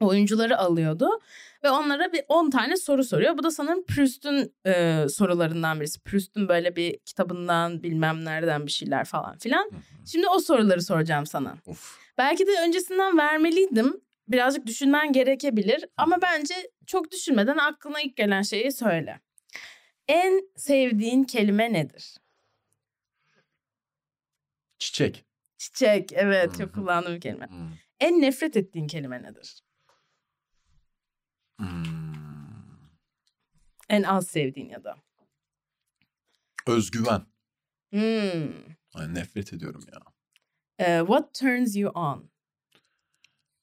[0.01, 1.21] oyuncuları alıyordu.
[1.65, 3.39] Ve onlara bir 10 tane soru soruyor.
[3.39, 6.01] Bu da sanırım Proust'un e, sorularından birisi.
[6.01, 9.71] Proust'un böyle bir kitabından bilmem nereden bir şeyler falan filan.
[10.07, 11.55] Şimdi o soruları soracağım sana.
[11.67, 11.99] Of.
[12.19, 14.01] Belki de öncesinden vermeliydim.
[14.29, 15.85] Birazcık düşünmen gerekebilir.
[15.97, 16.55] Ama bence
[16.87, 19.21] çok düşünmeden aklına ilk gelen şeyi söyle.
[20.09, 22.17] En sevdiğin kelime nedir?
[24.79, 25.25] Çiçek.
[25.59, 26.13] Çiçek.
[26.13, 27.49] Evet çok kullandığım bir kelime.
[28.01, 29.61] En nefret ettiğin kelime nedir?
[31.59, 32.89] Hmm.
[33.89, 34.97] En az sevdiğin ya da.
[36.67, 37.27] Özgüven.
[37.91, 38.53] Hmm.
[38.95, 40.01] Ay, nefret ediyorum ya.
[40.79, 42.31] Ee, what turns you on?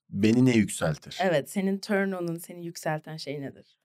[0.09, 1.17] Beni ne yükseltir?
[1.21, 3.79] Evet, senin turn on'un seni yükselten şey nedir?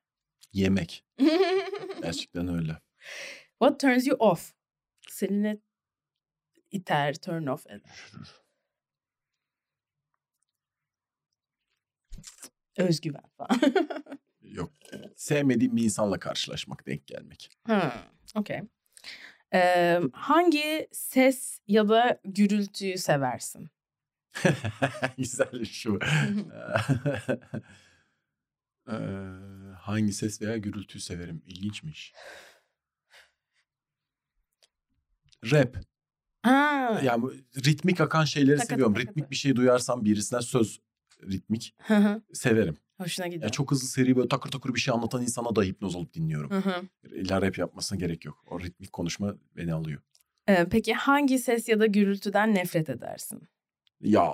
[0.52, 1.04] Yemek.
[2.02, 2.80] Gerçekten öyle.
[3.58, 4.52] what turns you off?
[5.08, 5.58] Seni ne
[6.70, 8.10] iter, turn off eder?
[12.76, 13.60] Özgüven falan.
[14.42, 14.70] Yok.
[15.16, 17.50] Sevmediğim bir insanla karşılaşmak, denk gelmek.
[17.66, 17.90] hmm,
[18.34, 18.60] okey.
[19.54, 23.70] Ee, hangi ses ya da gürültüyü seversin?
[25.18, 25.98] Güzel şu.
[28.88, 28.94] Eee,
[29.78, 31.42] hangi ses veya gürültüyü severim?
[31.46, 32.12] İlginçmiş.
[35.52, 35.76] Rap.
[36.42, 37.00] Ha.
[37.04, 37.24] Yani
[37.66, 38.94] ritmik akan şeyleri Takata seviyorum.
[38.94, 39.10] takata.
[39.10, 40.80] Ritmik bir şey duyarsam birisinden söz
[41.22, 42.76] ritmik Hı hı, severim.
[42.98, 43.42] Hoşuna gidiyor.
[43.42, 46.50] Yani çok hızlı seri böyle takır takır bir şey anlatan insana da hipnoz olup dinliyorum.
[46.50, 46.82] Hı hı.
[47.14, 48.44] İlla rap yapmasına gerek yok.
[48.50, 50.00] O ritmik konuşma beni alıyor.
[50.48, 53.48] Ee, peki hangi ses ya da gürültüden nefret edersin?
[54.00, 54.32] Ya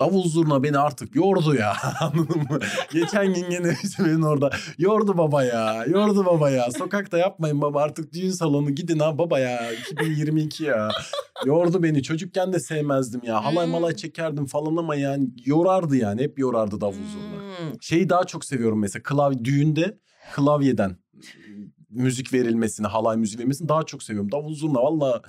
[0.00, 1.76] davul zurna beni artık yordu ya.
[2.00, 2.58] Anladın mı?
[2.92, 5.84] Geçen gün gene benim orada yordu baba ya.
[5.84, 6.70] Yordu baba ya.
[6.70, 9.72] Sokakta yapmayın baba artık düğün salonu gidin ha baba ya.
[9.72, 10.88] 2022 ya.
[11.44, 12.02] Yordu beni.
[12.02, 13.44] Çocukken de sevmezdim ya.
[13.44, 13.72] Halay Hmm.
[13.72, 16.22] malay çekerdim falan ama yani yorardı yani.
[16.22, 17.42] Hep yorardı davul zurna.
[17.58, 17.82] Hmm.
[17.82, 19.98] Şeyi daha çok seviyorum mesela klavye düğünde
[20.34, 20.96] klavyeden
[21.90, 24.32] müzik verilmesini, halay müziği verilmesini daha çok seviyorum.
[24.32, 25.22] Davul zurna valla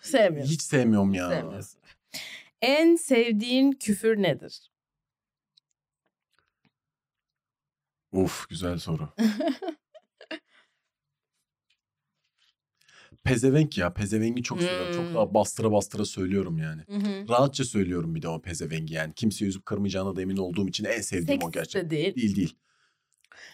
[0.00, 0.50] Sevmiyorum.
[0.50, 1.28] hiç sevmiyorum ya.
[1.28, 1.80] Sevmiyorsun.
[2.62, 4.70] En sevdiğin küfür nedir?
[8.12, 9.08] Uf güzel soru.
[13.24, 13.94] Pezevenk ya.
[13.94, 14.92] Pezevengi çok seviyorum.
[14.96, 15.14] Çok Hmm.
[15.14, 16.82] daha bastıra bastıra söylüyorum yani.
[16.82, 17.28] Hı.
[17.28, 19.14] Rahatça söylüyorum bir de o pezevengi yani.
[19.14, 21.86] Kimseyi üzüp kırmayacağına da emin olduğum için en sevdiğim o Seksist gerçekten.
[21.86, 22.14] de değil.
[22.16, 22.56] Değil değil.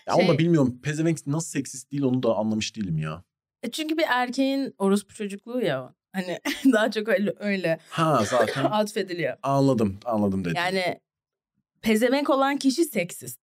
[0.07, 0.81] Ya Şey- onu da bilmiyorum.
[0.83, 3.25] Pezevenk nasıl seksist değil onu da anlamış değilim ya.
[3.63, 5.95] E Çünkü bir erkeğin orospu çocukluğu ya o.
[6.19, 6.39] Hani
[6.73, 9.37] daha çok öyle öyle Ha zaten atfediliyor.
[9.43, 10.57] anladım anladım dedim.
[10.57, 11.01] Yani
[11.83, 13.41] pezevenk olan kişi seksist.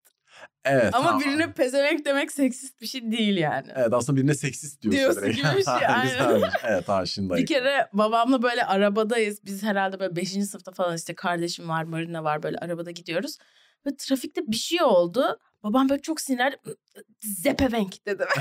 [0.64, 1.20] evet, Ama ha.
[1.20, 3.68] birine pezevenk demek seksist bir şey değil yani.
[3.74, 5.00] Evet aslında birine seksist diyorsun.
[5.00, 5.36] Diyorsun direkt.
[5.36, 6.50] gibi bir şey, aynen.
[6.68, 9.44] Evet ha şimdi Bir kere babamla böyle arabadayız.
[9.44, 10.28] Biz herhalde böyle 5.
[10.28, 13.38] sınıfta falan işte kardeşim var, Marina var böyle arabada gidiyoruz.
[13.86, 15.38] Ve trafikte bir şey oldu.
[15.62, 16.56] Babam böyle çok sinirli.
[17.20, 18.24] Zepevenk dedi.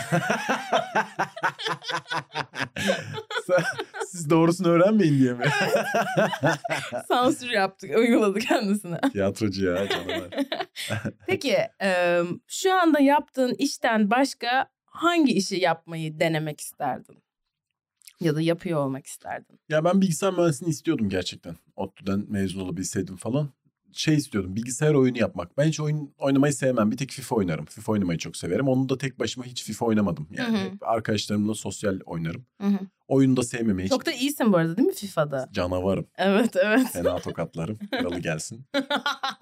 [4.07, 5.45] Siz doğrusunu öğrenmeyin diye mi?
[7.07, 9.01] Sansür yaptık, uyguladı kendisine.
[9.11, 10.29] Tiyatrocu ya canavar.
[11.27, 17.23] Peki e, şu anda yaptığın işten başka hangi işi yapmayı denemek isterdin?
[18.19, 19.59] Ya da yapıyor olmak isterdin?
[19.69, 21.55] Ya ben bilgisayar mühendisliğini istiyordum gerçekten.
[21.75, 23.49] ODTÜ'den mezun olabilseydim falan.
[23.97, 25.57] Şey istiyordum bilgisayar oyunu yapmak.
[25.57, 26.91] Ben hiç oyun oynamayı sevmem.
[26.91, 27.65] Bir tek FIFA oynarım.
[27.65, 28.67] FIFA oynamayı çok severim.
[28.67, 30.27] Onu da tek başıma hiç FIFA oynamadım.
[30.31, 30.65] Yani Hı hı.
[30.65, 32.45] hep arkadaşlarımla sosyal oynarım.
[32.61, 32.79] Hı hı.
[33.07, 35.49] Oyunu da sevmemeye hiç Çok da iyisin bu arada değil mi FIFA'da?
[35.53, 36.07] canavarım.
[36.17, 36.87] Evet evet.
[36.93, 37.77] Fena tokatlarım.
[37.91, 38.65] Kralı gelsin.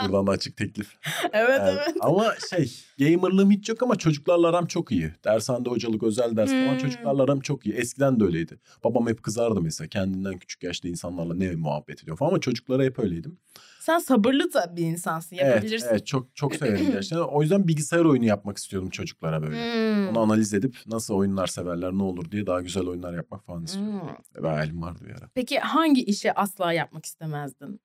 [0.04, 0.98] Buradan da açık teklif.
[1.34, 1.80] evet Evet.
[1.88, 1.96] evet.
[2.02, 5.12] Ama şey gamerlığım hiç yok ama çocuklarla aram çok iyi.
[5.26, 6.78] Dershanede hocalık özel ders falan Hmm.
[6.78, 7.76] çocuklarla aram çok iyi.
[7.76, 8.60] Eskiden de öyleydi.
[8.84, 13.00] Babam hep kızardı mesela kendinden küçük yaşta insanlarla ne muhabbet ediyor falan ama çocuklara hep
[13.00, 13.38] öyleydim.
[13.84, 15.36] Sen sabırlı da bir insansın.
[15.36, 15.88] Evet, Yapabilirsin.
[15.90, 17.18] evet çok çok severim gerçekten.
[17.18, 19.56] O yüzden bilgisayar oyunu yapmak istiyordum çocuklara böyle.
[19.56, 20.10] Hmm.
[20.10, 24.02] Onu analiz edip nasıl oyunlar severler, ne olur diye daha güzel oyunlar yapmak falan istiyorum.
[24.36, 24.44] Hmm.
[24.44, 25.30] Ve hayalim vardı bir ara.
[25.36, 27.82] Peki hangi işi asla yapmak istemezdin?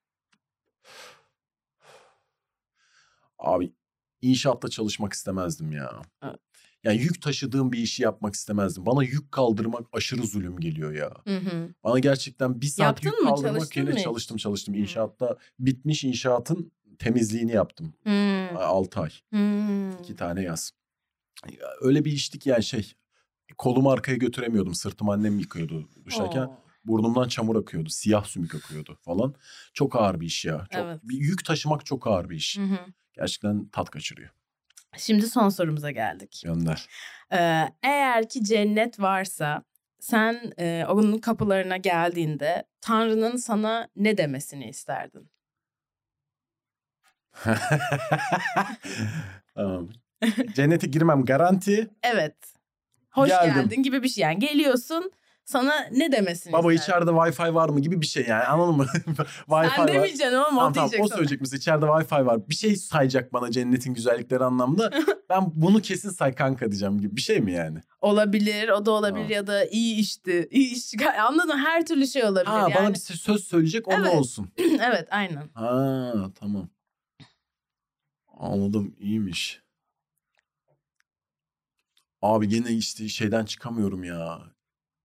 [3.39, 3.73] Abi
[4.21, 6.01] inşaatta çalışmak istemezdim ya.
[6.23, 6.39] Evet.
[6.83, 8.85] Yani yük taşıdığım bir işi yapmak istemezdim.
[8.85, 11.11] Bana yük kaldırmak aşırı zulüm geliyor ya.
[11.23, 11.73] Hı hı.
[11.83, 13.25] Bana gerçekten bir saat Yaptın yük mı?
[13.29, 14.03] kaldırmak yerine hiç?
[14.03, 14.73] çalıştım çalıştım.
[14.75, 14.79] Hı.
[14.79, 17.93] İnşaatta bitmiş inşaatın temizliğini yaptım.
[18.03, 18.57] Hmm.
[18.57, 19.09] 6 ay.
[19.29, 19.91] Hmm.
[19.91, 20.71] iki tane yaz.
[21.51, 22.93] Ya Öyle bir iştik yani şey.
[23.57, 24.75] Kolumu arkaya götüremiyordum.
[24.75, 26.41] Sırtım annem yıkıyordu duşarken.
[26.45, 26.57] Oo.
[26.85, 27.89] Burnumdan çamur akıyordu.
[27.89, 29.35] Siyah sümük akıyordu falan.
[29.73, 30.67] Çok ağır bir iş ya.
[30.71, 30.99] Çok, Evet.
[31.03, 32.57] bir yük taşımak çok ağır bir iş.
[32.57, 32.77] Hı hı.
[33.13, 34.29] Gerçekten tat kaçırıyor.
[34.97, 36.41] Şimdi son sorumuza geldik.
[36.45, 36.87] Gönder.
[37.33, 39.63] Ee, eğer ki cennet varsa
[39.99, 45.29] sen e, onun kapılarına geldiğinde Tanrı'nın sana ne demesini isterdin?
[49.55, 49.89] tamam.
[50.55, 51.89] Cennete girmem garanti.
[52.03, 52.35] Evet.
[53.11, 53.53] Hoş Geldim.
[53.53, 54.39] geldin gibi bir şey yani.
[54.39, 55.11] Geliyorsun
[55.49, 57.03] sana ne demesini Baba isterdin?
[57.05, 58.85] içeride Wi-Fi var mı gibi bir şey yani anladın mı?
[59.47, 62.49] Wi-Fi Sen demeyeceksin ama Tamam o tamam o söyleyecek mesela içeride Wi-Fi var.
[62.49, 64.91] Bir şey sayacak bana cennetin güzellikleri anlamda.
[65.29, 67.79] ben bunu kesin say kanka diyeceğim gibi bir şey mi yani?
[68.01, 69.31] Olabilir, o da olabilir Tamam.
[69.31, 70.93] ya da iyi işti, iyi iş.
[71.19, 71.65] Anladın mı?
[71.65, 72.45] Her türlü şey olabilir.
[72.45, 72.73] Ha yani.
[72.75, 74.15] bana bir söz söyleyecek o Evet.
[74.15, 74.49] olsun.
[74.57, 75.49] evet, aynen.
[75.53, 76.69] Ha tamam.
[78.37, 79.61] Anladım iyiymiş.
[82.21, 84.39] Abi gene işte şeyden çıkamıyorum ya.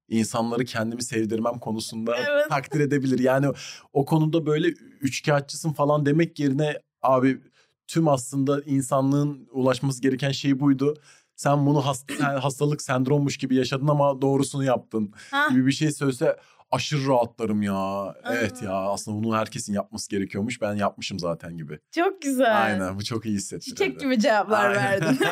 [0.08, 2.48] İnsanları kendimi sevdirmem konusunda Evet.
[2.48, 3.18] takdir edebilir.
[3.18, 3.46] Yani
[3.92, 4.68] o konuda böyle
[5.00, 7.40] üçkağıtçısın falan demek yerine abi
[7.86, 10.94] tüm aslında insanlığın ulaşması gereken şey buydu.
[11.36, 16.36] Sen bunu hast- hastalık sendrommuş gibi yaşadın ama doğrusunu yaptın Ha, gibi bir şey söylese
[16.70, 18.14] aşırı rahatlarım ya.
[18.30, 18.92] Evet ya Aa.
[18.92, 20.60] aslında bunu herkesin yapması gerekiyormuş.
[20.62, 21.78] Ben yapmışım zaten gibi.
[21.94, 22.62] çok güzel.
[22.64, 23.64] Aynen bu çok iyi hissettirir.
[23.76, 24.82] Çiçek gibi cevaplar Aynen.
[24.84, 25.18] verdin.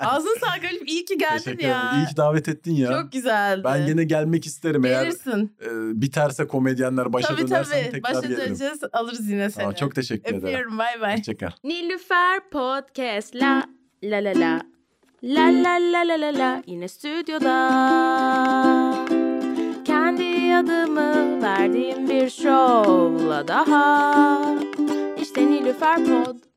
[0.00, 0.88] Ağzın sağ Galip.
[0.88, 1.80] İyi ki geldin Teşekkür ya.
[1.90, 2.04] ederim.
[2.04, 3.02] İyi ki davet ettin ya.
[3.02, 3.62] Çok güzeldi.
[3.64, 5.56] Ben gene gelmek isterim eğer Gelirsin.
[5.64, 5.68] e,
[6.02, 7.90] biterse komedyenler başa tabii dönersem tabii.
[7.92, 8.46] tekrar Başa gelirim.
[8.46, 8.80] döneceğiz.
[8.92, 9.62] Alırız yine seni.
[9.62, 10.44] Tamam, çok teşekkür ederim.
[10.44, 10.78] Öpüyorum.
[10.78, 11.18] Bay bay.
[11.18, 11.50] Hoşçakal.
[11.64, 13.62] Nilüfer Podcast la
[14.04, 14.60] la la la
[15.24, 17.52] La la la la la la yine stüdyoda
[20.52, 24.56] adımı verdiğim bir şovla daha.
[25.20, 26.51] İşte Nilüfer Pod